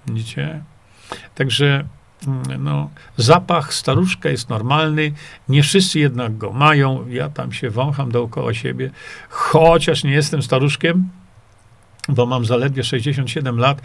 Widzicie? 0.07 0.63
Także 1.35 1.85
Mm, 2.27 2.63
no, 2.63 2.89
zapach 3.17 3.73
staruszka 3.73 4.29
jest 4.29 4.49
normalny, 4.49 5.11
nie 5.49 5.63
wszyscy 5.63 5.99
jednak 5.99 6.37
go 6.37 6.53
mają. 6.53 7.07
Ja 7.07 7.29
tam 7.29 7.51
się 7.53 7.69
wącham 7.69 8.11
dookoła 8.11 8.53
siebie, 8.53 8.91
chociaż 9.29 10.03
nie 10.03 10.11
jestem 10.11 10.41
staruszkiem, 10.41 11.09
bo 12.09 12.25
mam 12.25 12.45
zaledwie 12.45 12.83
67 12.83 13.57
lat. 13.57 13.81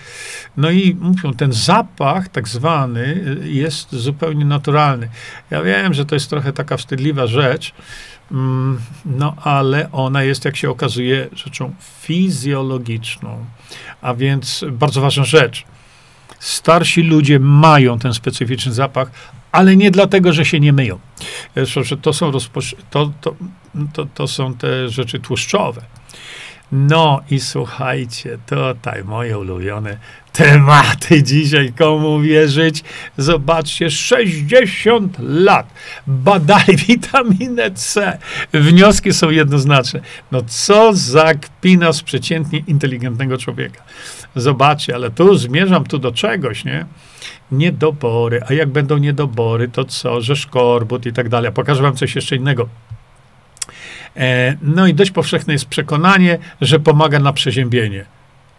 No 0.57 0.71
i 0.71 0.97
mówią, 1.01 1.35
ten 1.35 1.53
zapach 1.53 2.29
tak 2.29 2.49
zwany 2.49 3.37
jest 3.45 3.93
zupełnie 3.93 4.45
naturalny. 4.45 5.09
Ja 5.51 5.63
wiem, 5.63 5.95
że 5.95 6.05
to 6.05 6.15
jest 6.15 6.31
trochę 6.31 6.53
taka 6.53 6.77
wstydliwa 6.77 7.27
rzecz, 7.27 7.75
mm, 8.33 8.81
no 9.05 9.37
ale 9.43 9.93
ona 9.93 10.23
jest, 10.23 10.45
jak 10.45 10.57
się 10.57 10.71
okazuje, 10.71 11.29
rzeczą 11.33 11.75
fizjologiczną. 12.01 13.45
A 14.01 14.15
więc 14.15 14.65
bardzo 14.73 15.01
ważna 15.01 15.25
rzecz 15.25 15.65
starsi 16.39 17.03
ludzie 17.03 17.39
mają 17.39 17.99
ten 17.99 18.15
specyficzny 18.15 18.73
zapach, 18.73 19.11
ale 19.53 19.77
nie 19.77 19.91
dlatego, 19.91 20.33
że 20.33 20.45
się 20.45 20.61
nie 20.61 20.73
myją. 20.73 20.99
To 22.03 22.13
to, 22.91 23.13
to, 23.21 23.35
to, 23.93 24.07
to 24.15 24.29
są 24.29 24.55
te 24.55 24.89
rzeczy 24.89 25.21
tłuszczowe. 25.21 25.83
No 26.73 27.21
i 27.31 27.41
słuchajcie, 27.41 28.39
tutaj 28.47 29.05
moje 29.05 29.39
ulubione 29.39 29.99
tematy 30.33 31.23
dzisiaj, 31.33 31.73
komu 31.73 32.21
wierzyć? 32.21 32.85
Zobaczcie, 33.17 33.91
60 33.91 35.17
lat 35.19 35.67
badali 36.07 36.77
witaminę 36.89 37.71
C. 37.71 38.19
Wnioski 38.53 39.13
są 39.13 39.31
jednoznaczne. 39.31 40.01
No 40.33 40.43
co 40.47 40.95
za 40.95 41.35
kpina 41.35 41.93
z 41.93 42.03
przeciętnie 42.03 42.63
inteligentnego 42.67 43.39
człowieka. 43.39 43.83
Zobaczcie, 44.37 44.95
ale 44.95 45.11
tu 45.11 45.39
zmierzam 45.39 45.85
tu 45.85 45.99
do 45.99 46.13
czegoś, 46.13 46.65
nie? 46.65 46.87
Niedobory. 47.53 48.41
A 48.49 48.53
jak 48.53 48.69
będą 48.69 48.99
niedobory, 48.99 49.69
to 49.69 49.85
co? 49.85 50.21
Że 50.21 50.37
szkorbut 50.37 51.07
i 51.07 51.13
tak 51.13 51.29
dalej. 51.29 51.53
Pokażę 51.53 51.83
wam 51.83 51.97
coś 51.97 52.15
jeszcze 52.15 52.37
innego. 52.37 52.69
E, 54.17 54.57
no 54.63 54.87
i 54.87 54.95
dość 54.95 55.11
powszechne 55.11 55.53
jest 55.53 55.67
przekonanie, 55.67 56.39
że 56.61 56.81
pomaga 56.81 57.19
na 57.19 57.33
przeziębienie. 57.33 58.05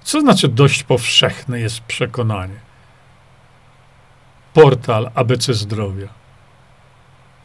Co 0.03 0.21
znaczy 0.21 0.47
dość 0.47 0.83
powszechne 0.83 1.59
jest 1.59 1.79
przekonanie? 1.79 2.55
Portal 4.53 5.11
ABC 5.15 5.53
Zdrowia. 5.53 6.07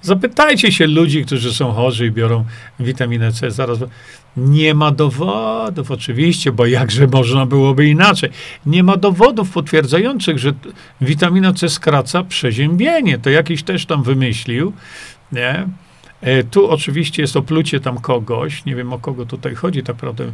Zapytajcie 0.02 0.72
się 0.72 0.86
ludzi, 0.86 1.24
którzy 1.24 1.54
są 1.54 1.72
chorzy 1.72 2.06
i 2.06 2.10
biorą 2.10 2.44
witaminę 2.80 3.32
C. 3.32 3.50
Zaraz. 3.50 3.78
Nie 4.36 4.74
ma 4.74 4.90
dowodów, 4.90 5.90
oczywiście, 5.90 6.52
bo 6.52 6.66
jakże 6.66 7.06
można 7.06 7.46
byłoby 7.46 7.88
inaczej. 7.88 8.30
Nie 8.66 8.82
ma 8.82 8.96
dowodów 8.96 9.50
potwierdzających, 9.50 10.38
że 10.38 10.52
witamina 11.00 11.52
C 11.52 11.68
skraca 11.68 12.24
przeziębienie. 12.24 13.18
To 13.18 13.30
jakiś 13.30 13.62
też 13.62 13.86
tam 13.86 14.02
wymyślił, 14.02 14.72
nie? 15.32 15.68
E, 16.22 16.44
tu 16.44 16.70
oczywiście 16.70 17.22
jest 17.22 17.36
oplucie 17.36 17.80
tam 17.80 17.98
kogoś, 17.98 18.64
nie 18.64 18.74
wiem 18.74 18.92
o 18.92 18.98
kogo 18.98 19.26
tutaj 19.26 19.54
chodzi 19.54 19.82
tak 19.82 19.96
naprawdę. 19.96 20.24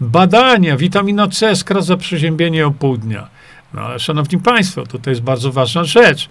Badania, 0.00 0.76
witamina 0.76 1.28
C 1.28 1.56
skraca 1.56 1.96
przeziębienie 1.96 2.66
o 2.66 2.70
pół 2.70 2.96
dnia. 2.96 3.28
No 3.74 3.82
ale 3.82 3.98
szanowni 3.98 4.38
państwo, 4.38 4.86
tutaj 4.86 5.12
jest 5.12 5.22
bardzo 5.22 5.52
ważna 5.52 5.84
rzecz. 5.84 6.28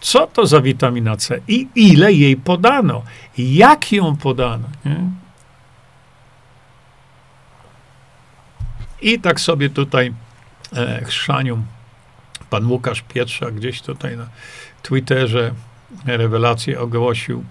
Co 0.00 0.26
to 0.26 0.46
za 0.46 0.60
witamina 0.60 1.16
C 1.16 1.40
i 1.48 1.68
ile 1.74 2.12
jej 2.12 2.36
podano? 2.36 3.02
Jak 3.38 3.92
ją 3.92 4.16
podano? 4.16 4.68
Nie? 4.84 4.96
I 9.02 9.20
tak 9.20 9.40
sobie 9.40 9.70
tutaj 9.70 10.12
e, 10.76 11.04
pan 12.50 12.66
Łukasz 12.66 13.02
Pietrza 13.02 13.50
gdzieś 13.50 13.82
tutaj 13.82 14.16
na 14.16 14.26
Twitterze 14.82 15.52
rewelację 16.06 16.80
ogłosił. 16.80 17.44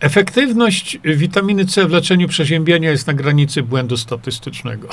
Efektywność 0.00 0.98
witaminy 1.04 1.66
C 1.66 1.86
w 1.86 1.90
leczeniu 1.90 2.28
przeziębienia 2.28 2.90
jest 2.90 3.06
na 3.06 3.14
granicy 3.14 3.62
błędu 3.62 3.96
statystycznego. 3.96 4.88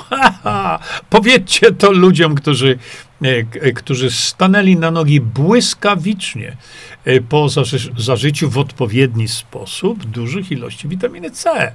Powiedzcie 1.09 1.71
to 1.71 1.91
ludziom, 1.91 2.35
którzy, 2.35 2.77
e, 3.21 3.27
e, 3.27 3.71
którzy 3.71 4.11
stanęli 4.11 4.75
na 4.75 4.91
nogi 4.91 5.21
błyskawicznie 5.21 6.57
e, 7.05 7.21
po 7.21 7.49
zaży 7.49 7.77
zażyciu 7.97 8.49
w 8.49 8.57
odpowiedni 8.57 9.27
sposób 9.27 10.05
dużych 10.05 10.51
ilości 10.51 10.87
witaminy 10.87 11.31
C. 11.31 11.73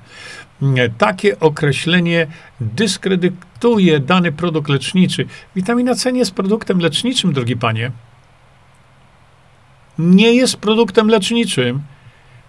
Takie 0.98 1.40
określenie 1.40 2.26
dyskredytuje 2.60 4.00
dany 4.00 4.32
produkt 4.32 4.68
leczniczy. 4.68 5.26
Witamina 5.56 5.94
C 5.94 6.12
nie 6.12 6.18
jest 6.18 6.34
produktem 6.34 6.78
leczniczym, 6.78 7.32
drogi 7.32 7.56
panie. 7.56 7.90
Nie 9.98 10.32
jest 10.32 10.56
produktem 10.56 11.08
leczniczym. 11.08 11.82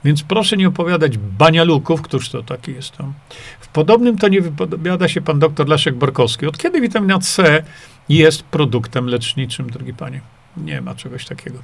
Więc 0.03 0.23
proszę 0.23 0.57
nie 0.57 0.67
opowiadać 0.67 1.17
banialuków, 1.17 2.01
któż 2.01 2.29
to 2.29 2.43
taki 2.43 2.73
jest 2.73 2.97
tam. 2.97 3.13
W 3.59 3.67
podobnym 3.67 4.17
to 4.17 4.27
nie 4.27 4.41
wypowiada 4.41 5.07
się 5.07 5.21
pan 5.21 5.39
doktor 5.39 5.67
Leszek 5.67 5.95
Borkowski. 5.95 6.45
Od 6.45 6.57
kiedy 6.57 6.81
witamina 6.81 7.19
C 7.19 7.63
jest 8.09 8.43
produktem 8.43 9.07
leczniczym, 9.07 9.69
drogi 9.69 9.93
panie? 9.93 10.21
Nie 10.57 10.81
ma 10.81 10.95
czegoś 10.95 11.25
takiego. 11.25 11.59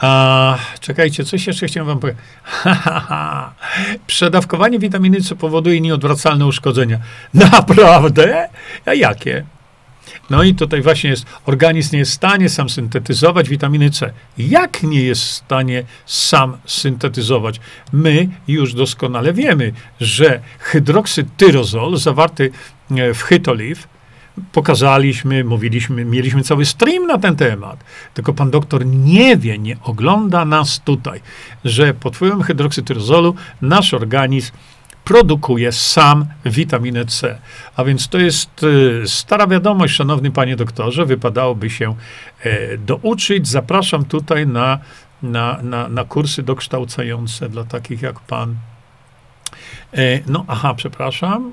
A, 0.00 0.58
czekajcie, 0.80 1.24
coś 1.24 1.46
jeszcze 1.46 1.66
chciałem 1.66 1.86
wam 1.86 1.98
powiedzieć. 1.98 2.22
Przedawkowanie 4.06 4.78
witaminy 4.78 5.20
C 5.20 5.36
powoduje 5.36 5.80
nieodwracalne 5.80 6.46
uszkodzenia. 6.46 6.98
Naprawdę? 7.34 8.48
A 8.86 8.94
jakie? 8.94 9.44
No 10.30 10.42
i 10.42 10.54
tutaj 10.54 10.82
właśnie 10.82 11.10
jest, 11.10 11.26
organizm 11.46 11.92
nie 11.92 11.98
jest 11.98 12.10
w 12.10 12.14
stanie 12.14 12.48
sam 12.48 12.68
syntetyzować 12.68 13.48
witaminy 13.48 13.90
C. 13.90 14.12
Jak 14.38 14.82
nie 14.82 15.02
jest 15.02 15.22
w 15.22 15.30
stanie 15.30 15.84
sam 16.06 16.56
syntetyzować? 16.66 17.60
My 17.92 18.28
już 18.48 18.74
doskonale 18.74 19.32
wiemy, 19.32 19.72
że 20.00 20.40
hydroksytyrozol 20.58 21.96
zawarty 21.96 22.50
e, 22.90 23.14
w 23.14 23.22
hytoliv 23.22 23.88
pokazaliśmy, 24.52 25.44
mówiliśmy, 25.44 26.04
mieliśmy 26.04 26.42
cały 26.42 26.64
stream 26.64 27.06
na 27.06 27.18
ten 27.18 27.36
temat. 27.36 27.84
Tylko 28.14 28.34
pan 28.34 28.50
doktor 28.50 28.86
nie 28.86 29.36
wie, 29.36 29.58
nie 29.58 29.76
ogląda 29.82 30.44
nas 30.44 30.80
tutaj, 30.84 31.20
że 31.64 31.94
pod 31.94 32.16
wpływem 32.16 32.42
hydroksytyrozolu 32.42 33.34
nasz 33.62 33.94
organizm 33.94 34.52
produkuje 35.08 35.72
sam 35.72 36.26
witaminę 36.44 37.04
C. 37.04 37.38
A 37.76 37.84
więc 37.84 38.08
to 38.08 38.18
jest 38.18 38.62
y, 38.62 39.02
stara 39.06 39.46
wiadomość, 39.46 39.94
szanowny 39.94 40.30
panie 40.30 40.56
doktorze, 40.56 41.06
wypadałoby 41.06 41.70
się 41.70 41.94
e, 42.44 42.78
douczyć. 42.78 43.48
Zapraszam 43.48 44.04
tutaj 44.04 44.46
na, 44.46 44.78
na, 45.22 45.58
na, 45.62 45.88
na 45.88 46.04
kursy 46.04 46.42
dokształcające 46.42 47.48
dla 47.48 47.64
takich 47.64 48.02
jak 48.02 48.20
pan. 48.20 48.56
E, 49.94 50.20
no, 50.26 50.44
aha, 50.48 50.74
przepraszam. 50.74 51.52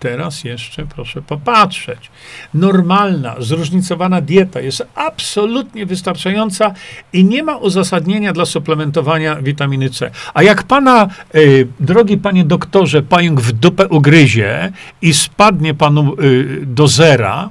Teraz 0.00 0.44
jeszcze 0.44 0.86
proszę 0.86 1.22
popatrzeć. 1.22 2.10
Normalna, 2.54 3.34
zróżnicowana 3.38 4.20
dieta 4.20 4.60
jest 4.60 4.86
absolutnie 4.94 5.86
wystarczająca 5.86 6.74
i 7.12 7.24
nie 7.24 7.42
ma 7.42 7.56
uzasadnienia 7.56 8.32
dla 8.32 8.44
suplementowania 8.44 9.36
witaminy 9.36 9.90
C. 9.90 10.10
A 10.34 10.42
jak 10.42 10.62
pana, 10.62 11.08
y, 11.34 11.68
drogi 11.80 12.18
panie 12.18 12.44
doktorze, 12.44 13.02
pająk 13.02 13.40
w 13.40 13.52
dupę 13.52 13.88
ugryzie 13.88 14.72
i 15.02 15.14
spadnie 15.14 15.74
panu 15.74 16.14
y, 16.20 16.60
do 16.66 16.88
zera 16.88 17.50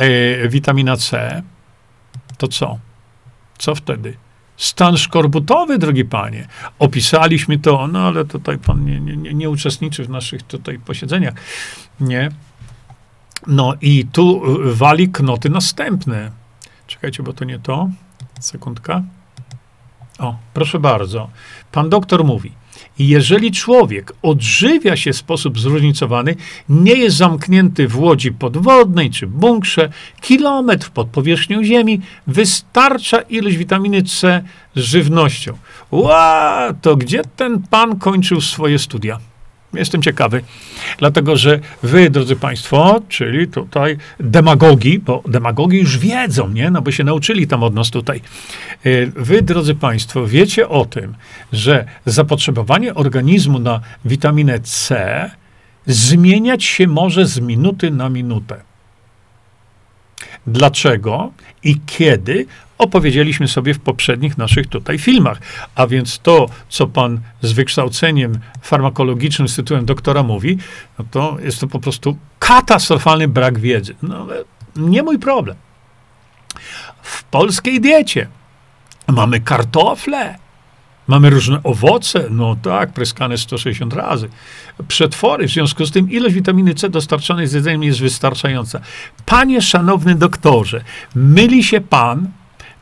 y, 0.00 0.48
witamina 0.48 0.96
C, 0.96 1.42
to 2.38 2.48
co? 2.48 2.78
Co 3.58 3.74
wtedy? 3.74 4.27
Stan 4.58 4.96
szkorbutowy, 4.96 5.78
drogi 5.78 6.04
panie. 6.04 6.48
Opisaliśmy 6.78 7.58
to, 7.58 7.86
no 7.86 7.98
ale 7.98 8.24
tutaj 8.24 8.58
pan 8.58 8.84
nie, 8.84 9.00
nie, 9.00 9.34
nie 9.34 9.50
uczestniczy 9.50 10.04
w 10.04 10.10
naszych 10.10 10.42
tutaj 10.42 10.78
posiedzeniach. 10.78 11.34
Nie. 12.00 12.30
No 13.46 13.74
i 13.80 14.06
tu 14.12 14.42
wali 14.64 15.08
knoty 15.08 15.50
następne. 15.50 16.30
Czekajcie, 16.86 17.22
bo 17.22 17.32
to 17.32 17.44
nie 17.44 17.58
to. 17.58 17.88
Sekundka. 18.40 19.02
O, 20.18 20.36
proszę 20.54 20.78
bardzo. 20.78 21.30
Pan 21.72 21.90
doktor 21.90 22.24
mówi. 22.24 22.52
Jeżeli 22.98 23.52
człowiek 23.52 24.12
odżywia 24.22 24.96
się 24.96 25.12
w 25.12 25.16
sposób 25.16 25.58
zróżnicowany, 25.58 26.34
nie 26.68 26.94
jest 26.94 27.16
zamknięty 27.16 27.88
w 27.88 27.98
łodzi 27.98 28.32
podwodnej 28.32 29.10
czy 29.10 29.26
bunkrze, 29.26 29.88
kilometr 30.20 30.90
pod 30.90 31.08
powierzchnią 31.08 31.64
Ziemi, 31.64 32.00
wystarcza 32.26 33.20
ilość 33.20 33.56
witaminy 33.56 34.02
C 34.02 34.42
z 34.74 34.80
żywnością. 34.80 35.58
Ła, 35.90 36.74
to 36.82 36.96
gdzie 36.96 37.22
ten 37.36 37.62
pan 37.70 37.98
kończył 37.98 38.40
swoje 38.40 38.78
studia? 38.78 39.18
Jestem 39.74 40.02
ciekawy, 40.02 40.42
dlatego 40.98 41.36
że 41.36 41.60
wy, 41.82 42.10
drodzy 42.10 42.36
Państwo, 42.36 43.00
czyli 43.08 43.48
tutaj 43.48 43.96
demagogi, 44.20 44.98
bo 44.98 45.22
demagogi 45.28 45.78
już 45.78 45.98
wiedzą, 45.98 46.48
nie? 46.48 46.70
No 46.70 46.82
bo 46.82 46.92
się 46.92 47.04
nauczyli 47.04 47.46
tam 47.46 47.62
od 47.62 47.74
nas 47.74 47.90
tutaj. 47.90 48.20
E, 48.84 49.06
wy, 49.06 49.42
drodzy 49.42 49.74
Państwo, 49.74 50.26
wiecie 50.26 50.68
o 50.68 50.84
tym, 50.84 51.14
że 51.52 51.84
zapotrzebowanie 52.06 52.94
organizmu 52.94 53.58
na 53.58 53.80
witaminę 54.04 54.60
C 54.60 55.30
zmieniać 55.86 56.64
się 56.64 56.86
może 56.86 57.26
z 57.26 57.40
minuty 57.40 57.90
na 57.90 58.08
minutę. 58.08 58.60
Dlaczego 60.46 61.32
i 61.64 61.80
kiedy 61.86 62.46
opowiedzieliśmy 62.78 63.48
sobie 63.48 63.74
w 63.74 63.80
poprzednich 63.80 64.38
naszych 64.38 64.66
tutaj 64.66 64.98
filmach. 64.98 65.38
A 65.74 65.86
więc 65.86 66.18
to, 66.18 66.46
co 66.68 66.86
pan 66.86 67.20
z 67.42 67.52
wykształceniem 67.52 68.38
farmakologicznym 68.62 69.48
z 69.48 69.56
tytułem 69.56 69.84
doktora 69.84 70.22
mówi, 70.22 70.58
no 70.98 71.04
to 71.10 71.36
jest 71.44 71.60
to 71.60 71.66
po 71.66 71.80
prostu 71.80 72.16
katastrofalny 72.38 73.28
brak 73.28 73.58
wiedzy. 73.58 73.94
No, 74.02 74.26
nie 74.76 75.02
mój 75.02 75.18
problem. 75.18 75.56
W 77.02 77.24
polskiej 77.24 77.80
diecie 77.80 78.28
mamy 79.08 79.40
kartofle, 79.40 80.38
Mamy 81.08 81.30
różne 81.30 81.62
owoce, 81.62 82.24
no 82.30 82.56
tak, 82.62 82.92
pryskane 82.92 83.38
160 83.38 83.94
razy. 83.94 84.28
Przetwory, 84.88 85.48
w 85.48 85.50
związku 85.50 85.86
z 85.86 85.90
tym 85.90 86.10
ilość 86.10 86.34
witaminy 86.34 86.74
C 86.74 86.88
dostarczanej 86.88 87.46
z 87.46 87.52
jedzeniem 87.52 87.82
jest 87.82 88.00
wystarczająca. 88.00 88.80
Panie 89.26 89.62
szanowny 89.62 90.14
doktorze, 90.14 90.84
myli 91.14 91.64
się 91.64 91.80
pan 91.80 92.28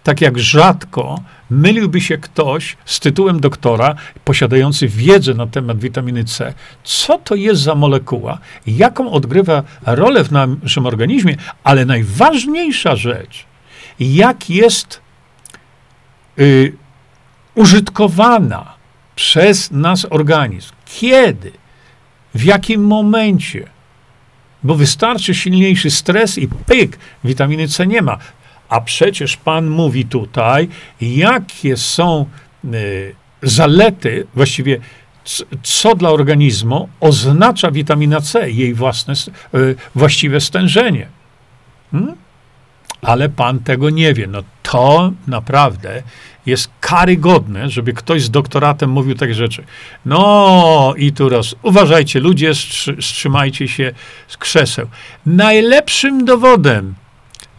tak 0.06 0.20
jak 0.20 0.38
rzadko 0.38 1.20
myliłby 1.50 2.00
się 2.00 2.18
ktoś 2.18 2.76
z 2.84 3.00
tytułem 3.00 3.40
doktora, 3.40 3.94
posiadający 4.24 4.88
wiedzę 4.88 5.34
na 5.34 5.46
temat 5.46 5.78
witaminy 5.78 6.24
C, 6.24 6.54
co 6.84 7.18
to 7.18 7.34
jest 7.34 7.62
za 7.62 7.74
molekuła, 7.74 8.38
jaką 8.66 9.10
odgrywa 9.10 9.62
rolę 9.86 10.24
w 10.24 10.32
naszym 10.32 10.86
organizmie, 10.86 11.36
ale 11.64 11.84
najważniejsza 11.84 12.96
rzecz, 12.96 13.44
jak 14.00 14.50
jest 14.50 15.00
y, 16.38 16.72
użytkowana 17.54 18.74
przez 19.16 19.70
nasz 19.70 20.04
organizm. 20.04 20.72
Kiedy? 20.84 21.52
W 22.34 22.44
jakim 22.44 22.84
momencie? 22.84 23.68
Bo 24.62 24.74
wystarczy 24.74 25.34
silniejszy 25.34 25.90
stres 25.90 26.38
i 26.38 26.48
pyk, 26.48 26.98
witaminy 27.24 27.68
C 27.68 27.86
nie 27.86 28.02
ma. 28.02 28.18
A 28.68 28.80
przecież 28.80 29.36
Pan 29.36 29.66
mówi 29.66 30.04
tutaj, 30.04 30.68
jakie 31.00 31.76
są 31.76 32.26
y, 32.64 33.14
zalety, 33.42 34.26
właściwie 34.34 34.80
co 35.62 35.94
dla 35.94 36.10
organizmu 36.10 36.88
oznacza 37.00 37.70
witamina 37.70 38.20
C, 38.20 38.50
jej 38.50 38.74
własne, 38.74 39.14
y, 39.54 39.74
właściwe 39.94 40.40
stężenie. 40.40 41.06
Hmm? 41.90 42.14
Ale 43.02 43.28
Pan 43.28 43.58
tego 43.58 43.90
nie 43.90 44.14
wie. 44.14 44.26
No 44.26 44.42
to 44.62 45.12
naprawdę 45.26 46.02
jest 46.46 46.70
karygodne, 46.80 47.70
żeby 47.70 47.92
ktoś 47.92 48.22
z 48.22 48.30
doktoratem 48.30 48.90
mówił 48.90 49.14
takie 49.14 49.34
rzeczy. 49.34 49.64
No 50.06 50.94
i 50.96 51.12
tu 51.12 51.28
raz, 51.28 51.54
uważajcie, 51.62 52.20
ludzie, 52.20 52.52
wstrzymajcie 53.00 53.68
się 53.68 53.92
z 54.28 54.36
krzeseł. 54.36 54.88
Najlepszym 55.26 56.24
dowodem 56.24 56.94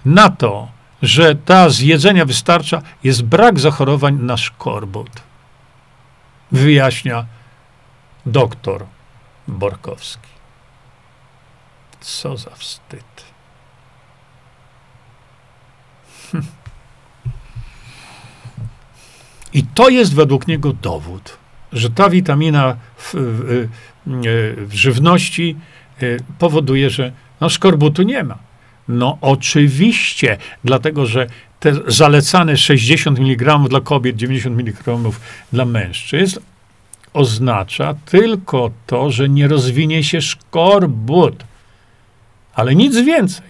na 0.05 0.29
to, 0.29 0.67
że 1.01 1.35
ta 1.35 1.69
z 1.69 1.79
jedzenia 1.79 2.25
wystarcza, 2.25 2.81
jest 3.03 3.23
brak 3.23 3.59
zachorowań 3.59 4.15
na 4.15 4.37
szkorbut. 4.37 5.09
Wyjaśnia 6.51 7.25
doktor 8.25 8.85
Borkowski. 9.47 10.29
Co 11.99 12.37
za 12.37 12.51
wstyd. 12.51 13.25
I 19.53 19.63
to 19.63 19.89
jest 19.89 20.15
według 20.15 20.47
niego 20.47 20.73
dowód, 20.73 21.37
że 21.73 21.89
ta 21.89 22.09
witamina 22.09 22.75
w, 22.97 23.13
w, 23.13 23.67
w 24.67 24.73
żywności 24.73 25.57
y, 26.03 26.23
powoduje, 26.39 26.89
że 26.89 27.11
no, 27.41 27.49
szkorbutu 27.49 28.03
nie 28.03 28.23
ma. 28.23 28.46
No 28.87 29.17
oczywiście, 29.21 30.37
dlatego 30.63 31.05
że 31.05 31.27
te 31.59 31.73
zalecane 31.87 32.57
60 32.57 33.19
mg 33.19 33.59
dla 33.69 33.81
kobiet, 33.81 34.15
90 34.15 34.59
mg 34.59 34.97
dla 35.53 35.65
mężczyzn 35.65 36.39
oznacza 37.13 37.95
tylko 38.05 38.71
to, 38.87 39.11
że 39.11 39.29
nie 39.29 39.47
rozwinie 39.47 40.03
się 40.03 40.21
szkorbut, 40.21 41.43
ale 42.55 42.75
nic 42.75 42.97
więcej. 42.97 43.47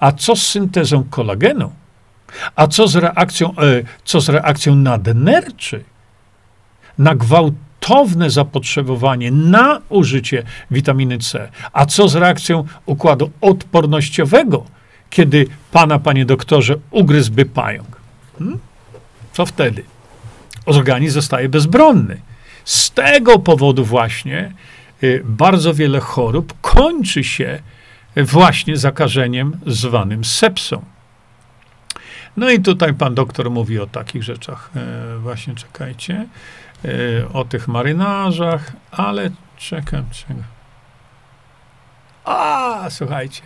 A 0.00 0.12
co 0.12 0.36
z 0.36 0.46
syntezą 0.46 1.04
kolagenu? 1.04 1.72
A 2.56 2.66
co 2.66 2.88
z 2.88 2.96
reakcją, 2.96 3.50
e, 3.50 3.82
co 4.04 4.20
z 4.20 4.28
reakcją 4.28 4.74
nadnerczy? 4.74 5.84
Na 6.98 7.14
gwałtowne 7.82 8.30
zapotrzebowanie 8.30 9.30
na 9.30 9.80
użycie 9.88 10.42
witaminy 10.70 11.18
C. 11.18 11.48
A 11.72 11.86
co 11.86 12.08
z 12.08 12.14
reakcją 12.14 12.64
układu 12.86 13.30
odpornościowego, 13.40 14.64
kiedy 15.10 15.46
pana, 15.72 15.98
panie 15.98 16.24
doktorze, 16.24 16.74
ugryzłby 16.90 17.44
pająk? 17.44 17.96
Hmm? 18.38 18.58
Co 19.32 19.46
wtedy? 19.46 19.84
Organizm 20.66 21.14
zostaje 21.14 21.48
bezbronny. 21.48 22.20
Z 22.64 22.90
tego 22.90 23.38
powodu 23.38 23.84
właśnie 23.84 24.52
y, 25.02 25.22
bardzo 25.24 25.74
wiele 25.74 26.00
chorób 26.00 26.54
kończy 26.60 27.24
się 27.24 27.62
właśnie 28.16 28.76
zakażeniem 28.76 29.56
zwanym 29.66 30.24
sepsą. 30.24 30.82
No 32.36 32.50
i 32.50 32.60
tutaj 32.60 32.94
pan 32.94 33.14
doktor 33.14 33.50
mówi 33.50 33.80
o 33.80 33.86
takich 33.86 34.22
rzeczach. 34.22 34.70
E, 34.76 35.18
właśnie 35.18 35.54
czekajcie. 35.54 36.26
E, 36.84 36.88
o 37.32 37.44
tych 37.44 37.68
marynarzach, 37.68 38.72
ale 38.90 39.30
czekam, 39.56 40.04
czekam. 40.10 40.42
A, 42.24 42.86
słuchajcie. 42.90 43.42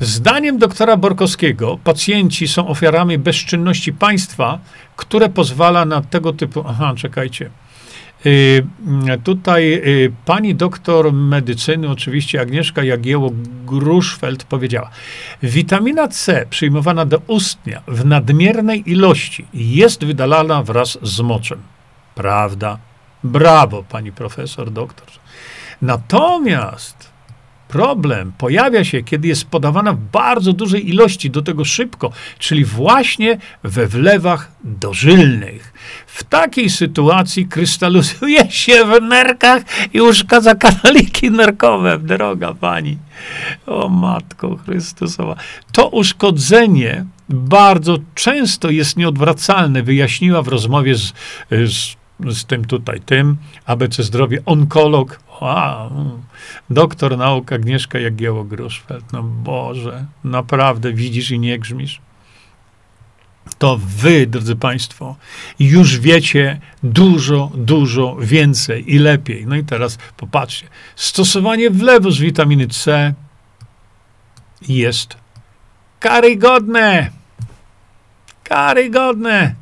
Zdaniem 0.00 0.58
doktora 0.58 0.96
Borkowskiego 0.96 1.78
pacjenci 1.84 2.48
są 2.48 2.68
ofiarami 2.68 3.18
bezczynności 3.18 3.92
państwa, 3.92 4.58
które 4.96 5.28
pozwala 5.28 5.84
na 5.84 6.02
tego 6.02 6.32
typu. 6.32 6.64
Aha, 6.68 6.94
czekajcie. 6.96 7.50
Y, 8.26 8.64
tutaj 9.24 9.72
y, 9.72 10.12
pani 10.24 10.54
doktor 10.54 11.12
medycyny, 11.12 11.88
oczywiście 11.90 12.40
Agnieszka 12.40 12.82
Jagieło-Gruszfeld 12.82 14.44
powiedziała, 14.44 14.90
witamina 15.42 16.08
C 16.08 16.46
przyjmowana 16.50 17.04
do 17.04 17.18
ustnia 17.26 17.82
w 17.88 18.04
nadmiernej 18.04 18.90
ilości 18.90 19.46
jest 19.54 20.04
wydalana 20.04 20.62
wraz 20.62 20.98
z 21.02 21.20
moczem. 21.20 21.58
Prawda? 22.14 22.78
Brawo, 23.24 23.84
pani 23.88 24.12
profesor, 24.12 24.70
doktor. 24.70 25.06
Natomiast 25.82 27.11
problem 27.72 28.32
pojawia 28.38 28.84
się, 28.84 29.02
kiedy 29.02 29.28
jest 29.28 29.44
podawana 29.44 29.92
w 29.92 29.98
bardzo 29.98 30.52
dużej 30.52 30.88
ilości, 30.88 31.30
do 31.30 31.42
tego 31.42 31.64
szybko, 31.64 32.12
czyli 32.38 32.64
właśnie 32.64 33.38
we 33.62 33.86
wlewach 33.86 34.52
dożylnych. 34.64 35.72
W 36.06 36.24
takiej 36.24 36.70
sytuacji 36.70 37.46
krystalizuje 37.46 38.50
się 38.50 38.84
w 38.84 39.02
nerkach 39.02 39.62
i 39.92 40.00
uszkadza 40.00 40.54
kanaliki 40.54 41.30
nerkowe. 41.30 41.98
Droga 41.98 42.54
pani, 42.54 42.98
o 43.66 43.88
Matko 43.88 44.56
Chrystusowa. 44.56 45.36
To 45.72 45.88
uszkodzenie 45.88 47.04
bardzo 47.28 47.98
często 48.14 48.70
jest 48.70 48.96
nieodwracalne, 48.96 49.82
wyjaśniła 49.82 50.42
w 50.42 50.48
rozmowie 50.48 50.94
z, 50.94 51.12
z 51.50 51.96
z 52.30 52.44
tym 52.44 52.64
tutaj, 52.64 53.00
tym, 53.00 53.36
ABC 53.66 54.02
Zdrowie, 54.02 54.42
onkolog, 54.46 55.20
wow, 55.42 56.20
doktor 56.70 57.18
nauk 57.18 57.52
Agnieszka 57.52 57.98
Jagieło-Gruszfeld, 57.98 59.12
no 59.12 59.22
Boże, 59.22 60.06
naprawdę 60.24 60.92
widzisz 60.92 61.30
i 61.30 61.38
nie 61.38 61.58
grzmisz? 61.58 62.00
To 63.58 63.78
wy, 63.86 64.26
drodzy 64.26 64.56
Państwo, 64.56 65.16
już 65.58 65.98
wiecie 65.98 66.60
dużo, 66.82 67.50
dużo 67.54 68.16
więcej 68.20 68.94
i 68.94 68.98
lepiej. 68.98 69.46
No 69.46 69.56
i 69.56 69.64
teraz 69.64 69.98
popatrzcie. 70.16 70.66
Stosowanie 70.96 71.70
wlewu 71.70 72.10
z 72.10 72.18
witaminy 72.18 72.68
C 72.68 73.14
jest 74.68 75.16
karygodne. 76.00 77.10
Karygodne. 78.44 79.54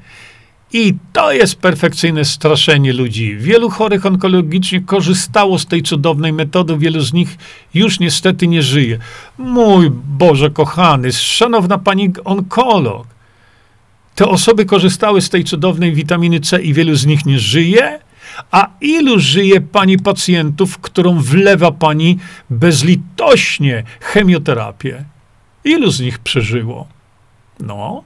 I 0.73 0.95
to 1.13 1.33
jest 1.33 1.57
perfekcyjne 1.57 2.25
straszenie 2.25 2.93
ludzi. 2.93 3.37
Wielu 3.37 3.71
chorych 3.71 4.07
onkologicznie 4.07 4.81
korzystało 4.81 5.59
z 5.59 5.67
tej 5.67 5.83
cudownej 5.83 6.33
metody, 6.33 6.79
wielu 6.79 7.01
z 7.01 7.13
nich 7.13 7.39
już 7.75 8.01
niestety 8.01 8.49
nie 8.49 8.63
żyje. 8.63 8.99
Mój 9.39 9.91
Boże 9.91 10.51
kochany, 10.51 11.13
szanowna 11.13 11.79
pani 11.79 12.11
onkolog, 12.25 13.07
te 14.15 14.29
osoby 14.29 14.65
korzystały 14.65 15.21
z 15.21 15.31
tej 15.31 15.45
cudownej 15.45 15.93
witaminy 15.93 16.41
C 16.41 16.63
i 16.63 16.75
wielu 16.75 16.95
z 16.95 17.07
nich 17.07 17.27
nie 17.27 17.39
żyje? 17.39 17.99
A 18.51 18.69
ilu 18.81 19.19
żyje 19.19 19.61
pani 19.61 19.99
pacjentów, 19.99 20.79
którą 20.79 21.21
wlewa 21.21 21.73
pani 21.73 22.19
bezlitośnie 22.51 23.85
chemioterapię? 24.01 25.05
Ilu 25.65 25.91
z 25.91 26.01
nich 26.01 26.19
przeżyło? 26.19 26.89
No, 27.61 28.05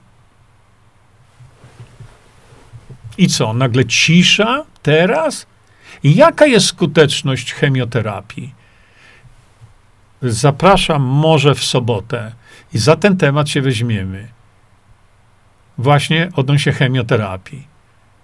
I 3.19 3.29
co, 3.29 3.53
nagle 3.53 3.85
cisza 3.85 4.65
teraz? 4.83 5.47
Jaka 6.05 6.47
jest 6.47 6.67
skuteczność 6.67 7.55
chemioterapii? 7.55 8.55
Zapraszam 10.23 11.03
może 11.03 11.55
w 11.55 11.65
sobotę 11.65 12.33
i 12.75 12.79
za 12.79 12.97
ten 12.97 13.17
temat 13.17 13.49
się 13.49 13.63
weźmiemy. 13.63 14.29
Właśnie 15.79 16.29
odnośnie 16.37 16.73
chemioterapii. 16.73 17.67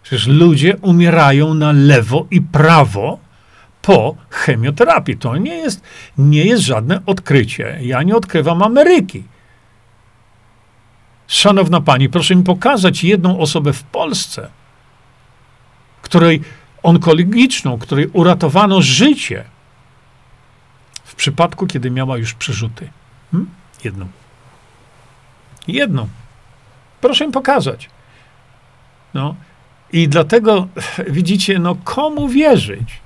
Przecież 0.03 0.27
ludzie 0.27 0.77
umierają 0.77 1.55
na 1.55 1.73
lewo 1.73 2.27
i 2.31 2.41
prawo 2.41 3.19
po 3.83 4.15
chemioterapii. 4.31 5.17
To 5.17 5.37
nie 5.37 5.55
jest, 5.55 5.83
nie 6.19 6.45
jest 6.45 6.63
żadne 6.63 7.01
odkrycie. 7.07 7.79
Ja 7.83 8.03
nie 8.03 8.17
odkrywam 8.17 8.63
Ameryki. 8.63 9.25
Szanowna 11.27 11.81
pani, 11.81 12.09
proszę 12.09 12.37
mi 12.37 12.43
pokazać 12.43 13.05
jedną 13.05 13.39
osobę 13.39 13.73
w 13.73 13.83
Polsce, 13.83 14.49
której 16.11 16.43
onkologiczną, 16.83 17.79
której 17.79 18.07
uratowano 18.07 18.83
życie 18.83 19.45
w 21.05 21.15
przypadku, 21.15 21.67
kiedy 21.67 21.91
miała 21.91 22.19
już 22.19 22.35
przerzuty. 22.35 22.91
Hmm? 23.31 23.51
Jedną. 23.85 24.09
Jedną. 25.69 26.09
Proszę 27.01 27.25
im 27.25 27.33
pokazać. 27.33 27.91
No. 29.15 29.35
I 29.93 30.09
dlatego 30.09 30.69
widzicie, 31.07 31.59
no 31.59 31.77
komu 31.85 32.29
wierzyć? 32.29 33.01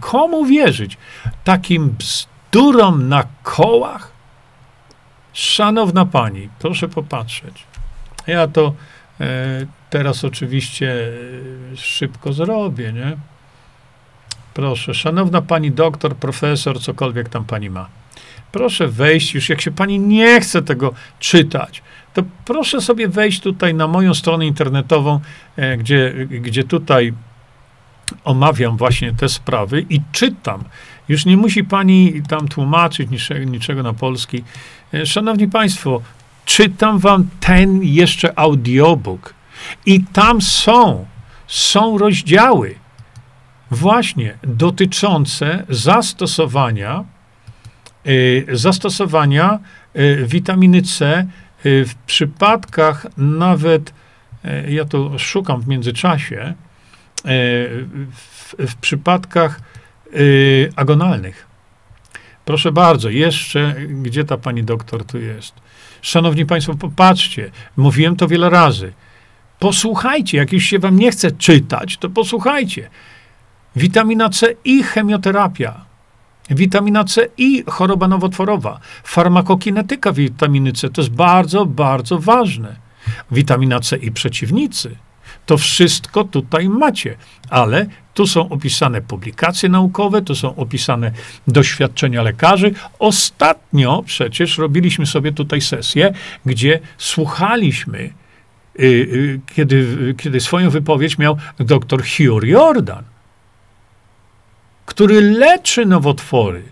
Komu 0.00 0.44
wierzyć? 0.44 0.96
Takim 1.44 1.90
bzdurom 1.98 3.08
na 3.08 3.24
kołach? 3.42 4.12
Szanowna 5.32 6.06
pani, 6.06 6.48
proszę 6.58 6.88
popatrzeć. 6.88 7.64
Ja 8.26 8.48
to 8.48 8.74
Teraz 9.90 10.24
oczywiście 10.24 11.08
e, 11.72 11.76
szybko 11.76 12.32
zrobię, 12.32 12.92
nie? 12.92 13.16
Proszę, 14.54 14.94
szanowna 14.94 15.42
pani 15.42 15.70
doktor, 15.70 16.16
profesor, 16.16 16.80
cokolwiek 16.80 17.28
tam 17.28 17.44
pani 17.44 17.70
ma. 17.70 17.88
Proszę 18.52 18.88
wejść, 18.88 19.34
już 19.34 19.48
jak 19.48 19.60
się 19.60 19.70
pani 19.70 19.98
nie 19.98 20.40
chce 20.40 20.62
tego 20.62 20.92
czytać, 21.18 21.82
to 22.14 22.22
proszę 22.44 22.80
sobie 22.80 23.08
wejść 23.08 23.40
tutaj 23.40 23.74
na 23.74 23.86
moją 23.86 24.14
stronę 24.14 24.46
internetową, 24.46 25.20
e, 25.56 25.76
gdzie, 25.76 26.26
gdzie 26.26 26.64
tutaj 26.64 27.12
omawiam 28.24 28.76
właśnie 28.76 29.12
te 29.12 29.28
sprawy 29.28 29.86
i 29.90 30.00
czytam. 30.12 30.64
Już 31.08 31.26
nie 31.26 31.36
musi 31.36 31.64
pani 31.64 32.22
tam 32.28 32.48
tłumaczyć 32.48 33.10
niczego, 33.10 33.44
niczego 33.44 33.82
na 33.82 33.92
polski. 33.92 34.44
E, 34.94 35.06
szanowni 35.06 35.48
Państwo, 35.48 36.02
czytam 36.44 36.98
wam 36.98 37.28
ten 37.40 37.82
jeszcze 37.82 38.38
audiobook 38.38 39.34
i 39.86 40.04
tam 40.12 40.40
są, 40.40 41.06
są 41.46 41.98
rozdziały 41.98 42.74
właśnie 43.70 44.38
dotyczące 44.42 45.64
zastosowania, 45.68 47.04
y, 48.06 48.46
zastosowania 48.52 49.58
y, 49.96 50.24
witaminy 50.26 50.82
C 50.82 51.26
y, 51.66 51.84
w 51.84 51.94
przypadkach 51.94 53.06
nawet, 53.16 53.94
ja 54.68 54.84
to 54.84 55.18
szukam 55.18 55.60
w 55.60 55.68
międzyczasie, 55.68 56.54
w, 58.10 58.54
w 58.58 58.74
przypadkach 58.74 59.60
agonalnych. 60.76 61.49
Proszę 62.50 62.72
bardzo, 62.72 63.08
jeszcze, 63.08 63.74
gdzie 63.88 64.24
ta 64.24 64.36
pani 64.36 64.64
doktor 64.64 65.04
tu 65.04 65.18
jest? 65.18 65.54
Szanowni 66.02 66.46
Państwo, 66.46 66.74
popatrzcie, 66.74 67.50
mówiłem 67.76 68.16
to 68.16 68.28
wiele 68.28 68.50
razy. 68.50 68.92
Posłuchajcie, 69.58 70.38
jak 70.38 70.52
już 70.52 70.64
się 70.64 70.78
wam 70.78 70.98
nie 70.98 71.10
chce 71.10 71.30
czytać, 71.30 71.96
to 71.96 72.10
posłuchajcie. 72.10 72.90
Witamina 73.76 74.28
C 74.28 74.54
i 74.64 74.82
chemioterapia. 74.82 75.84
Witamina 76.50 77.04
C 77.04 77.28
i 77.36 77.64
choroba 77.66 78.08
nowotworowa. 78.08 78.80
Farmakokinetyka 79.04 80.12
witaminy 80.12 80.72
C 80.72 80.90
to 80.90 81.00
jest 81.00 81.12
bardzo, 81.14 81.66
bardzo 81.66 82.18
ważne. 82.18 82.76
Witamina 83.30 83.80
C 83.80 83.96
i 83.96 84.12
przeciwnicy. 84.12 84.96
To 85.46 85.58
wszystko 85.58 86.24
tutaj 86.24 86.68
macie, 86.68 87.16
ale 87.50 87.86
tu 88.14 88.26
są 88.26 88.48
opisane 88.48 89.00
publikacje 89.02 89.68
naukowe, 89.68 90.22
tu 90.22 90.34
są 90.34 90.56
opisane 90.56 91.12
doświadczenia 91.48 92.22
lekarzy. 92.22 92.72
Ostatnio 92.98 94.02
przecież 94.06 94.58
robiliśmy 94.58 95.06
sobie 95.06 95.32
tutaj 95.32 95.60
sesję, 95.60 96.12
gdzie 96.46 96.80
słuchaliśmy 96.98 98.10
Y, 98.78 98.84
y, 98.84 99.40
kiedy, 99.54 100.14
kiedy 100.18 100.40
swoją 100.40 100.70
wypowiedź 100.70 101.18
miał 101.18 101.36
dr 101.58 102.02
Hugh 102.02 102.44
Jordan, 102.44 103.04
który 104.86 105.20
leczy 105.20 105.86
nowotwory 105.86 106.62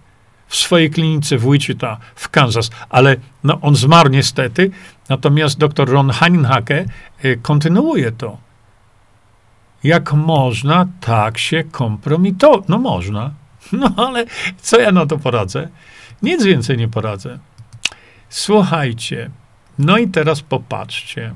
w 0.46 0.56
swojej 0.56 0.90
klinice 0.90 1.38
w 1.38 1.50
Wichita 1.52 1.98
w 2.14 2.28
Kansas, 2.28 2.70
ale 2.88 3.16
no, 3.44 3.60
on 3.60 3.76
zmarł 3.76 4.10
niestety, 4.10 4.70
natomiast 5.08 5.58
dr 5.58 5.88
Ron 5.88 6.10
Haninhake 6.10 6.84
y, 7.24 7.38
kontynuuje 7.42 8.12
to. 8.12 8.38
Jak 9.84 10.12
można 10.12 10.86
tak 11.00 11.38
się 11.38 11.64
kompromitować? 11.64 12.68
No 12.68 12.78
można. 12.78 13.30
No 13.72 13.94
ale 13.96 14.24
co 14.62 14.80
ja 14.80 14.92
na 14.92 15.06
to 15.06 15.18
poradzę? 15.18 15.68
Nic 16.22 16.44
więcej 16.44 16.76
nie 16.76 16.88
poradzę. 16.88 17.38
Słuchajcie, 18.28 19.30
no 19.78 19.98
i 19.98 20.08
teraz 20.08 20.40
popatrzcie. 20.42 21.34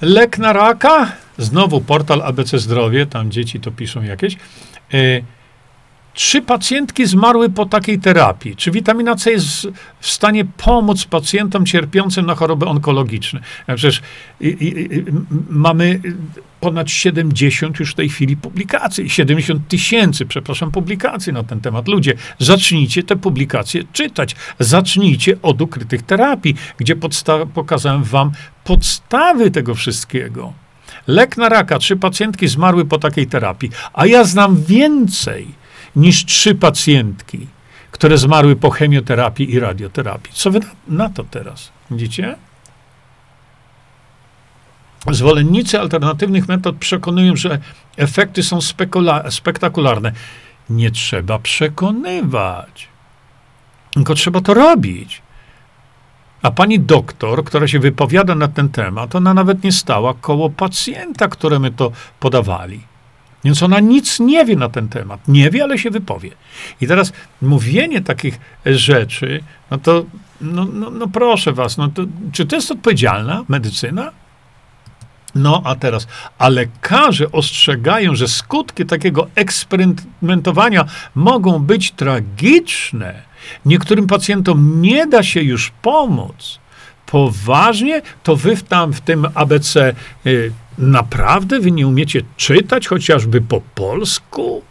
Lek 0.00 0.38
na 0.38 0.52
raka, 0.52 1.12
znowu 1.38 1.80
portal 1.80 2.22
ABC 2.22 2.58
Zdrowie, 2.58 3.06
tam 3.06 3.30
dzieci 3.30 3.60
to 3.60 3.70
piszą 3.70 4.02
jakieś. 4.02 4.34
E, 4.34 4.38
Trzy 6.14 6.42
pacjentki 6.42 7.06
zmarły 7.06 7.50
po 7.50 7.66
takiej 7.66 7.98
terapii. 7.98 8.56
Czy 8.56 8.70
witamina 8.70 9.16
C 9.16 9.30
jest 9.30 9.68
w 10.00 10.10
stanie 10.10 10.44
pomóc 10.44 11.04
pacjentom 11.04 11.66
cierpiącym 11.66 12.26
na 12.26 12.34
choroby 12.34 12.66
onkologiczne? 12.66 13.40
Przecież 13.66 14.02
i, 14.40 14.46
i, 14.46 14.94
i, 14.94 15.04
mamy 15.50 16.00
ponad 16.60 16.90
70 16.90 17.80
już 17.80 17.92
w 17.92 17.94
tej 17.94 18.08
chwili 18.08 18.36
publikacji, 18.36 19.10
70 19.10 19.68
tysięcy, 19.68 20.26
przepraszam, 20.26 20.70
publikacji 20.70 21.32
na 21.32 21.42
ten 21.42 21.60
temat. 21.60 21.88
Ludzie, 21.88 22.14
zacznijcie 22.38 23.02
te 23.02 23.16
publikacje 23.16 23.82
czytać. 23.92 24.36
Zacznijcie 24.58 25.36
od 25.42 25.62
ukrytych 25.62 26.02
terapii, 26.02 26.54
gdzie 26.78 26.96
podsta- 26.96 27.46
pokazałem 27.46 28.04
wam 28.04 28.32
podstawy 28.64 29.50
tego 29.50 29.74
wszystkiego. 29.74 30.52
Lek 31.06 31.36
na 31.36 31.48
raka, 31.48 31.78
trzy 31.78 31.96
pacjentki 31.96 32.48
zmarły 32.48 32.84
po 32.84 32.98
takiej 32.98 33.26
terapii, 33.26 33.70
a 33.92 34.06
ja 34.06 34.24
znam 34.24 34.62
więcej 34.62 35.63
niż 35.96 36.24
trzy 36.24 36.54
pacjentki, 36.54 37.46
które 37.90 38.18
zmarły 38.18 38.56
po 38.56 38.70
chemioterapii 38.70 39.54
i 39.54 39.60
radioterapii. 39.60 40.32
Co 40.34 40.50
wy 40.50 40.60
na 40.88 41.10
to 41.10 41.24
teraz? 41.24 41.72
Widzicie? 41.90 42.36
Zwolennicy 45.10 45.80
alternatywnych 45.80 46.48
metod 46.48 46.76
przekonują, 46.76 47.36
że 47.36 47.58
efekty 47.96 48.42
są 48.42 48.58
spektakularne. 49.30 50.12
Nie 50.70 50.90
trzeba 50.90 51.38
przekonywać, 51.38 52.88
tylko 53.90 54.14
trzeba 54.14 54.40
to 54.40 54.54
robić. 54.54 55.22
A 56.42 56.50
pani 56.50 56.80
doktor, 56.80 57.44
która 57.44 57.68
się 57.68 57.78
wypowiada 57.78 58.34
na 58.34 58.48
ten 58.48 58.68
temat, 58.68 59.14
ona 59.14 59.34
nawet 59.34 59.64
nie 59.64 59.72
stała 59.72 60.14
koło 60.14 60.50
pacjenta, 60.50 61.28
któremu 61.28 61.70
to 61.70 61.92
podawali. 62.20 62.80
Więc 63.44 63.62
ona 63.62 63.80
nic 63.80 64.20
nie 64.20 64.44
wie 64.44 64.56
na 64.56 64.68
ten 64.68 64.88
temat. 64.88 65.28
Nie 65.28 65.50
wie, 65.50 65.62
ale 65.62 65.78
się 65.78 65.90
wypowie. 65.90 66.30
I 66.80 66.86
teraz 66.86 67.12
mówienie 67.42 68.00
takich 68.00 68.40
rzeczy, 68.66 69.42
no 69.70 69.78
to, 69.78 70.04
no, 70.40 70.64
no, 70.72 70.90
no 70.90 71.08
proszę 71.08 71.52
was, 71.52 71.76
no 71.76 71.88
to, 71.88 72.02
czy 72.32 72.46
to 72.46 72.56
jest 72.56 72.70
odpowiedzialna 72.70 73.44
medycyna? 73.48 74.10
No 75.34 75.62
a 75.64 75.74
teraz, 75.74 76.06
a 76.38 76.48
lekarze 76.48 77.32
ostrzegają, 77.32 78.14
że 78.14 78.28
skutki 78.28 78.86
takiego 78.86 79.26
eksperymentowania 79.34 80.84
mogą 81.14 81.58
być 81.58 81.90
tragiczne. 81.90 83.22
Niektórym 83.66 84.06
pacjentom 84.06 84.82
nie 84.82 85.06
da 85.06 85.22
się 85.22 85.40
już 85.42 85.72
pomóc. 85.82 86.58
Poważnie? 87.06 88.02
To 88.22 88.36
wy 88.36 88.56
tam 88.56 88.92
w 88.92 89.00
tym 89.00 89.26
ABC 89.34 89.94
y, 90.26 90.52
naprawdę 90.78 91.60
wy 91.60 91.70
nie 91.70 91.86
umiecie 91.86 92.22
czytać 92.36 92.88
chociażby 92.88 93.40
po 93.40 93.60
polsku? 93.60 94.62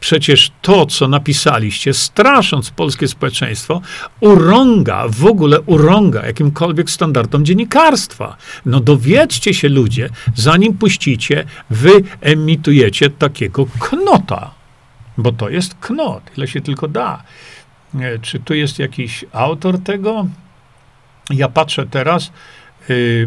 Przecież 0.00 0.52
to, 0.62 0.86
co 0.86 1.08
napisaliście, 1.08 1.94
strasząc 1.94 2.70
polskie 2.70 3.08
społeczeństwo, 3.08 3.80
urąga, 4.20 5.04
w 5.08 5.26
ogóle 5.26 5.60
urąga 5.60 6.26
jakimkolwiek 6.26 6.90
standardom 6.90 7.44
dziennikarstwa. 7.44 8.36
No 8.66 8.80
dowiedzcie 8.80 9.54
się 9.54 9.68
ludzie, 9.68 10.10
zanim 10.34 10.74
puścicie, 10.74 11.44
wy 11.70 11.90
emitujecie 12.20 13.10
takiego 13.10 13.66
knota. 13.80 14.50
Bo 15.18 15.32
to 15.32 15.48
jest 15.48 15.74
knot, 15.74 16.22
ile 16.36 16.48
się 16.48 16.60
tylko 16.60 16.88
da. 16.88 17.22
Czy 18.22 18.38
tu 18.38 18.54
jest 18.54 18.78
jakiś 18.78 19.24
autor 19.32 19.78
tego? 19.78 20.26
Ja 21.30 21.48
patrzę 21.48 21.86
teraz, 21.86 22.32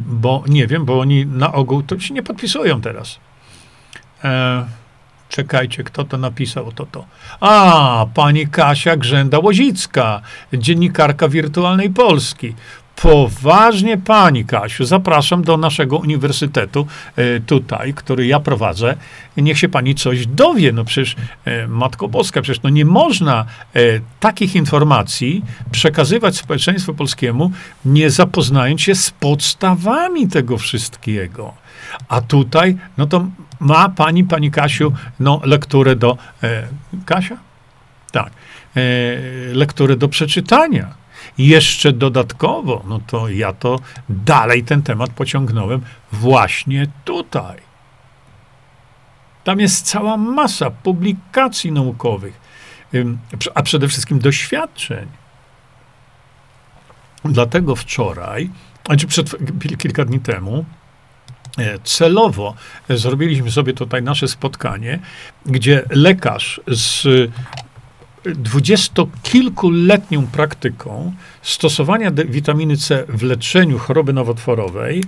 bo 0.05 0.43
nie 0.47 0.68
wiem, 0.68 0.86
bo 0.86 0.99
oni 0.99 1.26
na 1.26 1.53
ogół 1.53 1.84
to 1.84 1.99
się 1.99 2.14
nie 2.14 2.24
podpisują 2.24 2.82
teraz. 2.82 3.20
E, 4.24 4.66
czekajcie, 5.30 5.84
kto 5.84 6.03
to 6.03 6.18
napisał, 6.18 6.72
to 6.72 6.86
to. 6.86 7.05
A, 7.39 8.05
pani 8.14 8.47
Kasia 8.47 8.97
Grzęda-Łozicka, 8.97 10.22
dziennikarka 10.53 11.30
Wirtualnej 11.30 11.89
Polski. 11.89 12.55
Poważnie, 13.02 13.97
pani 13.97 14.45
Kasiu, 14.45 14.86
zapraszam 14.86 15.43
do 15.43 15.58
naszego 15.58 15.97
uniwersytetu 15.97 16.88
e, 17.16 17.39
tutaj, 17.39 17.93
który 17.93 18.28
ja 18.28 18.39
prowadzę. 18.39 18.95
Niech 19.38 19.60
się 19.60 19.70
pani 19.70 19.95
coś 19.95 20.28
dowie. 20.28 20.72
No 20.72 20.86
przecież, 20.86 21.16
e, 21.45 21.68
Matko 21.68 22.08
Boska, 22.08 22.41
przecież 22.41 22.64
no 22.64 22.70
nie 22.70 22.86
można 22.86 23.45
e, 23.74 23.80
takich 24.20 24.56
informacji 24.56 25.45
przekazywać 25.72 26.38
społeczeństwu 26.38 26.93
polskiemu, 26.93 27.52
nie 27.86 28.10
zapoznając 28.10 28.82
się 28.82 28.95
z 28.95 29.12
podstawami 29.12 30.28
tego 30.28 30.58
wszystkiego. 30.58 31.54
A 32.08 32.22
tutaj, 32.22 32.78
no 32.97 33.06
to 33.06 33.26
ma 33.60 33.89
pani, 33.89 34.24
pani 34.24 34.52
Kasiu, 34.52 34.93
no 35.20 35.41
lekturę 35.43 35.95
do... 35.95 36.18
Kasia? 37.06 37.38
Tak. 38.12 38.32
lekturę 39.54 39.95
do 39.95 40.08
przeczytania 40.08 41.01
jeszcze 41.38 41.94
dodatkowo, 41.94 42.84
no 42.88 43.00
to 43.08 43.30
ja 43.30 43.54
to 43.54 43.80
dalej 44.10 44.64
ten 44.64 44.84
temat 44.84 45.10
pociągnąłem 45.10 45.82
właśnie 46.12 46.88
tutaj. 47.06 47.58
Tam 49.44 49.60
jest 49.60 49.86
cała 49.86 50.18
masa 50.18 50.72
publikacji 50.72 51.72
naukowych, 51.72 52.42
a 53.56 53.64
przede 53.64 53.88
wszystkim 53.88 54.20
doświadczeń. 54.20 55.08
Dlatego 57.26 57.76
wczoraj, 57.76 58.50
znaczy 58.86 59.08
przed, 59.08 59.32
kilka 59.78 60.06
dni 60.06 60.20
temu, 60.20 60.66
e, 61.58 61.80
celowo 61.80 62.56
zrobiliśmy 62.90 63.52
sobie 63.52 63.74
tutaj 63.74 64.04
nasze 64.04 64.28
spotkanie, 64.28 65.00
gdzie 65.46 65.84
lekarz 65.90 66.62
z 66.68 67.08
dwudziestokilkuletnią 68.26 70.28
praktyką 70.28 71.14
stosowania 71.42 72.12
witaminy 72.12 72.78
C 72.78 73.04
w 73.10 73.24
leczeniu 73.24 73.80
choroby 73.80 74.14
nowotworowej 74.14 75.04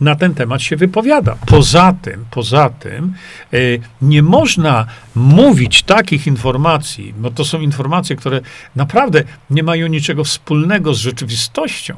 na 0.00 0.16
ten 0.16 0.34
temat 0.34 0.62
się 0.62 0.76
wypowiada. 0.76 1.36
Poza 1.46 1.94
tym, 2.02 2.24
poza 2.30 2.70
tym, 2.70 3.14
y, 3.54 3.80
nie 4.02 4.22
można 4.22 4.86
mówić 5.14 5.82
takich 5.82 6.26
informacji, 6.26 7.14
bo 7.18 7.30
to 7.30 7.44
są 7.44 7.60
informacje, 7.60 8.16
które 8.16 8.40
naprawdę 8.76 9.22
nie 9.50 9.62
mają 9.62 9.86
niczego 9.86 10.24
wspólnego 10.24 10.94
z 10.94 10.98
rzeczywistością, 10.98 11.96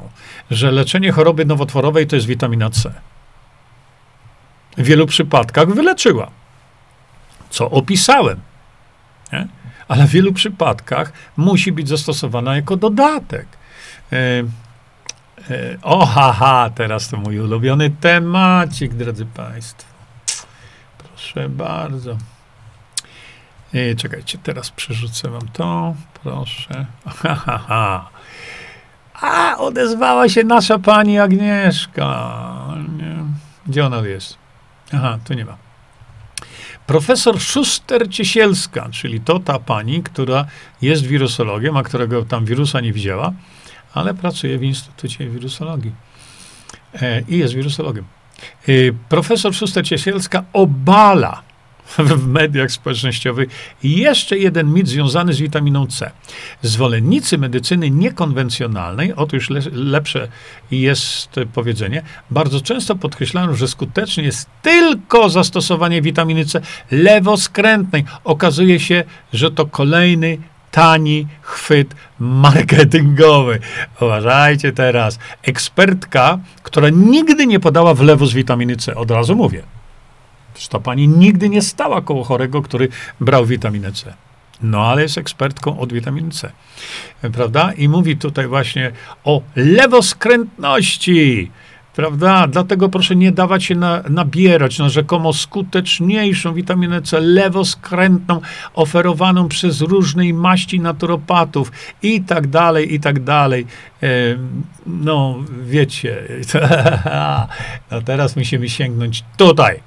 że 0.51 0.71
leczenie 0.71 1.11
choroby 1.11 1.45
nowotworowej 1.45 2.07
to 2.07 2.15
jest 2.15 2.27
witamina 2.27 2.69
C. 2.69 2.93
W 4.77 4.83
wielu 4.83 5.05
przypadkach 5.05 5.73
wyleczyła, 5.73 6.31
co 7.49 7.69
opisałem. 7.69 8.39
Ale 9.87 10.07
w 10.07 10.09
wielu 10.09 10.33
przypadkach 10.33 11.13
musi 11.37 11.71
być 11.71 11.87
zastosowana 11.87 12.55
jako 12.55 12.75
dodatek. 12.75 13.47
E, 14.11 14.17
e, 15.49 15.77
o, 15.81 16.05
haha, 16.05 16.69
teraz 16.75 17.09
to 17.09 17.17
mój 17.17 17.39
ulubiony 17.39 17.89
temacik, 17.89 18.93
drodzy 18.93 19.25
Państwo. 19.25 19.87
Proszę 20.97 21.49
bardzo. 21.49 22.17
E, 23.73 23.95
czekajcie, 23.95 24.37
teraz 24.37 24.71
przerzucę 24.71 25.29
Wam 25.29 25.47
to. 25.53 25.95
Proszę. 26.23 26.85
Ha, 27.23 27.35
ha, 27.35 27.57
ha. 27.67 28.09
A, 29.21 29.57
odezwała 29.57 30.29
się 30.29 30.43
nasza 30.43 30.79
pani 30.79 31.19
Agnieszka. 31.19 32.39
Gdzie 33.67 33.85
ona 33.85 33.97
jest? 33.97 34.37
Aha, 34.93 35.17
tu 35.25 35.33
nie 35.33 35.45
ma. 35.45 35.66
Profesor 36.87 37.35
Szuster-Ciesielska, 37.39 38.89
czyli 38.91 39.21
to 39.21 39.39
ta 39.39 39.59
pani, 39.59 40.03
która 40.03 40.45
jest 40.81 41.05
wirusologiem, 41.05 41.77
a 41.77 41.83
którego 41.83 42.25
tam 42.25 42.45
wirusa 42.45 42.81
nie 42.81 42.93
widziała, 42.93 43.33
ale 43.93 44.13
pracuje 44.13 44.57
w 44.57 44.63
Instytucie 44.63 45.29
Wirusologii 45.29 45.91
e, 47.01 47.21
i 47.21 47.37
jest 47.37 47.53
wirusologiem. 47.53 48.05
E, 48.67 48.71
profesor 49.09 49.53
Szuster-Ciesielska 49.53 50.43
obala 50.53 51.46
w 51.97 52.27
mediach 52.27 52.71
społecznościowych 52.71 53.49
jeszcze 53.83 54.37
jeden 54.37 54.73
mit 54.73 54.87
związany 54.87 55.33
z 55.33 55.39
witaminą 55.39 55.87
C. 55.87 56.11
Zwolennicy 56.61 57.37
medycyny 57.37 57.89
niekonwencjonalnej, 57.89 59.13
otóż 59.13 59.49
le, 59.49 59.61
lepsze 59.71 60.27
jest 60.71 61.29
powiedzenie, 61.53 62.01
bardzo 62.31 62.61
często 62.61 62.95
podkreślają, 62.95 63.55
że 63.55 63.67
skuteczne 63.67 64.23
jest 64.23 64.49
tylko 64.61 65.29
zastosowanie 65.29 66.01
witaminy 66.01 66.45
C 66.45 66.61
lewoskrętnej. 66.91 68.05
Okazuje 68.23 68.79
się, 68.79 69.03
że 69.33 69.51
to 69.51 69.65
kolejny 69.65 70.37
tani 70.71 71.27
chwyt 71.41 71.95
marketingowy. 72.19 73.59
Uważajcie 74.01 74.71
teraz. 74.71 75.19
Ekspertka, 75.43 76.39
która 76.63 76.89
nigdy 76.89 77.47
nie 77.47 77.59
podała 77.59 77.93
wlewu 77.93 78.25
z 78.25 78.33
witaminy 78.33 78.75
C, 78.75 78.95
od 78.95 79.11
razu 79.11 79.35
mówię. 79.35 79.63
Przecież 80.57 80.69
ta 80.69 80.79
pani 80.79 81.07
nigdy 81.07 81.49
nie 81.49 81.61
stała 81.61 82.01
koło 82.01 82.23
chorego, 82.23 82.61
który 82.61 82.89
brał 83.19 83.45
witaminę 83.45 83.91
C. 83.91 84.13
No, 84.61 84.81
ale 84.85 85.01
jest 85.01 85.17
ekspertką 85.17 85.79
od 85.79 85.93
witaminy 85.93 86.31
C. 86.31 86.51
Prawda? 87.33 87.73
I 87.73 87.89
mówi 87.89 88.17
tutaj 88.17 88.47
właśnie 88.47 88.91
o 89.23 89.41
lewoskrętności. 89.55 91.51
Prawda? 91.95 92.47
Dlatego 92.47 92.89
proszę 92.89 93.15
nie 93.15 93.31
dawać 93.31 93.63
się 93.63 93.75
na, 93.75 94.03
nabierać 94.09 94.79
na 94.79 94.89
rzekomo 94.89 95.33
skuteczniejszą 95.33 96.53
witaminę 96.53 97.01
C, 97.01 97.19
lewoskrętną, 97.19 98.41
oferowaną 98.73 99.47
przez 99.47 99.81
różnej 99.81 100.33
maści 100.33 100.79
naturopatów 100.79 101.71
i 102.03 102.21
tak 102.21 102.47
dalej, 102.47 102.93
i 102.93 102.99
tak 102.99 103.23
dalej. 103.23 103.67
E, 104.03 104.07
no, 104.87 105.35
wiecie, 105.65 106.23
no 107.91 108.01
teraz 108.01 108.35
musimy 108.35 108.69
sięgnąć 108.69 109.23
tutaj. 109.37 109.79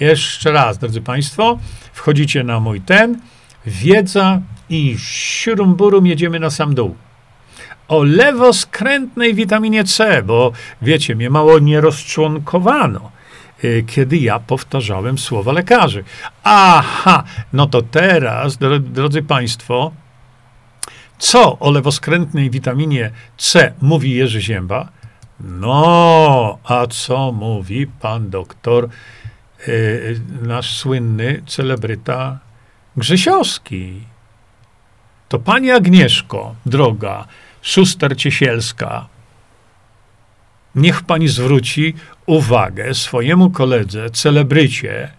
Jeszcze 0.00 0.52
raz, 0.52 0.78
drodzy 0.78 1.00
Państwo, 1.00 1.58
wchodzicie 1.92 2.44
na 2.44 2.60
mój 2.60 2.80
ten, 2.80 3.18
wiedza 3.66 4.40
i 4.68 4.96
siurumburum 4.98 6.06
jedziemy 6.06 6.40
na 6.40 6.50
sam 6.50 6.74
dół 6.74 6.96
o 7.88 8.02
lewoskrętnej 8.02 9.34
witaminie 9.34 9.84
C, 9.84 10.22
bo 10.22 10.52
wiecie, 10.82 11.16
mnie 11.16 11.30
mało 11.30 11.58
nie 11.58 11.80
rozczłonkowano, 11.80 13.10
y, 13.64 13.84
kiedy 13.86 14.16
ja 14.16 14.38
powtarzałem 14.38 15.18
słowa 15.18 15.52
lekarzy. 15.52 16.04
Aha, 16.44 17.24
no 17.52 17.66
to 17.66 17.82
teraz, 17.82 18.58
drodzy 18.80 19.22
Państwo, 19.22 19.92
co 21.18 21.58
o 21.58 21.70
lewoskrętnej 21.70 22.50
witaminie 22.50 23.10
C 23.36 23.72
mówi 23.80 24.10
Jerzy 24.10 24.40
Zięba? 24.40 24.88
No, 25.40 26.58
a 26.64 26.86
co 26.86 27.32
mówi 27.32 27.86
pan 27.86 28.30
doktor, 28.30 28.88
nasz 30.42 30.76
słynny 30.76 31.42
celebryta 31.46 32.38
Grzesiowski? 32.96 34.00
To 35.28 35.38
pani 35.38 35.70
Agnieszko, 35.70 36.54
droga, 36.66 37.26
Szuster 37.62 38.16
Ciesielska. 38.16 39.08
Niech 40.74 41.02
pani 41.02 41.28
zwróci 41.28 41.94
uwagę 42.26 42.94
swojemu 42.94 43.50
koledze, 43.50 44.10
celebrycie. 44.10 45.10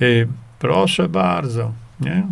Yy, 0.00 0.28
proszę 0.58 1.08
bardzo, 1.08 1.72
nie? 2.00 2.26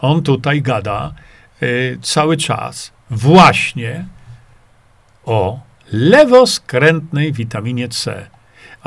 On 0.00 0.22
tutaj 0.22 0.62
gada 0.62 1.14
yy, 1.60 1.98
cały 2.02 2.36
czas 2.36 2.92
właśnie 3.10 4.06
o 5.24 5.60
lewoskrętnej 5.92 7.32
witaminie 7.32 7.88
C. 7.88 8.26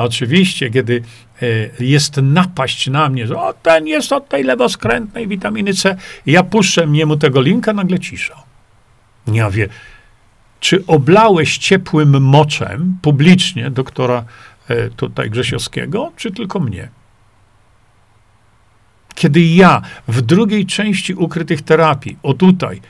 A 0.00 0.04
oczywiście, 0.04 0.70
kiedy 0.70 1.02
y, 1.42 1.70
jest 1.80 2.16
napaść 2.16 2.86
na 2.86 3.08
mnie, 3.08 3.26
że 3.26 3.36
o, 3.36 3.52
ten 3.52 3.86
jest 3.86 4.12
od 4.12 4.28
tej 4.28 4.44
lewoskrętnej 4.44 5.28
witaminy 5.28 5.74
C, 5.74 5.96
ja 6.26 6.42
puszczę 6.42 6.86
mu 6.86 7.16
tego 7.16 7.40
linka, 7.40 7.72
nagle 7.72 7.98
cisza. 7.98 8.42
Ja 9.26 9.50
wie, 9.50 9.68
czy 10.60 10.86
oblałeś 10.86 11.58
ciepłym 11.58 12.22
moczem 12.22 12.98
publicznie 13.02 13.70
doktora 13.70 14.24
e, 14.68 14.90
tutaj 14.90 15.30
Grzesiowskiego, 15.30 16.12
czy 16.16 16.30
tylko 16.30 16.60
mnie? 16.60 16.88
Kiedy 19.14 19.40
ja 19.40 19.82
w 20.08 20.20
drugiej 20.22 20.66
części 20.66 21.14
ukrytych 21.14 21.62
terapii, 21.62 22.18
o 22.22 22.34
tutaj, 22.34 22.80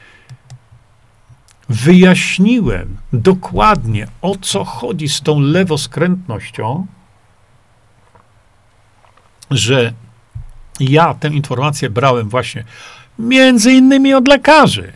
wyjaśniłem 1.69 2.97
dokładnie, 3.13 4.07
o 4.23 4.37
co 4.37 4.65
chodzi 4.65 5.09
z 5.09 5.21
tą 5.21 5.41
lewoskrętnością, 5.41 6.87
że 9.51 9.93
ja 10.81 11.15
tę 11.15 11.29
informację 11.29 11.91
brałem 11.91 12.29
właśnie 12.29 12.65
między 13.19 13.73
innymi 13.73 14.15
od 14.15 14.29
lekarzy 14.29 14.93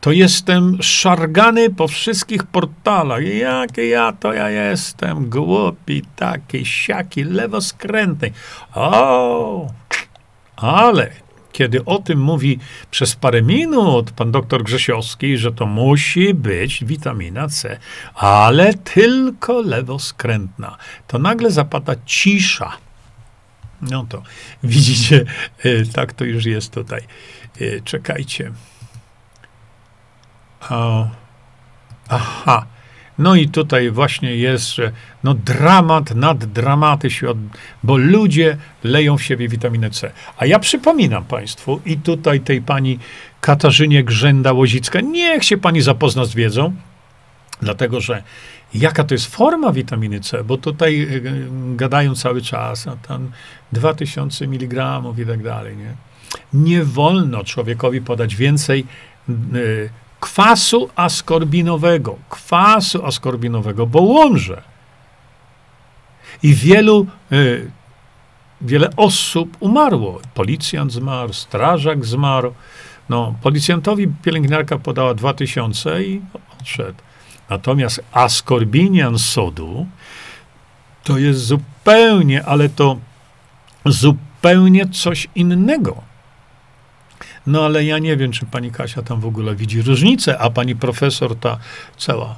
to 0.00 0.12
jestem 0.12 0.82
szargany 0.82 1.70
po 1.70 1.88
wszystkich 1.88 2.42
portalach. 2.42 3.24
Jakie 3.24 3.88
ja 3.88 4.12
to 4.12 4.32
ja 4.32 4.50
jestem, 4.50 5.30
głupi, 5.30 6.02
taki, 6.16 6.66
siaki, 6.66 7.24
lewoskrętny. 7.24 8.30
O, 8.74 9.66
ale 10.56 11.10
kiedy 11.52 11.84
o 11.84 11.98
tym 11.98 12.20
mówi 12.20 12.58
przez 12.90 13.14
parę 13.14 13.42
minut 13.42 14.10
pan 14.10 14.30
doktor 14.32 14.62
Grzesiowski, 14.64 15.38
że 15.38 15.52
to 15.52 15.66
musi 15.66 16.34
być 16.34 16.84
witamina 16.84 17.48
C, 17.48 17.78
ale 18.14 18.74
tylko 18.74 19.62
lewoskrętna, 19.62 20.76
to 21.06 21.18
nagle 21.18 21.50
zapada 21.50 21.94
cisza. 22.06 22.72
No 23.82 24.06
to 24.08 24.22
widzicie, 24.62 25.24
e, 25.64 25.84
tak 25.84 26.12
to 26.12 26.24
już 26.24 26.44
jest 26.44 26.72
tutaj. 26.72 27.02
E, 27.60 27.80
czekajcie. 27.80 28.52
O, 30.70 31.08
aha. 32.08 32.66
No 33.18 33.34
i 33.34 33.48
tutaj 33.48 33.90
właśnie 33.90 34.36
jest, 34.36 34.74
że 34.74 34.92
no 35.24 35.34
dramat 35.34 36.14
nad 36.14 36.44
dramaty 36.44 37.10
się, 37.10 37.28
od, 37.28 37.38
bo 37.82 37.96
ludzie 37.96 38.56
leją 38.84 39.18
w 39.18 39.22
siebie 39.22 39.48
witaminę 39.48 39.90
C. 39.90 40.10
A 40.36 40.46
ja 40.46 40.58
przypominam 40.58 41.24
Państwu 41.24 41.80
i 41.86 41.96
tutaj 41.96 42.40
tej 42.40 42.62
pani 42.62 42.98
Katarzynie 43.40 44.04
Grzęda-Łozicka, 44.04 45.00
niech 45.02 45.44
się 45.44 45.56
Pani 45.56 45.80
zapozna 45.80 46.24
z 46.24 46.34
wiedzą, 46.34 46.74
dlatego 47.62 48.00
że 48.00 48.22
jaka 48.74 49.04
to 49.04 49.14
jest 49.14 49.26
forma 49.26 49.72
witaminy 49.72 50.20
C, 50.20 50.44
bo 50.44 50.56
tutaj 50.56 51.00
y, 51.02 51.48
gadają 51.76 52.14
cały 52.14 52.42
czas, 52.42 52.86
a 52.86 52.96
tam 52.96 53.30
2000 53.72 54.44
mg 54.44 55.02
i 55.18 55.26
tak 55.26 55.42
dalej, 55.42 55.76
nie? 55.76 55.94
Nie 56.52 56.84
wolno 56.84 57.44
człowiekowi 57.44 58.00
podać 58.00 58.36
więcej 58.36 58.86
y, 59.54 59.90
kwasu 60.20 60.90
askorbinowego, 60.96 62.18
kwasu 62.28 63.06
askorbinowego, 63.06 63.86
bo 63.86 64.00
łomże. 64.00 64.62
I 66.42 66.54
wielu, 66.54 67.06
y, 67.32 67.70
wiele 68.60 68.90
osób 68.96 69.56
umarło. 69.60 70.20
Policjant 70.34 70.92
zmarł, 70.92 71.32
strażak 71.32 72.04
zmarł. 72.04 72.54
No, 73.08 73.34
policjantowi 73.42 74.08
pielęgniarka 74.22 74.78
podała 74.78 75.14
2000 75.14 76.04
i 76.04 76.20
odszedł. 76.60 77.07
Natomiast 77.50 78.00
askorbinian 78.12 79.18
sodu 79.18 79.86
to 81.04 81.18
jest 81.18 81.40
zupełnie, 81.40 82.44
ale 82.44 82.68
to 82.68 82.98
zupełnie 83.86 84.88
coś 84.88 85.28
innego. 85.34 86.02
No 87.46 87.64
ale 87.64 87.84
ja 87.84 87.98
nie 87.98 88.16
wiem, 88.16 88.32
czy 88.32 88.46
pani 88.46 88.70
Kasia 88.70 89.02
tam 89.02 89.20
w 89.20 89.26
ogóle 89.26 89.56
widzi 89.56 89.82
różnicę, 89.82 90.38
a 90.38 90.50
pani 90.50 90.76
profesor 90.76 91.36
ta 91.36 91.58
cała 91.96 92.36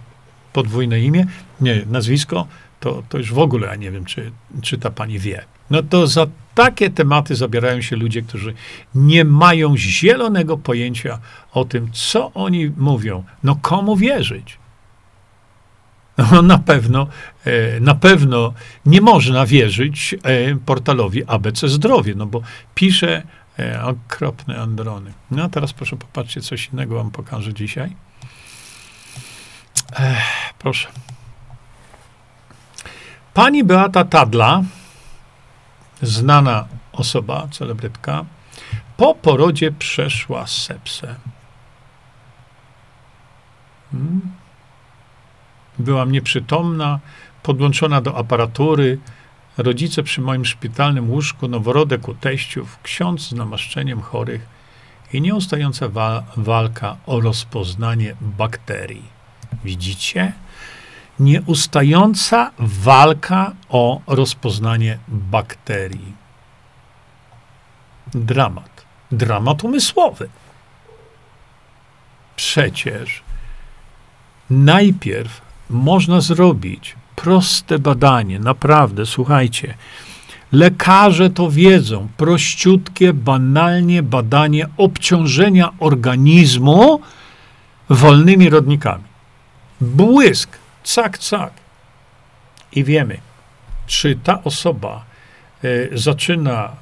podwójne 0.52 1.00
imię, 1.00 1.26
nie, 1.60 1.82
nazwisko, 1.86 2.46
to, 2.80 3.02
to 3.08 3.18
już 3.18 3.32
w 3.32 3.38
ogóle 3.38 3.66
ja 3.66 3.76
nie 3.76 3.90
wiem, 3.90 4.04
czy, 4.04 4.32
czy 4.62 4.78
ta 4.78 4.90
pani 4.90 5.18
wie. 5.18 5.44
No 5.70 5.82
to 5.82 6.06
za 6.06 6.26
takie 6.54 6.90
tematy 6.90 7.34
zabierają 7.34 7.80
się 7.80 7.96
ludzie, 7.96 8.22
którzy 8.22 8.54
nie 8.94 9.24
mają 9.24 9.76
zielonego 9.76 10.58
pojęcia 10.58 11.18
o 11.52 11.64
tym, 11.64 11.88
co 11.92 12.32
oni 12.32 12.72
mówią. 12.76 13.24
No 13.44 13.56
komu 13.62 13.96
wierzyć? 13.96 14.59
No, 16.32 16.42
na 16.42 16.58
pewno, 16.58 17.06
e, 17.44 17.80
na 17.80 17.94
pewno 17.94 18.54
nie 18.86 19.00
można 19.00 19.46
wierzyć 19.46 20.14
e, 20.22 20.56
portalowi 20.56 21.24
ABC 21.24 21.68
Zdrowie, 21.68 22.14
no 22.14 22.26
bo 22.26 22.42
pisze 22.74 23.22
E, 23.60 23.82
okropne 23.84 24.60
androny. 24.60 25.12
No 25.30 25.44
a 25.44 25.48
teraz 25.48 25.72
proszę 25.72 25.96
popatrzcie, 25.96 26.40
coś 26.40 26.68
innego 26.68 26.94
wam 26.94 27.10
pokażę 27.10 27.54
dzisiaj. 27.54 27.96
Ech, 29.92 30.54
proszę. 30.58 30.88
Pani 33.34 33.64
Beata 33.64 34.04
Tadla, 34.04 34.62
znana 36.02 36.66
osoba, 36.92 37.48
celebrytka, 37.50 38.24
po 38.96 39.14
porodzie 39.14 39.72
przeszła 39.72 40.46
sepsę. 40.46 41.14
Hmm? 43.92 44.20
Byłam 45.80 46.12
nieprzytomna, 46.12 47.00
podłączona 47.42 48.00
do 48.00 48.16
aparatury, 48.16 48.98
Rodzice 49.58 50.02
przy 50.02 50.20
moim 50.20 50.44
szpitalnym 50.44 51.10
łóżku, 51.10 51.48
noworodek 51.48 52.08
u 52.08 52.14
teściów, 52.14 52.78
ksiądz 52.82 53.28
z 53.28 53.32
namaszczeniem 53.32 54.00
chorych 54.00 54.46
i 55.12 55.20
nieustająca 55.20 55.88
wa 55.88 56.22
walka 56.36 56.96
o 57.06 57.20
rozpoznanie 57.20 58.16
bakterii. 58.20 59.04
Widzicie? 59.64 60.32
Nieustająca 61.20 62.50
walka 62.58 63.52
o 63.68 64.00
rozpoznanie 64.06 64.98
bakterii. 65.08 66.14
Dramat. 68.14 68.84
Dramat 69.12 69.64
umysłowy. 69.64 70.28
Przecież 72.36 73.22
najpierw 74.50 75.49
można 75.70 76.20
zrobić 76.20 76.96
proste 77.16 77.78
badanie, 77.78 78.38
naprawdę, 78.38 79.06
słuchajcie. 79.06 79.74
Lekarze 80.52 81.30
to 81.30 81.50
wiedzą. 81.50 82.08
Prościutkie, 82.16 83.12
banalnie 83.12 84.02
badanie 84.02 84.66
obciążenia 84.76 85.72
organizmu 85.78 87.00
wolnymi 87.88 88.50
rodnikami. 88.50 89.04
Błysk. 89.80 90.58
cak, 90.84 91.18
cak. 91.18 91.52
I 92.72 92.84
wiemy, 92.84 93.20
czy 93.86 94.16
ta 94.24 94.44
osoba 94.44 95.04
y, 95.64 95.90
zaczyna, 95.92 96.72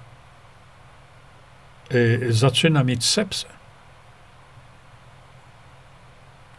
y, 1.94 2.26
zaczyna 2.30 2.84
mieć 2.84 3.04
sepsę. 3.04 3.46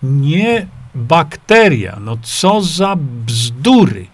Nie 0.03 0.67
bakteria, 0.99 1.97
no 1.99 2.17
co 2.21 2.61
za 2.61 2.95
bzdury. 2.95 4.07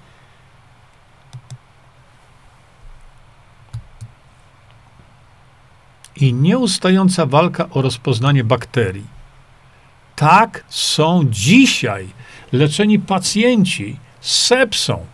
I 6.15 6.33
nieustająca 6.33 7.25
walka 7.25 7.69
o 7.69 7.81
rozpoznanie 7.81 8.43
bakterii. 8.43 9.05
Tak 10.15 10.63
są 10.69 11.25
dzisiaj 11.29 12.07
leczeni 12.51 12.99
pacjenci 12.99 13.97
z 14.21 14.45
sepsą. 14.45 15.05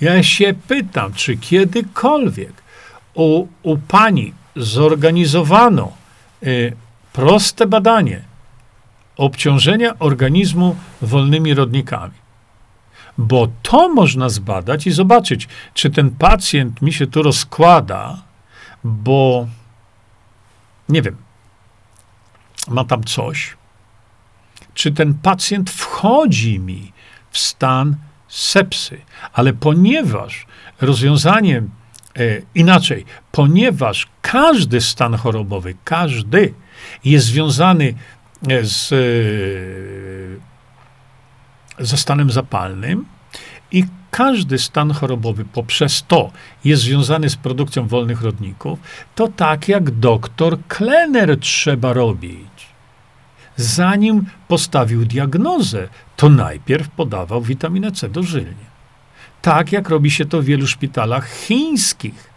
Ja 0.00 0.22
się 0.22 0.54
pytam, 0.68 1.12
czy 1.12 1.36
kiedykolwiek 1.36 2.62
u, 3.14 3.46
u 3.62 3.78
pani 3.78 4.34
zorganizowano 4.56 5.92
y, 6.42 6.76
proste 7.12 7.66
badanie 7.66 8.27
obciążenia 9.18 9.98
organizmu 9.98 10.76
wolnymi 11.02 11.54
rodnikami. 11.54 12.14
Bo 13.18 13.48
to 13.62 13.88
można 13.88 14.28
zbadać 14.28 14.86
i 14.86 14.90
zobaczyć, 14.90 15.48
czy 15.74 15.90
ten 15.90 16.10
pacjent 16.10 16.82
mi 16.82 16.92
się 16.92 17.06
tu 17.06 17.22
rozkłada, 17.22 18.22
bo 18.84 19.46
nie 20.88 21.02
wiem, 21.02 21.16
ma 22.68 22.84
tam 22.84 23.04
coś, 23.04 23.56
czy 24.74 24.92
ten 24.92 25.14
pacjent 25.14 25.70
wchodzi 25.70 26.60
mi 26.60 26.92
w 27.30 27.38
stan 27.38 27.96
sepsy. 28.28 29.00
Ale 29.32 29.52
ponieważ 29.52 30.46
rozwiązaniem 30.80 31.70
e, 32.16 32.20
inaczej, 32.54 33.04
ponieważ 33.32 34.08
każdy 34.22 34.80
stan 34.80 35.14
chorobowy, 35.14 35.74
każdy 35.84 36.54
jest 37.04 37.26
związany 37.26 37.94
z, 38.62 38.92
e, 38.92 38.96
ze 41.84 41.96
stanem 41.96 42.30
zapalnym 42.30 43.04
i 43.72 43.84
każdy 44.10 44.58
stan 44.58 44.92
chorobowy 44.92 45.44
poprzez 45.44 46.04
to 46.08 46.32
jest 46.64 46.82
związany 46.82 47.30
z 47.30 47.36
produkcją 47.36 47.86
wolnych 47.86 48.22
rodników, 48.22 48.78
to 49.14 49.28
tak 49.28 49.68
jak 49.68 49.90
doktor 49.90 50.58
Klenner 50.68 51.38
trzeba 51.40 51.92
robić 51.92 52.68
zanim 53.58 54.26
postawił 54.48 55.04
diagnozę, 55.04 55.88
to 56.16 56.28
najpierw 56.28 56.88
podawał 56.88 57.42
witaminę 57.42 57.92
C 57.92 58.08
dożylnie. 58.08 58.68
Tak 59.42 59.72
jak 59.72 59.88
robi 59.88 60.10
się 60.10 60.24
to 60.24 60.42
w 60.42 60.44
wielu 60.44 60.66
szpitalach 60.66 61.30
chińskich. 61.30 62.30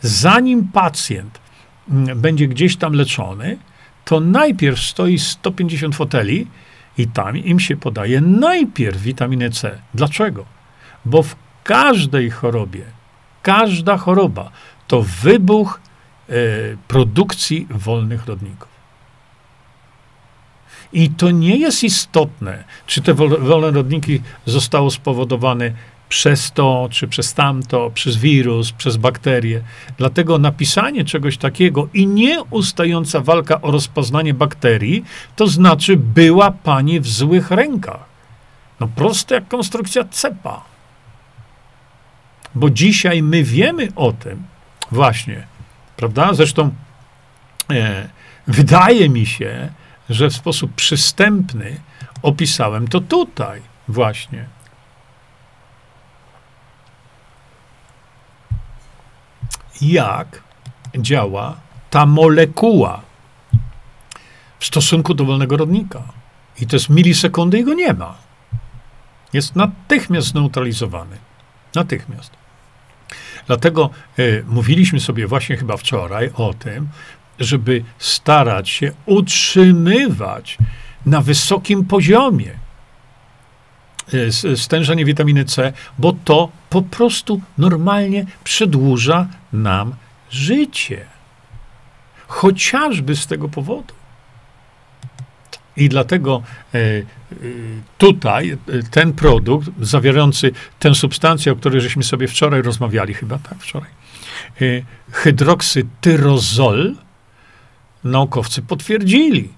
Zanim 0.00 0.68
pacjent 0.68 1.38
mm, 1.90 2.20
będzie 2.20 2.48
gdzieś 2.48 2.76
tam 2.76 2.92
leczony, 2.92 3.58
to 4.08 4.20
najpierw 4.20 4.80
stoi 4.80 5.18
150 5.18 5.96
foteli 5.96 6.46
i 6.98 7.06
tam 7.06 7.36
im 7.36 7.60
się 7.60 7.76
podaje 7.76 8.20
najpierw 8.20 8.96
witaminę 8.96 9.50
C. 9.50 9.78
Dlaczego? 9.94 10.44
Bo 11.04 11.22
w 11.22 11.36
każdej 11.64 12.30
chorobie, 12.30 12.84
każda 13.42 13.96
choroba 13.96 14.50
to 14.86 15.02
wybuch 15.02 15.80
e, 16.28 16.32
produkcji 16.88 17.66
wolnych 17.70 18.26
rodników. 18.26 18.68
I 20.92 21.10
to 21.10 21.30
nie 21.30 21.56
jest 21.56 21.84
istotne, 21.84 22.64
czy 22.86 23.02
te 23.02 23.14
wolne 23.14 23.70
rodniki 23.70 24.22
zostało 24.46 24.90
spowodowane 24.90 25.72
przez 26.08 26.52
to, 26.52 26.88
czy 26.90 27.08
przez 27.08 27.34
tamto, 27.34 27.90
przez 27.94 28.16
wirus, 28.16 28.72
przez 28.72 28.96
bakterie. 28.96 29.62
Dlatego 29.98 30.38
napisanie 30.38 31.04
czegoś 31.04 31.36
takiego 31.36 31.88
i 31.94 32.06
nieustająca 32.06 33.20
walka 33.20 33.60
o 33.60 33.70
rozpoznanie 33.70 34.34
bakterii, 34.34 35.04
to 35.36 35.46
znaczy 35.46 35.96
była 35.96 36.50
pani 36.50 37.00
w 37.00 37.08
złych 37.08 37.50
rękach. 37.50 38.04
No 38.80 38.88
proste 38.88 39.34
jak 39.34 39.48
konstrukcja 39.48 40.04
cepa. 40.04 40.64
Bo 42.54 42.70
dzisiaj 42.70 43.22
my 43.22 43.44
wiemy 43.44 43.88
o 43.96 44.12
tym, 44.12 44.42
właśnie, 44.92 45.46
prawda? 45.96 46.34
Zresztą 46.34 46.70
e, 47.70 48.08
wydaje 48.46 49.08
mi 49.08 49.26
się, 49.26 49.68
że 50.10 50.30
w 50.30 50.34
sposób 50.34 50.74
przystępny 50.74 51.80
opisałem 52.22 52.88
to 52.88 53.00
tutaj 53.00 53.60
właśnie. 53.88 54.57
Jak 59.80 60.42
działa 60.98 61.56
ta 61.90 62.06
molekuła 62.06 63.00
w 64.58 64.66
stosunku 64.66 65.14
do 65.14 65.24
wolnego 65.24 65.56
rodnika. 65.56 66.02
I 66.60 66.66
to 66.66 66.76
jest 66.76 66.88
milisekundy 66.88 67.58
i 67.58 67.64
go 67.64 67.74
nie 67.74 67.92
ma. 67.92 68.14
Jest 69.32 69.56
natychmiast 69.56 70.26
zneutralizowany. 70.28 71.16
Natychmiast. 71.74 72.30
Dlatego 73.46 73.90
y, 74.18 74.44
mówiliśmy 74.48 75.00
sobie 75.00 75.26
właśnie 75.26 75.56
chyba 75.56 75.76
wczoraj 75.76 76.30
o 76.34 76.54
tym, 76.54 76.88
żeby 77.38 77.84
starać 77.98 78.70
się 78.70 78.92
utrzymywać 79.06 80.58
na 81.06 81.20
wysokim 81.20 81.84
poziomie 81.84 82.50
stężenie 84.56 85.04
witaminy 85.04 85.44
C, 85.44 85.72
bo 85.98 86.12
to 86.24 86.48
po 86.70 86.82
prostu 86.82 87.40
normalnie 87.58 88.26
przedłuża 88.44 89.28
nam 89.52 89.94
życie. 90.30 91.06
Chociażby 92.26 93.16
z 93.16 93.26
tego 93.26 93.48
powodu. 93.48 93.94
I 95.76 95.88
dlatego 95.88 96.42
e, 96.74 96.78
e, 96.78 97.04
tutaj 97.98 98.58
ten 98.90 99.12
produkt, 99.12 99.68
zawierający 99.80 100.52
tę 100.78 100.94
substancję, 100.94 101.52
o 101.52 101.56
której 101.56 101.80
żeśmy 101.80 102.02
sobie 102.02 102.28
wczoraj 102.28 102.62
rozmawiali, 102.62 103.14
chyba 103.14 103.38
tak, 103.38 103.58
wczoraj, 103.58 103.90
hydroksytyrozol, 105.12 106.94
naukowcy 108.04 108.62
potwierdzili. 108.62 109.57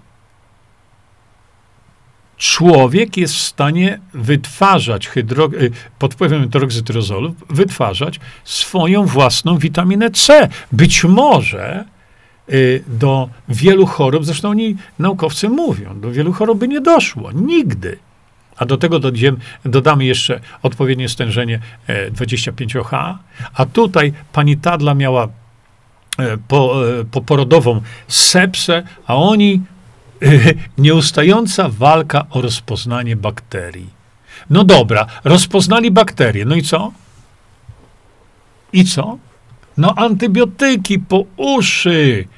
Człowiek 2.40 3.16
jest 3.16 3.34
w 3.34 3.40
stanie 3.40 3.98
wytwarzać 4.14 5.08
hydro, 5.08 5.50
y, 5.52 5.70
pod 5.98 6.14
wpływem 6.14 6.42
hydroksytyrozolu, 6.42 7.34
wytwarzać 7.50 8.20
swoją 8.44 9.06
własną 9.06 9.58
witaminę 9.58 10.10
C. 10.10 10.48
Być 10.72 11.04
może 11.04 11.84
y, 12.50 12.84
do 12.86 13.28
wielu 13.48 13.86
chorób, 13.86 14.24
zresztą 14.24 14.50
oni, 14.50 14.76
naukowcy 14.98 15.48
mówią, 15.48 16.00
do 16.00 16.12
wielu 16.12 16.32
chorób 16.32 16.58
by 16.58 16.68
nie 16.68 16.80
doszło. 16.80 17.32
Nigdy. 17.32 17.98
A 18.56 18.66
do 18.66 18.76
tego 18.76 19.00
dodamy 19.64 20.04
jeszcze 20.04 20.40
odpowiednie 20.62 21.08
stężenie 21.08 21.60
25H. 21.88 22.94
E, 22.94 23.18
A 23.54 23.66
tutaj 23.66 24.12
pani 24.32 24.56
Tadla 24.56 24.94
miała 24.94 25.28
E, 26.20 26.36
po, 26.48 26.88
e, 27.00 27.04
poporodową 27.04 27.80
sepsę, 28.08 28.82
a 29.06 29.16
oni 29.16 29.60
nieustająca 30.78 31.68
walka 31.68 32.26
o 32.30 32.40
rozpoznanie 32.40 33.16
bakterii. 33.16 34.00
No 34.50 34.64
dobra, 34.64 35.06
rozpoznali 35.24 35.90
bakterie, 35.90 36.44
no 36.44 36.54
i 36.54 36.62
co? 36.62 36.92
I 38.72 38.84
co? 38.84 39.18
No 39.76 39.94
antybiotyki 39.96 40.98
po 40.98 41.24
uszy. 41.36 42.28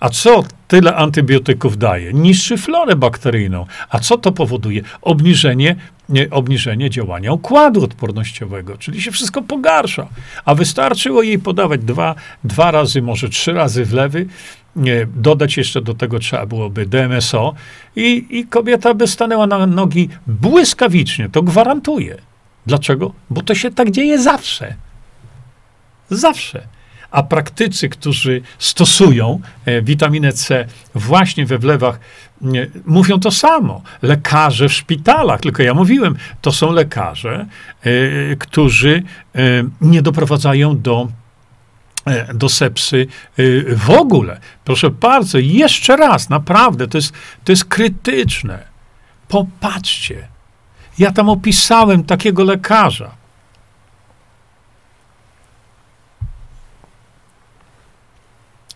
A 0.00 0.08
co 0.08 0.44
tyle 0.68 0.96
antybiotyków 0.96 1.78
daje? 1.78 2.12
Niszczy 2.12 2.56
florę 2.56 2.96
bakteryjną. 2.96 3.66
A 3.88 3.98
co 3.98 4.18
to 4.18 4.32
powoduje? 4.32 4.82
Obniżenie, 5.02 5.76
nie, 6.08 6.30
obniżenie 6.30 6.90
działania 6.90 7.32
układu 7.32 7.84
odpornościowego, 7.84 8.78
czyli 8.78 9.02
się 9.02 9.10
wszystko 9.10 9.42
pogarsza. 9.42 10.06
A 10.44 10.54
wystarczyło 10.54 11.22
jej 11.22 11.38
podawać 11.38 11.80
dwa, 11.80 12.14
dwa 12.44 12.70
razy, 12.70 13.02
może 13.02 13.28
trzy 13.28 13.52
razy 13.52 13.84
wlewy, 13.84 14.26
nie, 14.26 14.65
dodać 15.16 15.56
jeszcze 15.56 15.82
do 15.82 15.94
tego 15.94 16.18
trzeba 16.18 16.46
byłoby 16.46 16.86
DMSO 16.86 17.54
i, 17.96 18.26
i 18.30 18.46
kobieta 18.46 18.94
by 18.94 19.06
stanęła 19.06 19.46
na 19.46 19.66
nogi 19.66 20.08
błyskawicznie, 20.26 21.28
to 21.28 21.42
gwarantuję. 21.42 22.16
Dlaczego? 22.66 23.12
Bo 23.30 23.42
to 23.42 23.54
się 23.54 23.70
tak 23.70 23.90
dzieje 23.90 24.22
zawsze. 24.22 24.74
Zawsze 26.10 26.68
a 27.10 27.22
praktycy, 27.22 27.88
którzy 27.88 28.42
stosują 28.58 29.40
e, 29.64 29.82
witaminę 29.82 30.32
C 30.32 30.66
właśnie 30.94 31.46
we 31.46 31.58
wlewach, 31.58 32.00
mówią 32.86 33.20
to 33.20 33.30
samo. 33.30 33.82
Lekarze 34.02 34.68
w 34.68 34.72
szpitalach, 34.72 35.40
tylko 35.40 35.62
ja 35.62 35.74
mówiłem, 35.74 36.16
to 36.40 36.52
są 36.52 36.72
lekarze, 36.72 37.46
e, 37.82 38.36
którzy 38.36 39.02
e, 39.34 39.40
nie 39.80 40.02
doprowadzają 40.02 40.80
do 40.80 41.08
do 42.34 42.48
sepsy 42.48 43.06
w 43.76 43.90
ogóle. 43.90 44.40
Proszę 44.64 44.90
bardzo, 44.90 45.38
jeszcze 45.38 45.96
raz, 45.96 46.28
naprawdę, 46.28 46.88
to 46.88 46.98
jest, 46.98 47.12
to 47.44 47.52
jest 47.52 47.64
krytyczne. 47.64 48.58
Popatrzcie, 49.28 50.28
Ja 50.98 51.12
tam 51.12 51.28
opisałem 51.28 52.04
takiego 52.04 52.44
lekarza. 52.44 53.10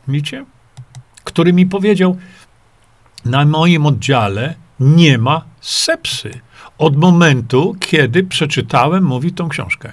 Widzicie? 0.09 0.45
Który 1.25 1.53
mi 1.53 1.67
powiedział, 1.67 2.17
na 3.25 3.45
moim 3.45 3.87
oddziale 3.87 4.55
nie 4.81 5.19
ma 5.19 5.45
sepsy. 5.61 6.41
Od 6.79 6.97
momentu, 6.97 7.77
kiedy 7.81 8.25
przeczytałem, 8.25 9.05
mówi 9.05 9.33
tą 9.33 9.49
książkę. 9.49 9.93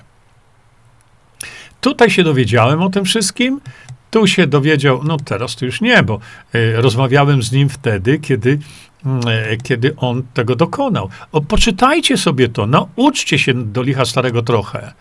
Tutaj 1.81 2.09
się 2.09 2.23
dowiedziałem 2.23 2.81
o 2.81 2.89
tym 2.89 3.05
wszystkim, 3.05 3.61
tu 4.11 4.27
się 4.27 4.47
dowiedział, 4.47 5.03
no 5.03 5.17
teraz 5.17 5.55
to 5.55 5.65
już 5.65 5.81
nie, 5.81 6.03
bo 6.03 6.19
y, 6.55 6.73
rozmawiałem 6.81 7.43
z 7.43 7.51
nim 7.51 7.69
wtedy, 7.69 8.19
kiedy, 8.19 8.59
y, 9.53 9.57
kiedy 9.63 9.95
on 9.97 10.23
tego 10.33 10.55
dokonał. 10.55 11.09
O, 11.31 11.41
poczytajcie 11.41 12.17
sobie 12.17 12.49
to, 12.49 12.67
nauczcie 12.67 13.39
się 13.39 13.53
do 13.53 13.83
licha 13.83 14.05
starego 14.05 14.41
trochę. 14.41 14.93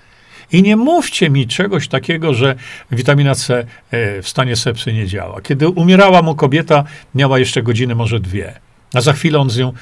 I 0.53 0.63
nie 0.63 0.77
mówcie 0.77 1.31
mi 1.31 1.47
czegoś 1.47 1.89
takiego, 1.89 2.35
że 2.35 2.55
witamina 2.91 3.35
C 3.35 3.61
y, 3.61 4.23
w 4.23 4.29
stanie 4.29 4.57
sepsy 4.57 4.93
nie 4.93 5.07
działa. 5.07 5.41
Kiedy 5.41 5.69
umierała 5.69 6.23
mu 6.23 6.35
kobieta, 6.35 6.85
miała 7.15 7.39
jeszcze 7.39 7.63
godzinę, 7.63 7.95
może 7.95 8.21
dwie, 8.21 8.61
a 8.95 9.01
za 9.01 9.13
chwilę 9.13 9.39
on 9.39 9.51
z 9.51 9.59
nią 9.59 9.73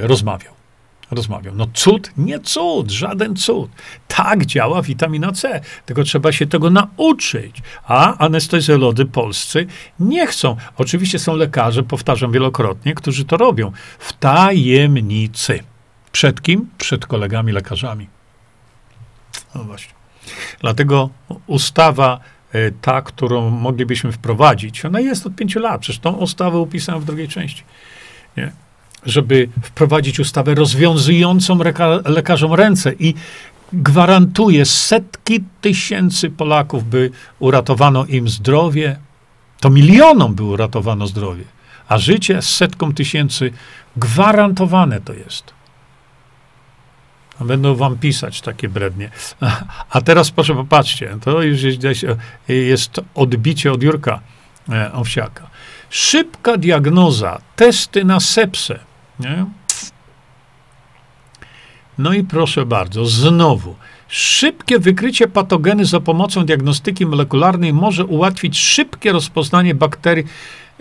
rozmawiał 0.00 0.59
rozmawiał. 1.10 1.54
No 1.54 1.66
cud? 1.74 2.12
Nie 2.16 2.40
cud, 2.40 2.90
żaden 2.90 3.36
cud. 3.36 3.70
Tak 4.08 4.46
działa 4.46 4.82
witamina 4.82 5.32
C, 5.32 5.60
tylko 5.86 6.02
trzeba 6.02 6.32
się 6.32 6.46
tego 6.46 6.70
nauczyć. 6.70 7.56
A 7.84 8.16
anestezjolodzy 8.18 9.06
polscy 9.06 9.66
nie 10.00 10.26
chcą. 10.26 10.56
Oczywiście 10.76 11.18
są 11.18 11.36
lekarze, 11.36 11.82
powtarzam 11.82 12.32
wielokrotnie, 12.32 12.94
którzy 12.94 13.24
to 13.24 13.36
robią 13.36 13.72
w 13.98 14.12
tajemnicy. 14.12 15.62
Przed 16.12 16.42
kim? 16.42 16.68
Przed 16.78 17.06
kolegami 17.06 17.52
lekarzami. 17.52 18.08
No 19.54 19.64
właśnie. 19.64 19.94
Dlatego 20.60 21.10
ustawa 21.46 22.20
e, 22.52 22.70
ta, 22.70 23.02
którą 23.02 23.50
moglibyśmy 23.50 24.12
wprowadzić, 24.12 24.84
ona 24.84 25.00
jest 25.00 25.26
od 25.26 25.34
pięciu 25.34 25.60
lat. 25.60 25.80
Przecież 25.80 26.00
tą 26.00 26.12
ustawę 26.12 26.58
upisałem 26.58 27.00
w 27.00 27.04
drugiej 27.04 27.28
części. 27.28 27.62
Nie? 28.36 28.52
Żeby 29.06 29.48
wprowadzić 29.62 30.20
ustawę 30.20 30.54
rozwiązującą 30.54 31.58
lekarzom 32.04 32.52
ręce 32.52 32.92
i 32.92 33.14
gwarantuje 33.72 34.64
setki 34.64 35.44
tysięcy 35.60 36.30
Polaków, 36.30 36.90
by 36.90 37.10
uratowano 37.38 38.06
im 38.06 38.28
zdrowie. 38.28 38.98
To 39.60 39.70
milionom 39.70 40.34
by 40.34 40.42
uratowano 40.42 41.06
zdrowie, 41.06 41.44
a 41.88 41.98
życie 41.98 42.42
z 42.42 42.48
setką 42.56 42.94
tysięcy 42.94 43.52
gwarantowane 43.96 45.00
to 45.00 45.12
jest. 45.12 45.54
Będą 47.40 47.74
wam 47.74 47.98
pisać 47.98 48.40
takie 48.40 48.68
brednie. 48.68 49.10
A 49.90 50.00
teraz 50.00 50.30
proszę 50.30 50.54
popatrzcie, 50.54 51.16
to 51.24 51.42
już 51.42 51.62
jest, 51.62 52.06
jest 52.48 53.00
odbicie 53.14 53.72
od 53.72 53.82
Jurka 53.82 54.20
e, 54.68 54.92
Owsiaka. 54.92 55.50
Szybka 55.90 56.56
diagnoza, 56.56 57.40
testy 57.56 58.04
na 58.04 58.20
sepsę 58.20 58.89
nie? 59.20 59.46
No 61.98 62.12
i 62.12 62.24
proszę 62.24 62.66
bardzo, 62.66 63.06
znowu. 63.06 63.76
Szybkie 64.08 64.78
wykrycie 64.78 65.28
patogeny 65.28 65.84
za 65.84 66.00
pomocą 66.00 66.44
diagnostyki 66.44 67.06
molekularnej 67.06 67.72
może 67.72 68.04
ułatwić 68.04 68.58
szybkie 68.58 69.12
rozpoznanie 69.12 69.74
bakterii. 69.74 70.24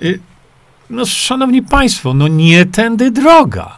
Y, 0.03 0.19
no, 0.89 1.05
szanowni 1.05 1.61
państwo, 1.61 2.13
no 2.13 2.27
nie 2.27 2.65
tędy 2.65 3.11
droga. 3.11 3.77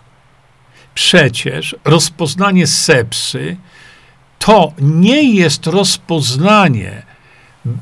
Przecież 0.94 1.76
rozpoznanie 1.86 2.68
sepsy 2.68 3.58
to 4.40 4.74
nie 4.80 5.34
jest 5.34 5.68
rozpoznanie 5.68 7.04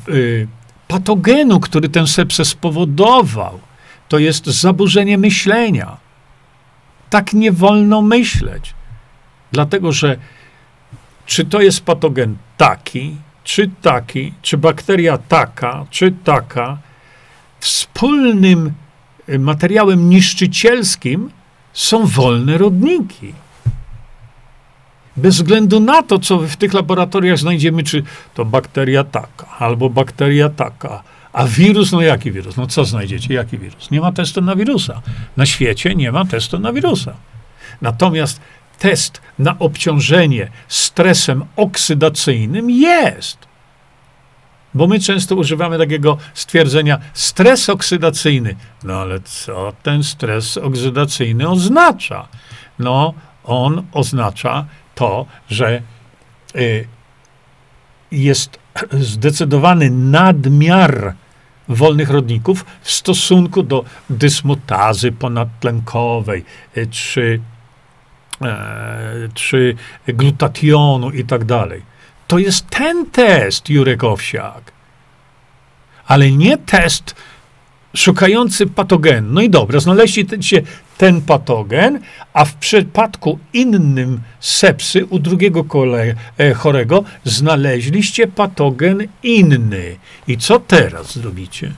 y, 0.09 0.47
patogenu, 0.87 1.59
który 1.59 1.89
tę 1.89 2.07
sepsę 2.07 2.45
spowodował. 2.45 3.59
To 4.07 4.19
jest 4.19 4.45
zaburzenie 4.45 5.17
myślenia 5.17 6.08
tak 7.09 7.33
nie 7.33 7.51
wolno 7.51 8.01
myśleć. 8.01 8.73
Dlatego, 9.51 9.91
że 9.91 10.17
czy 11.25 11.45
to 11.45 11.61
jest 11.61 11.81
patogen 11.81 12.37
taki, 12.57 13.15
czy 13.43 13.69
taki, 13.81 14.33
czy 14.41 14.57
bakteria 14.57 15.17
taka, 15.17 15.85
czy 15.89 16.11
taka, 16.23 16.77
wspólnym 17.59 18.73
y, 19.29 19.39
materiałem 19.39 20.09
niszczycielskim 20.09 21.31
są 21.73 22.05
wolne 22.05 22.57
rodniki. 22.57 23.33
Bez 25.17 25.35
względu 25.35 25.79
na 25.79 26.03
to, 26.03 26.19
co 26.19 26.39
w 26.39 26.55
tych 26.55 26.73
laboratoriach 26.73 27.37
znajdziemy, 27.37 27.83
czy 27.83 28.03
to 28.33 28.45
bakteria 28.45 29.03
taka, 29.03 29.47
albo 29.59 29.89
bakteria 29.89 30.49
taka, 30.49 31.03
a 31.39 31.47
wirus, 31.47 31.91
no 31.91 32.01
jaki 32.01 32.31
wirus? 32.31 32.57
No 32.57 32.67
co 32.67 32.85
znajdziecie? 32.85 33.33
Jaki 33.33 33.57
wirus? 33.57 33.91
Nie 33.91 34.01
ma 34.01 34.11
testu 34.11 34.41
na 34.41 34.55
wirusa. 34.55 35.01
Na 35.37 35.45
świecie 35.45 35.95
nie 35.95 36.11
ma 36.11 36.25
testu 36.25 36.59
na 36.59 36.73
wirusa. 36.73 37.13
Natomiast 37.81 38.41
test 38.79 39.21
na 39.39 39.59
obciążenie 39.59 40.51
stresem 40.67 41.45
oksydacyjnym 41.55 42.69
jest. 42.69 43.37
Bo 44.73 44.87
my 44.87 44.99
często 44.99 45.35
używamy 45.35 45.77
takiego 45.77 46.17
stwierdzenia 46.33 46.99
stres 47.13 47.69
oksydacyjny. 47.69 48.55
No 48.83 48.93
ale 48.93 49.19
co 49.19 49.73
ten 49.83 50.03
stres 50.03 50.57
oksydacyjny 50.57 51.49
oznacza? 51.49 52.27
No, 52.79 53.13
on 53.43 53.83
oznacza 53.93 54.65
to, 54.95 55.25
że 55.49 55.81
y, 56.55 56.87
jest 58.11 58.59
zdecydowany 58.91 59.89
nadmiar 59.89 61.15
wolnych 61.69 62.09
rodników 62.09 62.65
w 62.81 62.91
stosunku 62.91 63.63
do 63.63 63.85
dysmutazy 64.09 65.11
ponadtlenkowej 65.11 66.45
e, 66.75 66.85
czy, 66.85 67.39
e, 68.41 69.29
czy 69.33 69.75
glutationu 70.07 71.11
i 71.11 71.25
tak 71.25 71.45
dalej. 71.45 71.81
To 72.27 72.37
jest 72.37 72.69
ten 72.69 73.05
test, 73.05 73.69
Jurek 73.69 74.03
Owsiak. 74.03 74.71
Ale 76.07 76.31
nie 76.31 76.57
test 76.57 77.15
szukający 77.95 78.67
patogen. 78.67 79.33
No 79.33 79.41
i 79.41 79.49
dobra, 79.49 79.79
znaleźliście 79.79 80.61
ten 80.99 81.21
patogen, 81.21 81.99
a 82.33 82.45
w 82.45 82.55
przypadku 82.55 83.39
innym 83.53 84.21
sepsy 84.39 85.05
u 85.05 85.19
drugiego 85.19 85.63
kole, 85.63 86.15
e, 86.37 86.53
chorego 86.53 87.03
znaleźliście 87.23 88.27
patogen 88.27 89.07
inny. 89.23 89.95
I 90.27 90.37
co 90.37 90.59
teraz 90.59 91.13
zrobicie? 91.13 91.71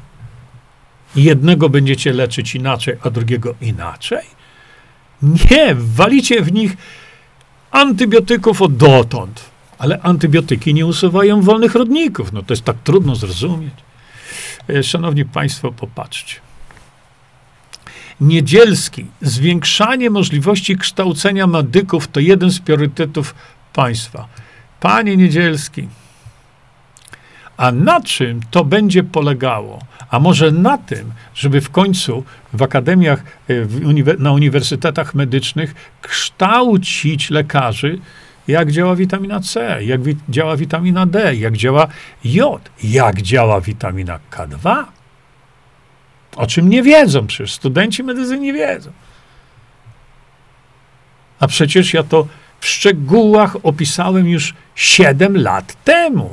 Jednego 1.16 1.70
będziecie 1.70 2.14
leczyć 2.14 2.56
inaczej, 2.56 2.96
a 3.02 3.10
drugiego 3.10 3.56
inaczej? 3.62 4.26
Nie, 5.22 5.76
walicie 5.76 6.42
w 6.42 6.52
nich 6.52 6.78
antybiotyków 7.72 8.62
od 8.62 8.78
dotąd. 8.78 9.52
Ale 9.78 10.02
antybiotyki 10.02 10.74
nie 10.74 10.86
usuwają 10.86 11.42
wolnych 11.42 11.76
rodników. 11.76 12.34
No 12.34 12.44
to 12.44 12.54
jest 12.54 12.64
tak 12.64 12.78
trudno 12.84 13.16
zrozumieć. 13.16 13.74
E, 14.70 14.84
szanowni 14.84 15.26
Państwo, 15.26 15.72
popatrzcie. 15.72 16.51
Niedzielski, 18.22 19.06
zwiększanie 19.22 20.10
możliwości 20.10 20.78
kształcenia 20.78 21.48
medyków 21.48 22.08
to 22.08 22.20
jeden 22.20 22.52
z 22.52 22.60
priorytetów 22.60 23.36
państwa. 23.74 24.28
Panie 24.80 25.18
Niedzielski, 25.18 25.88
a 27.58 27.72
na 27.72 28.02
czym 28.02 28.40
to 28.52 28.66
będzie 28.66 29.04
polegało? 29.04 29.80
A 30.10 30.20
może 30.20 30.52
na 30.52 30.78
tym, 30.78 31.12
żeby 31.36 31.62
w 31.62 31.70
końcu 31.70 32.24
w 32.54 32.62
akademiach, 32.62 33.24
e, 33.48 33.66
w 33.66 34.20
na 34.20 34.32
uniwersytetach 34.32 35.16
medycznych 35.16 35.76
kształcić 36.02 37.30
lekarzy, 37.30 38.00
jak 38.48 38.72
działa 38.72 38.96
witamina 38.96 39.40
C, 39.40 39.84
jak 39.84 40.04
wi 40.04 40.18
działa 40.30 40.58
witamina 40.58 41.06
D, 41.06 41.36
jak 41.36 41.58
działa 41.58 41.88
jod, 42.24 42.70
jak 42.84 43.22
działa 43.22 43.62
witamina 43.62 44.20
K2. 44.32 44.86
O 46.36 46.48
czym 46.48 46.70
nie 46.70 46.84
wiedzą 46.84 47.28
przecież, 47.28 47.54
studenci 47.54 48.04
medycyny 48.04 48.40
nie 48.40 48.54
wiedzą. 48.54 48.92
A 51.40 51.48
przecież 51.48 51.94
ja 51.94 52.04
to 52.04 52.28
w 52.60 52.68
szczegółach 52.68 53.58
opisałem 53.64 54.28
już 54.28 54.54
7 54.76 55.38
lat 55.38 55.84
temu. 55.84 56.30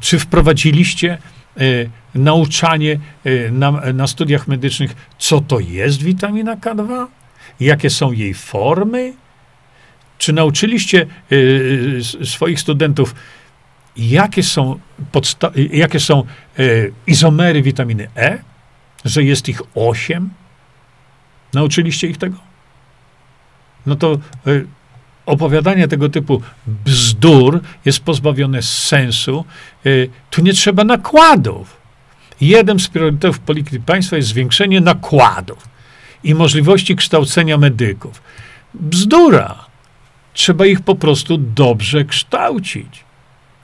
Czy 0.00 0.18
wprowadziliście 0.18 1.18
y, 1.60 1.90
nauczanie 2.14 2.98
y, 3.26 3.50
na, 3.52 3.70
na 3.70 4.06
studiach 4.06 4.48
medycznych, 4.48 4.96
co 5.18 5.40
to 5.40 5.60
jest 5.60 6.02
witamina 6.02 6.56
K2? 6.56 7.06
Jakie 7.60 7.90
są 7.90 8.12
jej 8.12 8.34
formy? 8.34 9.14
Czy 10.18 10.32
nauczyliście 10.32 11.06
y, 11.32 12.00
swoich 12.24 12.60
studentów, 12.60 13.14
jakie 13.96 14.42
są, 14.42 14.78
jakie 15.72 16.00
są 16.00 16.24
izomery 17.06 17.62
witaminy 17.62 18.08
E? 18.16 18.38
Że 19.06 19.22
jest 19.22 19.48
ich 19.48 19.62
osiem? 19.74 20.30
Nauczyliście 21.54 22.06
ich 22.06 22.18
tego? 22.18 22.36
No 23.86 23.96
to 23.96 24.18
y, 24.46 24.66
opowiadanie 25.26 25.88
tego 25.88 26.08
typu 26.08 26.42
bzdur 26.66 27.60
jest 27.84 28.00
pozbawione 28.00 28.62
sensu. 28.62 29.44
Y, 29.86 30.10
tu 30.30 30.42
nie 30.42 30.52
trzeba 30.52 30.84
nakładów. 30.84 31.76
Jeden 32.40 32.78
z 32.78 32.88
priorytetów 32.88 33.38
polityki 33.38 33.80
państwa 33.80 34.16
jest 34.16 34.28
zwiększenie 34.28 34.80
nakładów 34.80 35.68
i 36.24 36.34
możliwości 36.34 36.96
kształcenia 36.96 37.58
medyków. 37.58 38.22
Bzdura. 38.74 39.66
Trzeba 40.34 40.66
ich 40.66 40.80
po 40.80 40.94
prostu 40.94 41.38
dobrze 41.38 42.04
kształcić. 42.04 43.04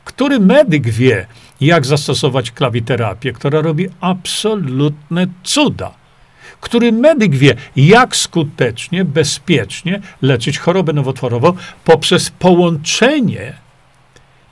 Który 0.05 0.41
medyk 0.41 0.91
wie, 0.91 1.27
jak 1.63 1.87
zastosować 1.87 2.51
klawiterapię, 2.51 3.33
która 3.33 3.61
robi 3.61 3.89
absolutne 4.01 5.27
cuda? 5.43 5.95
Który 6.61 6.93
medyk 6.93 7.35
wie, 7.35 7.55
jak 7.77 8.17
skutecznie, 8.17 9.05
bezpiecznie 9.05 10.01
leczyć 10.23 10.59
chorobę 10.59 10.93
nowotworową 10.93 11.53
poprzez 11.85 12.31
połączenie 12.31 13.55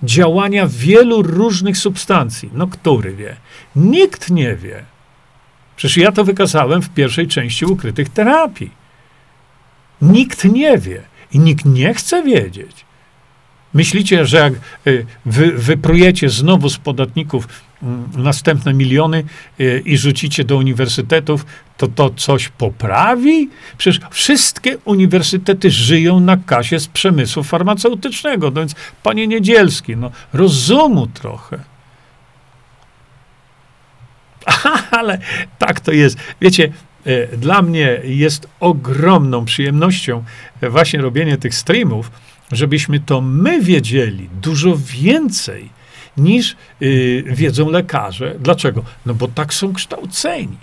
działania 0.02 0.66
wielu 0.68 1.22
różnych 1.22 1.78
substancji? 1.78 2.50
No, 2.52 2.66
który 2.66 3.16
wie? 3.16 3.36
Nikt 3.76 4.30
nie 4.30 4.56
wie. 4.56 4.84
Przecież 5.76 5.96
ja 5.96 6.12
to 6.12 6.24
wykazałem 6.24 6.82
w 6.82 6.90
pierwszej 6.90 7.28
części 7.28 7.64
ukrytych 7.64 8.08
terapii. 8.08 8.70
Nikt 10.02 10.44
nie 10.44 10.78
wie 10.78 11.02
i 11.32 11.38
nikt 11.38 11.64
nie 11.64 11.94
chce 11.94 12.22
wiedzieć. 12.22 12.84
Myślicie, 13.74 14.26
że 14.26 14.36
jak 14.36 14.52
y, 14.86 15.06
wy, 15.26 15.52
wyprujecie 15.52 16.28
znowu 16.28 16.70
z 16.70 16.78
podatników 16.78 17.48
mm, 17.82 18.08
następne 18.16 18.74
miliony 18.74 19.24
y, 19.60 19.82
i 19.84 19.98
rzucicie 19.98 20.44
do 20.44 20.56
uniwersytetów, 20.56 21.46
to 21.76 21.88
to 21.88 22.10
coś 22.10 22.48
poprawi? 22.48 23.50
Przecież 23.78 24.00
wszystkie 24.10 24.78
uniwersytety 24.78 25.70
żyją 25.70 26.20
na 26.20 26.36
kasie 26.36 26.80
z 26.80 26.86
przemysłu 26.86 27.42
farmaceutycznego. 27.42 28.50
No 28.50 28.60
więc, 28.60 28.74
panie 29.02 29.26
Niedzielski, 29.26 29.96
no, 29.96 30.10
rozumu 30.32 31.06
trochę. 31.06 31.58
Ale 34.90 35.18
tak 35.58 35.80
to 35.80 35.92
jest. 35.92 36.18
Wiecie, 36.40 36.72
y, 37.06 37.28
dla 37.36 37.62
mnie 37.62 38.00
jest 38.04 38.48
ogromną 38.60 39.44
przyjemnością 39.44 40.24
właśnie 40.62 41.00
robienie 41.00 41.36
tych 41.38 41.54
streamów, 41.54 42.10
żebyśmy 42.53 43.01
to 43.01 43.20
my 43.20 43.61
wiedzieli 43.61 44.28
dużo 44.42 44.76
więcej 44.76 45.70
niż 46.16 46.57
yy, 46.80 47.22
wiedzą 47.26 47.70
lekarze. 47.70 48.34
Dlaczego? 48.40 48.84
No 49.07 49.14
bo 49.14 49.28
tak 49.28 49.55
są 49.55 49.72
kształceni. 49.72 50.57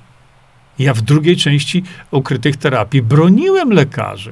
Ja 0.79 0.93
w 0.93 1.01
drugiej 1.01 1.38
części 1.38 1.83
ukrytych 2.11 2.57
terapii 2.57 3.01
broniłem 3.01 3.71
lekarzy. 3.71 4.31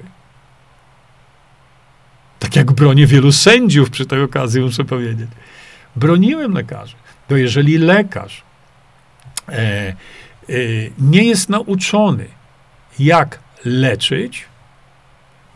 Tak 2.40 2.56
jak 2.56 2.72
bronię 2.72 3.08
wielu 3.08 3.32
sędziów 3.32 3.90
przy 3.90 4.06
tej 4.06 4.22
okazji, 4.22 4.62
muszę 4.62 4.84
powiedzieć. 4.84 5.30
Broniłem 5.96 6.54
lekarzy. 6.54 6.96
Bo 7.30 7.36
jeżeli 7.36 7.78
lekarz 7.78 8.44
e, 9.50 9.54
e, 9.58 9.96
nie 11.00 11.24
jest 11.24 11.50
nauczony, 11.50 12.26
jak 13.00 13.40
leczyć, 13.66 14.46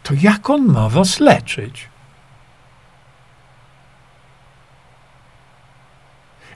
to 0.04 0.14
jak 0.22 0.50
on 0.50 0.66
ma 0.66 0.89
was 0.89 1.20
leczyć? 1.20 1.89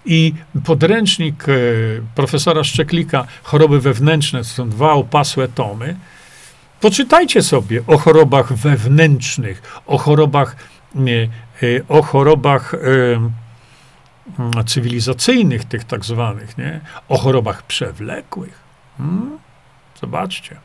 I 0.06 0.34
podręcznik 0.66 1.46
e, 1.50 1.54
profesora 2.16 2.64
Szczeklika, 2.64 3.28
Choroby 3.44 3.80
wewnętrzne, 3.80 4.44
są 4.44 4.70
dwa 4.70 4.92
opasłe 4.92 5.48
tomy. 5.48 5.96
Poczytajcie 6.82 7.44
sobie 7.44 7.82
o 7.88 7.98
chorobach 7.98 8.54
wewnętrznych, 8.54 9.82
o 9.86 9.98
chorobach, 9.98 10.56
e, 11.64 11.88
o 11.90 12.02
chorobach 12.02 12.76
cywilizacyjnych, 14.66 15.66
tych 15.66 15.84
tak 15.84 16.06
zwanych, 16.06 16.58
nie? 16.58 16.82
o 17.10 17.18
chorobach 17.18 17.64
przewlekłych. 17.64 18.60
Hmm? 18.98 19.40
Zobaczcie. 20.02 20.56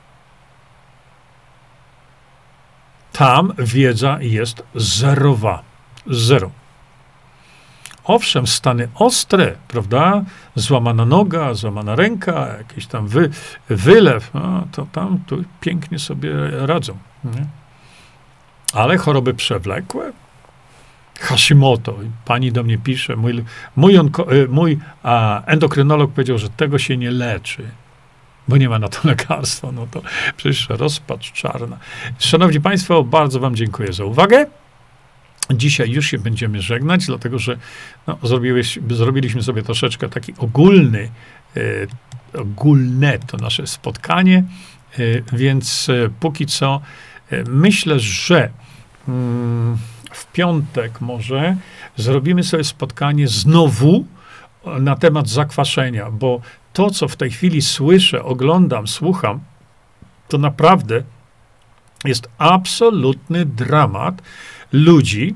Tam 3.13 3.53
wiedza 3.59 4.19
jest 4.21 4.63
zerowa. 4.75 5.63
Zero. 6.07 6.51
Owszem, 8.09 8.47
stany 8.47 8.89
ostre, 8.95 9.55
prawda? 9.69 10.25
Złamana 10.55 11.05
noga, 11.05 11.55
złamana 11.55 11.97
ręka, 11.97 12.47
jakiś 12.59 12.87
tam 12.87 13.09
wy, 13.09 13.31
wylew, 13.69 14.31
no, 14.35 14.67
to 14.73 14.87
tam 14.93 15.19
tu 15.27 15.45
pięknie 15.61 15.99
sobie 15.99 16.31
radzą. 16.51 16.97
Nie? 17.25 17.47
Ale 18.73 18.97
choroby 18.97 19.35
przewlekłe, 19.35 20.13
Hashimoto, 21.21 21.95
pani 22.25 22.53
do 22.53 22.63
mnie 22.63 22.79
pisze, 22.79 23.17
mój, 23.17 23.45
mój, 23.77 23.99
onko, 23.99 24.33
y, 24.35 24.49
mój 24.49 24.79
a, 25.03 25.45
endokrynolog 25.45 26.13
powiedział, 26.13 26.39
że 26.39 26.49
tego 26.49 26.79
się 26.79 26.97
nie 26.97 27.11
leczy, 27.11 27.63
bo 28.49 28.57
nie 28.57 28.69
ma 28.69 28.79
na 28.79 28.89
to 28.89 28.99
lekarstwa. 29.09 29.73
No 29.73 29.87
to 29.91 30.03
przecież 30.37 30.69
rozpacz 30.69 31.33
czarna. 31.33 31.79
Szanowni 32.19 32.61
Państwo, 32.61 33.05
bardzo 33.05 33.41
Wam 33.41 33.57
dziękuję 33.57 33.93
za 33.93 34.05
uwagę. 34.05 34.47
Dzisiaj 35.51 35.91
już 35.91 36.07
się 36.07 36.19
będziemy 36.19 36.63
żegnać, 36.63 37.07
dlatego 37.07 37.39
że 37.39 37.57
no, 38.07 38.19
zrobiliśmy 38.91 39.43
sobie 39.43 39.63
troszeczkę 39.63 40.09
taki 40.09 40.35
ogólny, 40.39 41.11
e, 41.57 42.41
ogólne 42.41 43.19
to 43.19 43.37
nasze 43.37 43.67
spotkanie, 43.67 44.45
e, 44.93 44.99
więc 45.33 45.89
e, 45.89 46.09
póki 46.21 46.47
co 46.47 46.81
e, 47.31 47.45
myślę, 47.45 48.01
że 48.01 48.51
mm, 49.09 49.79
w 50.13 50.33
piątek 50.33 51.01
może 51.01 51.57
zrobimy 51.97 52.43
sobie 52.43 52.65
spotkanie 52.65 53.29
znowu 53.29 54.05
na 54.81 54.97
temat 54.97 55.29
zakwaszenia, 55.29 56.11
bo 56.11 56.41
to, 56.73 56.91
co 56.91 57.09
w 57.09 57.17
tej 57.17 57.31
chwili 57.31 57.63
słyszę, 57.63 58.25
oglądam, 58.25 58.89
słucham, 58.89 59.41
to 60.29 60.39
naprawdę 60.39 61.03
jest 62.05 62.29
absolutny 62.39 63.47
dramat 63.47 64.23
ludzi, 64.73 65.35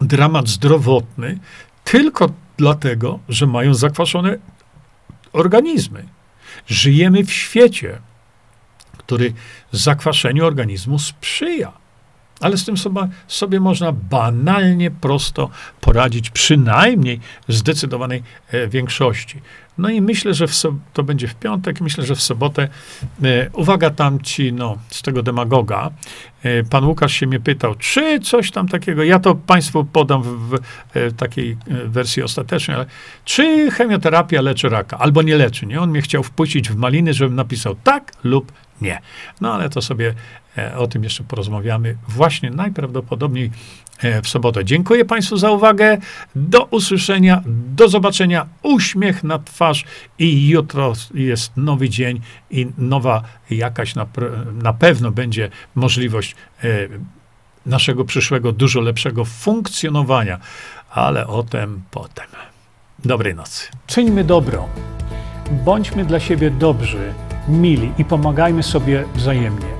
dramat 0.00 0.48
zdrowotny, 0.48 1.38
tylko 1.84 2.32
dlatego, 2.56 3.18
że 3.28 3.46
mają 3.46 3.74
zakwaszone 3.74 4.38
organizmy. 5.32 6.04
Żyjemy 6.66 7.24
w 7.24 7.32
świecie, 7.32 7.98
który 8.98 9.32
zakwaszeniu 9.72 10.46
organizmu 10.46 10.98
sprzyja. 10.98 11.79
Ale 12.40 12.56
z 12.56 12.64
tym 12.64 12.76
sobie, 12.76 13.08
sobie 13.28 13.60
można 13.60 13.92
banalnie, 13.92 14.90
prosto 14.90 15.50
poradzić, 15.80 16.30
przynajmniej 16.30 17.20
zdecydowanej 17.48 18.22
e, 18.52 18.68
większości. 18.68 19.40
No 19.80 19.90
i 19.90 20.00
myślę, 20.00 20.34
że 20.34 20.48
so, 20.48 20.74
to 20.92 21.02
będzie 21.02 21.28
w 21.28 21.34
piątek, 21.34 21.80
myślę, 21.80 22.04
że 22.04 22.14
w 22.14 22.22
sobotę. 22.22 22.68
E, 23.22 23.50
uwaga 23.52 23.90
tam 23.90 24.20
ci, 24.20 24.52
no, 24.52 24.78
z 24.88 25.02
tego 25.02 25.22
demagoga. 25.22 25.90
E, 26.42 26.64
pan 26.64 26.84
Łukasz 26.84 27.12
się 27.12 27.26
mnie 27.26 27.40
pytał, 27.40 27.74
czy 27.74 28.20
coś 28.20 28.50
tam 28.50 28.68
takiego, 28.68 29.04
ja 29.04 29.18
to 29.18 29.34
Państwu 29.34 29.84
podam 29.84 30.22
w, 30.22 30.26
w, 30.26 30.58
w 30.94 31.16
takiej 31.16 31.50
e, 31.52 31.56
wersji 31.88 32.22
ostatecznej, 32.22 32.76
ale 32.76 32.86
czy 33.24 33.70
chemioterapia 33.70 34.40
leczy 34.42 34.68
raka, 34.68 34.98
albo 34.98 35.22
nie 35.22 35.36
leczy, 35.36 35.66
nie? 35.66 35.80
On 35.80 35.90
mnie 35.90 36.02
chciał 36.02 36.22
wpuścić 36.22 36.70
w 36.70 36.76
maliny, 36.76 37.14
żebym 37.14 37.36
napisał 37.36 37.74
tak 37.74 38.12
lub 38.24 38.52
nie. 38.80 39.00
No 39.40 39.54
ale 39.54 39.70
to 39.70 39.82
sobie 39.82 40.08
e, 40.08 40.14
o 40.76 40.86
tym 40.86 41.04
jeszcze 41.04 41.24
porozmawiamy 41.24 41.96
właśnie 42.08 42.50
najprawdopodobniej 42.50 43.50
e, 43.98 44.22
w 44.22 44.28
sobotę. 44.28 44.64
Dziękuję 44.64 45.04
Państwu 45.04 45.36
za 45.36 45.50
uwagę. 45.50 45.98
Do 46.34 46.64
usłyszenia, 46.64 47.42
do 47.46 47.88
zobaczenia. 47.88 48.46
Uśmiech 48.62 49.24
na 49.24 49.38
twarz 49.38 49.84
i 50.18 50.48
jutro 50.48 50.92
jest 51.14 51.56
nowy 51.56 51.88
dzień 51.88 52.20
i 52.50 52.66
nowa 52.78 53.22
jakaś 53.50 53.94
na, 53.94 54.06
na 54.62 54.72
pewno 54.72 55.10
będzie 55.10 55.50
możliwość 55.74 56.36
e, 56.64 56.66
naszego 57.66 58.04
przyszłego, 58.04 58.52
dużo 58.52 58.80
lepszego 58.80 59.24
funkcjonowania, 59.24 60.38
ale 60.90 61.26
o 61.26 61.42
tym 61.42 61.82
potem. 61.90 62.26
Dobrej 63.04 63.34
nocy. 63.34 63.68
Czyńmy 63.86 64.24
dobro. 64.24 64.68
Bądźmy 65.64 66.04
dla 66.04 66.20
siebie 66.20 66.50
dobrzy 66.50 67.14
mili 67.48 67.92
i 67.98 68.04
pomagajmy 68.04 68.62
sobie 68.62 69.04
wzajemnie. 69.14 69.79